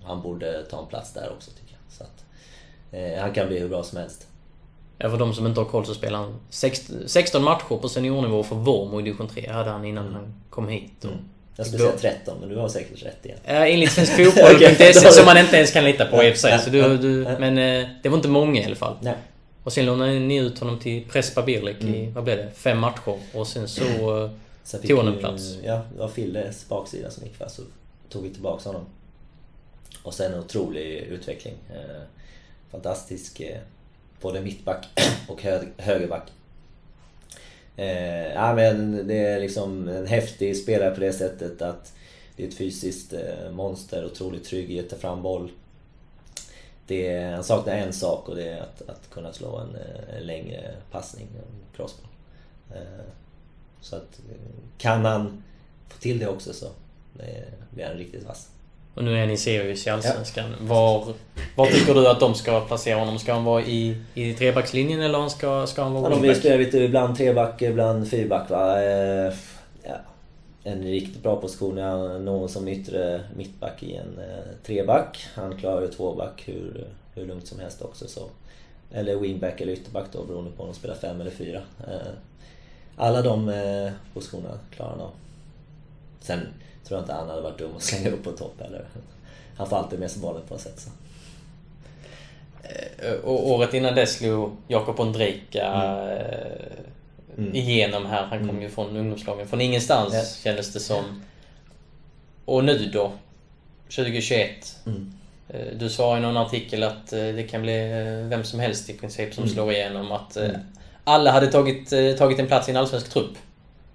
han 0.05 0.23
borde 0.23 0.63
ta 0.63 0.79
en 0.79 0.87
plats 0.87 1.13
där 1.13 1.31
också 1.33 1.51
tycker 1.51 1.73
jag. 1.73 1.93
Så 1.93 2.05
att, 2.05 2.25
han 3.21 3.35
kan 3.35 3.49
bli 3.49 3.59
hur 3.59 3.69
bra 3.69 3.83
som 3.83 3.99
helst. 3.99 4.27
Ja, 5.03 5.11
för 5.11 5.19
de 5.19 5.35
som 5.35 5.47
inte 5.47 5.61
har 5.61 5.65
koll 5.65 5.87
så 5.87 5.95
spelar 5.95 6.19
han 6.19 6.41
16 7.07 7.45
matcher 7.45 7.77
på 7.81 7.89
seniornivå 7.89 8.43
för 8.43 8.57
Vormo 8.57 9.01
i 9.01 9.03
division 9.03 9.29
3 9.29 9.51
hade 9.51 9.71
han 9.71 9.85
innan 9.85 10.13
han 10.13 10.35
kom 10.51 10.69
hit. 10.69 11.05
Och 11.05 11.11
Jag 11.57 11.67
skulle 11.67 11.83
säga 11.83 12.15
13, 12.15 12.37
men 12.41 12.49
du 12.49 12.57
har 12.57 12.69
säkert 12.69 13.03
rätt 13.03 13.27
igen. 13.27 13.39
Ja, 13.45 13.67
enligt 13.67 13.93
svenskfotboll.se 13.93 14.93
som 15.13 15.25
man 15.25 15.39
inte 15.39 15.57
ens 15.57 15.73
kan 15.73 15.85
lita 15.85 16.07
på 16.07 16.25
i 16.25 16.31
och 16.31 16.35
för 16.35 16.41
sig. 16.41 16.59
Så 16.59 16.71
du, 16.71 16.97
du, 16.97 17.37
men 17.39 17.59
eh, 17.59 17.89
det 18.03 18.09
var 18.09 18.17
inte 18.17 18.29
många 18.29 18.61
i 18.61 18.65
alla 18.65 18.77
fall. 18.77 18.97
Nej. 19.01 19.15
Och 19.65 19.73
sen 19.73 19.87
lånade 19.87 20.13
ni 20.13 20.37
ut 20.37 20.59
honom 20.59 20.79
till 20.79 21.05
Prespa 21.05 21.43
Birlik 21.43 21.85
i, 21.85 22.11
vad 22.15 22.25
blev 22.25 22.37
det, 22.37 22.51
fem 22.55 22.79
matcher. 22.79 23.19
Och 23.35 23.47
sen 23.47 23.69
så 23.69 24.25
eh, 24.25 24.31
Sen 24.63 24.81
fick 24.81 24.91
tog 24.91 24.99
han 24.99 25.09
en 25.09 25.19
plats. 25.19 25.57
Ja, 25.65 25.81
det 25.93 25.99
var 25.99 26.09
Filles 26.09 26.69
baksida 26.69 27.11
som 27.11 27.25
gick 27.25 27.41
va, 27.41 27.49
så 27.49 27.63
tog 28.09 28.23
vi 28.23 28.31
tillbaka 28.31 28.69
honom. 28.69 28.87
Och 30.03 30.15
sen 30.15 30.33
en 30.33 30.41
otrolig 30.41 30.97
utveckling. 30.97 31.55
Eh, 31.71 32.03
fantastisk 32.71 33.41
eh, 33.41 33.59
både 34.21 34.41
mittback 34.41 34.87
och 35.29 35.43
hö 35.43 35.65
högerback. 35.77 36.33
Eh, 37.77 38.33
ja, 38.33 38.55
men 38.55 39.07
det 39.07 39.19
är 39.19 39.41
liksom 39.41 39.89
en 39.89 40.07
häftig 40.07 40.57
spelare 40.57 40.95
på 40.95 41.01
det 41.01 41.13
sättet 41.13 41.63
att 41.63 41.93
det 42.37 42.45
är 42.45 42.49
ett 42.49 42.55
fysiskt 42.55 43.13
eh, 43.13 43.51
monster, 43.53 44.05
otroligt 44.05 44.45
trygg 44.45 44.73
i 44.73 44.81
att 44.81 44.89
ta 44.89 44.97
fram 44.97 45.23
boll. 45.23 45.51
Det 46.87 47.07
är, 47.07 47.35
han 47.35 47.45
saknar 47.45 47.75
en 47.75 47.93
sak 47.93 48.29
och 48.29 48.37
det 48.37 48.49
är 48.49 48.61
att, 48.61 48.89
att 48.89 49.11
kunna 49.11 49.33
slå 49.33 49.59
en, 49.59 49.75
eh, 49.75 50.17
en 50.17 50.27
längre 50.27 50.75
passning, 50.91 51.27
en 51.37 51.77
crossboll. 51.77 52.11
Eh, 52.75 53.05
så 53.81 53.97
att 53.97 54.21
eh, 54.31 54.37
kan 54.79 55.05
han 55.05 55.43
få 55.89 55.99
till 55.99 56.19
det 56.19 56.29
också 56.29 56.53
så 56.53 56.67
blir 57.71 57.87
han 57.87 57.97
riktigt 57.97 58.25
vass. 58.25 58.49
Och 58.95 59.05
nu 59.05 59.19
är 59.19 59.27
ni 59.27 59.37
Sirius 59.37 59.87
i 59.87 59.91
Allsvenskan. 59.91 60.55
Var, 60.61 61.15
var 61.57 61.67
tycker 61.67 61.95
du 61.95 62.09
att 62.09 62.21
de 62.21 62.35
ska 62.35 62.61
placera 62.61 62.99
honom? 62.99 63.19
Ska 63.19 63.33
han 63.33 63.45
vara 63.45 63.63
i, 63.63 63.97
i 64.15 64.35
trebackslinjen 64.35 65.01
eller 65.01 65.29
ska, 65.29 65.67
ska 65.67 65.83
han 65.83 65.93
vara 65.93 66.03
Ja, 66.05 66.09
de 66.09 66.15
vill 66.15 66.23
wingback? 66.23 66.41
spela 66.41 66.57
lite 66.57 66.79
ibland 66.79 67.17
treback, 67.17 67.63
ibland 67.63 68.09
fyrback 68.11 68.51
va. 68.51 68.83
Eh, 68.83 69.33
ja, 69.83 69.97
en 70.65 70.83
riktigt 70.83 71.23
bra 71.23 71.37
position 71.37 71.79
är 71.79 72.19
någon 72.19 72.49
som 72.49 72.69
yttre 72.69 73.21
mittback 73.37 73.83
i 73.83 73.95
en 73.97 74.19
eh, 74.19 74.65
treback. 74.67 75.27
Han 75.35 75.57
klarar 75.57 75.81
ju 75.83 75.89
tvåback 75.89 76.43
hur, 76.47 76.87
hur 77.15 77.27
lugnt 77.27 77.47
som 77.47 77.61
helst 77.61 77.83
också. 77.83 78.09
Så. 78.09 78.21
Eller 78.93 79.17
wingback 79.17 79.61
eller 79.61 79.73
ytterback 79.73 80.07
då 80.13 80.25
beroende 80.25 80.51
på 80.51 80.63
om 80.63 80.69
de 80.69 80.75
spelar 80.75 80.95
fem 80.95 81.21
eller 81.21 81.31
fyra. 81.31 81.61
Eh, 81.81 82.13
alla 82.97 83.23
de 83.23 83.53
positionerna 84.15 84.59
klarar 84.77 84.91
han 84.91 85.01
av. 85.01 85.11
Sen 86.21 86.41
tror 86.85 86.99
jag 86.99 87.05
inte 87.05 87.13
han 87.13 87.29
hade 87.29 87.41
varit 87.41 87.59
dum 87.59 87.71
att 87.77 87.83
slänga 87.83 88.11
upp 88.11 88.25
på 88.25 88.33
topp 88.33 88.55
heller. 88.61 88.85
Han 89.57 89.69
får 89.69 89.77
alltid 89.77 89.99
med 89.99 90.11
sig 90.11 90.23
bollen 90.23 90.43
på 90.49 90.55
något 90.55 90.63
sätt. 90.63 90.81
Så. 90.81 90.91
Eh, 92.63 93.13
Och 93.25 93.51
året 93.51 93.75
innan 93.75 93.95
det 93.95 94.07
slog 94.07 94.57
Jakob 94.69 95.01
Ondrejka 95.01 95.67
Mm. 97.39 97.55
igenom 97.55 98.07
här. 98.07 98.23
Han 98.27 98.49
kom 98.49 98.63
ju 98.63 98.69
från 98.69 98.97
ungdomslagen. 98.97 99.49
Från 99.49 99.61
ingenstans 99.61 100.15
Ja. 100.15 100.23
kändes 100.51 100.73
det 100.73 100.81
som. 100.81 101.23
Och 102.45 102.65
nu 102.65 102.91
då? 102.93 103.13
2021. 103.89 104.77
Mm. 104.87 105.13
Eh, 105.49 105.67
Du 105.77 105.89
sa 105.91 106.19
i 106.19 106.21
någon 106.21 106.37
artikel 106.37 106.83
att 106.83 107.13
eh, 107.13 107.19
det 107.19 107.49
kan 107.51 107.63
bli 107.63 107.91
eh, 107.91 108.29
vem 108.29 108.45
som 108.45 108.61
helst 108.61 108.91
i 108.91 108.93
princip 108.93 109.35
som 109.35 109.45
Mm. 109.45 109.55
slår 109.55 109.73
igenom. 109.73 110.13
Att 110.13 110.37
eh, 110.37 110.45
Mm. 110.49 110.61
alla 111.05 111.31
hade 111.33 111.47
tagit, 111.47 111.93
eh, 111.93 112.13
tagit 112.13 112.39
en 112.39 112.47
plats 112.47 112.69
i 112.69 112.71
en 112.71 112.77
allsvensk 112.77 113.09
trupp. 113.11 113.37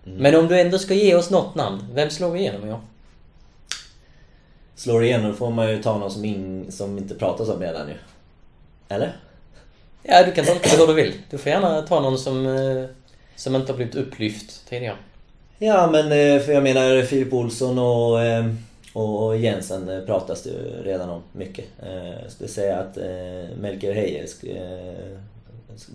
Mm. 0.06 0.18
Men 0.18 0.36
om 0.36 0.48
du 0.48 0.60
ändå 0.60 0.80
ska 0.80 0.94
ge 0.94 1.16
oss 1.16 1.30
något 1.30 1.56
namn, 1.56 1.88
vem 1.94 2.10
slår 2.10 2.32
vi 2.32 2.40
igenom 2.40 2.70
år? 2.70 2.80
Slår 4.76 5.04
igenom 5.04 5.36
får 5.36 5.52
man 5.52 5.70
ju 5.70 5.84
ta 5.84 5.98
någon 5.98 6.12
som, 6.12 6.26
in, 6.26 6.72
som 6.72 6.98
inte 6.98 7.16
pratas 7.16 7.50
om 7.50 7.60
redan 7.60 7.88
ju. 7.88 7.96
Eller? 8.90 9.16
Ja, 10.04 10.24
du 10.26 10.32
kan 10.32 10.46
tolka 10.46 10.70
det 10.70 10.78
hur 10.78 10.88
du 10.88 10.94
vill. 10.94 11.14
Du 11.30 11.38
får 11.38 11.52
gärna 11.52 11.82
ta 11.82 12.00
någon 12.00 12.18
som, 12.18 12.46
eh, 12.46 12.86
som 13.36 13.56
inte 13.56 13.72
har 13.72 13.78
blivit 13.78 13.96
upplyft 13.96 14.70
tidigare. 14.70 14.98
Ja 15.58 15.90
men 15.92 16.06
eh, 16.06 16.42
för 16.42 16.52
jag 16.52 16.64
menar 16.64 17.02
Filip 17.02 17.34
Olsson 17.34 17.80
och, 17.80 18.22
eh, 18.22 18.46
och 18.94 19.38
Jensen 19.38 20.04
pratas 20.06 20.44
det 20.44 20.50
ju 20.50 20.84
redan 20.84 21.10
om 21.10 21.22
mycket. 21.32 21.66
Jag 22.24 22.32
skulle 22.32 22.50
säga 22.50 22.78
att 22.78 22.98
Melker 23.58 23.94
Heijer 23.94 24.26
eh, 24.44 25.18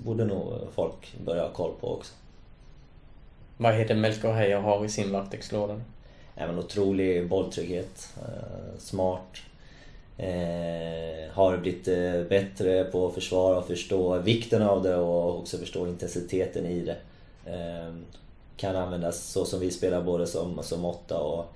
borde 0.05 0.25
nog 0.25 0.53
folk 0.75 1.15
börja 1.25 1.43
ha 1.43 1.49
koll 1.49 1.73
på 1.81 1.93
också. 1.93 2.13
Vad 3.63 3.75
är 3.75 3.89
det 3.89 3.95
Melker 3.95 4.33
Heijer 4.33 4.61
har 4.61 4.85
i 4.85 4.89
sin 4.89 5.13
vaktexlåda? 5.13 5.81
Även 6.37 6.59
otrolig 6.59 7.29
bolltrygghet, 7.29 8.15
eh, 8.17 8.79
smart. 8.79 9.37
Eh, 10.19 11.33
har 11.33 11.57
blivit 11.57 11.89
eh, 11.89 12.23
bättre 12.29 12.85
på 12.85 13.07
att 13.07 13.15
försvara 13.15 13.59
och 13.59 13.67
förstå 13.67 14.19
vikten 14.19 14.63
av 14.63 14.83
det 14.83 14.97
och 14.97 15.39
också 15.39 15.59
förstå 15.59 15.89
intensiteten 15.89 16.67
i 16.67 16.81
det. 16.81 16.97
Eh, 17.53 17.95
kan 18.57 18.77
användas 18.77 19.23
så 19.23 19.45
som 19.45 19.61
vi 19.61 19.71
spelar 19.71 20.03
både 20.03 20.27
som, 20.27 20.63
som 20.63 20.85
åtta 20.85 21.19
och 21.19 21.53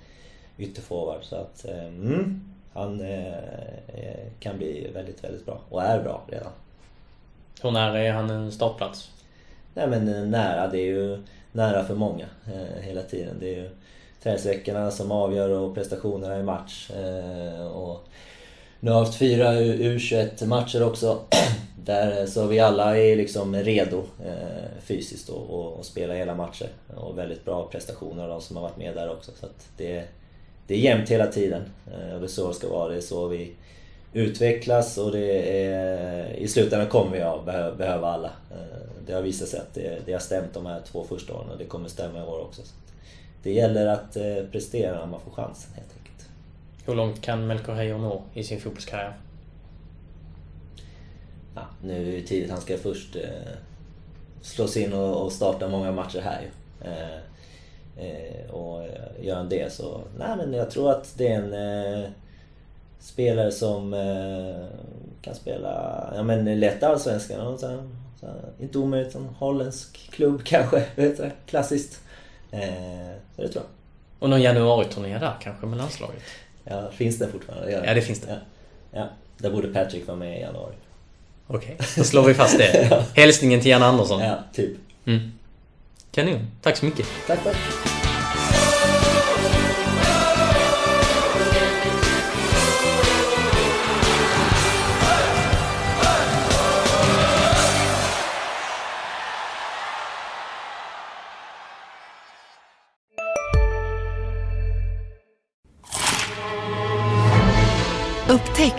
ytterforward. 0.59 1.25
Så 1.25 1.37
att 1.37 1.65
eh, 1.65 1.85
mm, 1.85 2.55
han 2.73 3.01
eh, 3.01 4.27
kan 4.41 4.59
bli 4.59 4.91
väldigt, 4.95 5.25
väldigt 5.25 5.47
bra 5.47 5.61
och 5.69 5.83
är 5.83 6.03
bra 6.03 6.23
redan. 6.29 6.53
Hur 7.63 7.71
nära 7.71 7.99
är 7.99 8.13
han 8.13 8.31
en 8.31 8.53
startplats? 8.53 9.11
Nej 9.75 9.89
men 9.89 10.31
nära, 10.31 10.69
det 10.69 10.79
är 10.79 10.87
ju 10.87 11.19
nära 11.55 11.85
för 11.85 11.95
många 11.95 12.27
eh, 12.47 12.83
hela 12.83 13.03
tiden. 13.03 13.37
Det 13.41 13.49
är 13.49 13.57
ju 13.57 13.69
träningsveckorna 14.23 14.91
som 14.91 15.13
avgör 15.13 15.49
och 15.49 15.75
prestationerna 15.75 16.39
i 16.39 16.43
match. 16.43 16.91
Eh, 16.91 17.67
och 17.67 18.09
nu 18.81 18.91
har 18.91 18.99
jag 18.99 19.05
haft 19.05 19.19
fyra 19.19 19.53
U21-matcher 19.53 20.83
också. 20.83 21.21
Där 21.85 22.21
eh, 22.21 22.27
så 22.27 22.47
vi 22.47 22.61
alla 22.61 22.99
är 22.99 23.17
liksom 23.17 23.57
redo 23.57 24.03
eh, 24.25 24.81
fysiskt 24.81 25.29
och, 25.29 25.51
och, 25.51 25.73
och 25.73 25.85
spela 25.85 26.15
hela 26.15 26.35
matcher. 26.35 26.69
Och 26.97 27.19
väldigt 27.19 27.45
bra 27.45 27.69
prestationer 27.73 28.23
av 28.23 28.29
de 28.29 28.41
som 28.41 28.57
har 28.57 28.63
varit 28.63 28.77
med 28.77 28.95
där 28.95 29.11
också. 29.11 29.33
Så 29.41 29.47
att 29.47 29.69
det, 29.77 30.05
det 30.67 30.75
är 30.75 30.79
jämnt 30.79 31.09
hela 31.09 31.27
tiden. 31.27 31.63
Eh, 31.87 32.15
och 32.15 32.21
det 32.21 32.27
är 32.27 32.29
så 32.29 32.49
det 32.49 32.55
ska 32.55 32.69
vara. 32.69 32.89
Det 32.89 32.97
är 32.97 33.01
så 33.01 33.29
vi 33.29 33.53
utvecklas 34.15 34.99
och 34.99 35.13
det 35.13 35.63
är, 35.65 36.33
i 36.33 36.49
slutändan 36.49 36.89
kommer 36.89 37.21
att 37.21 37.77
behöva, 37.77 38.09
alla. 38.09 38.31
Eh, 38.51 38.79
Det 39.07 39.13
har 39.13 39.23
visat 39.23 39.49
sig 39.49 39.61
att 39.61 39.75
det, 39.75 39.99
det 40.07 40.13
har 40.13 40.21
stämt 40.21 40.55
de 40.55 40.67
här 40.67 40.81
två 40.81 41.05
första 41.05 41.35
åren 41.35 41.51
och 41.51 41.59
det 41.59 41.65
kommer 41.65 41.89
stämma 41.89 42.19
i 42.19 42.23
år 42.23 42.41
också. 42.41 42.63
Det 43.43 43.53
gäller 43.53 43.87
att 43.87 44.17
eh, 44.17 44.37
prestera 44.53 44.99
när 44.99 45.07
man 45.07 45.21
får 45.21 45.31
chansen 45.31 45.71
helt 45.75 45.89
enkelt. 45.99 46.29
Hur 46.87 46.95
långt 46.95 47.21
kan 47.21 47.47
Melker 47.47 47.73
Heijer 47.73 47.99
nå 47.99 48.23
i 48.35 48.45
sin 48.45 48.61
fotbollskarriär? 48.61 49.17
Ja, 51.55 51.63
nu 51.83 52.09
är 52.09 52.13
det 52.21 52.27
tidigt, 52.27 52.51
han 52.51 52.61
ska 52.61 52.77
först 52.79 53.17
eh, 53.17 53.23
slå 54.43 54.67
sig 54.67 54.83
in 54.83 54.93
och, 54.93 55.25
och 55.25 55.33
starta 55.33 55.69
många 55.69 55.93
matcher 55.93 56.21
här 56.21 56.41
ju. 56.43 56.49
Eh, 56.91 57.19
eh, 58.09 58.51
och 58.51 58.89
gör 59.21 59.37
han 59.37 59.49
det 59.49 59.73
så, 59.73 60.01
nej 60.19 60.37
men 60.37 60.53
jag 60.53 60.71
tror 60.71 60.91
att 60.91 61.15
det 61.19 61.29
är 61.29 61.43
en 61.43 61.53
eh, 62.03 62.09
spelare 63.05 63.53
som 63.53 63.95
eh, 63.95 64.67
kan 65.23 65.35
spela, 65.35 66.13
ja 66.15 66.23
men 66.23 66.61
lätt 66.61 66.83
allsvenskan 66.83 67.41
och 67.41 67.61
så, 67.61 67.83
så, 68.21 68.27
inte 68.61 68.79
omöjligt, 68.79 69.15
en 69.15 69.29
holländsk 69.39 70.11
klubb 70.11 70.43
kanske, 70.45 70.85
vet 70.97 71.17
du, 71.17 71.31
klassiskt. 71.47 72.01
Eh, 72.51 72.61
så 73.37 73.43
det 73.43 73.49
tror 73.49 73.65
jag. 73.65 73.71
Och 74.19 74.31
någon 74.31 74.43
januariturné 74.43 75.19
där 75.19 75.33
kanske 75.41 75.67
med 75.67 75.79
landslaget? 75.79 76.23
Ja, 76.65 76.91
finns 76.91 77.19
det 77.19 77.29
fortfarande? 77.29 77.73
Gör 77.73 77.85
Ja, 77.85 77.95
det 77.95 78.03
finns 78.03 78.21
det. 78.21 78.29
Ja, 78.31 78.39
ja. 78.93 79.09
Där 79.39 79.51
borde 79.51 79.69
Patrick 79.69 80.07
vara 80.07 80.17
med 80.17 80.39
i 80.39 80.41
januari. 80.41 80.75
Okej, 81.47 81.77
då 81.97 82.05
slår 82.05 82.23
vi 82.23 82.35
fast 82.35 82.59
det. 82.59 83.05
Hälsningen 83.15 83.61
till 83.61 83.71
Jan 83.71 83.83
Andersson. 83.83 84.21
Ja, 84.21 84.39
typ. 84.53 84.77
Mm. 85.05 85.33
Kanon. 86.11 86.51
Tack 86.63 86.77
så 86.77 86.85
mycket. 86.85 87.07
Tack 87.27 87.39
själv. 87.39 88.04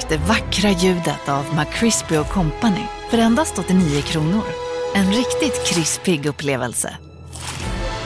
Upptäck 0.05 0.19
det 0.19 0.27
vackra 0.27 0.69
ljudet 0.69 1.29
av 1.29 1.45
McCrispy 1.55 2.15
Company 2.15 2.85
för 3.09 3.17
endast 3.17 3.59
89 3.59 4.01
kronor. 4.01 4.43
En 4.95 5.05
riktigt 5.05 5.67
krispig 5.67 6.25
upplevelse. 6.25 6.89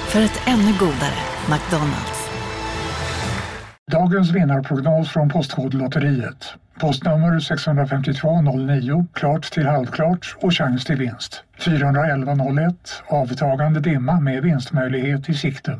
För 0.07 0.21
ett 0.21 0.41
ännu 0.47 0.73
godare 0.79 1.19
McDonalds. 1.49 2.29
Dagens 3.91 4.31
vinnarprognos 4.31 5.09
från 5.09 5.29
Postkodlotteriet. 5.29 6.53
Postnummer 6.79 7.39
65209, 7.39 9.07
klart 9.13 9.51
till 9.51 9.67
halvklart 9.67 10.35
och 10.41 10.53
chans 10.53 10.85
till 10.85 10.97
vinst. 10.97 11.43
41101, 11.59 13.03
avtagande 13.07 13.79
dimma 13.79 14.19
med 14.19 14.43
vinstmöjlighet 14.43 15.29
i 15.29 15.33
sikte. 15.33 15.79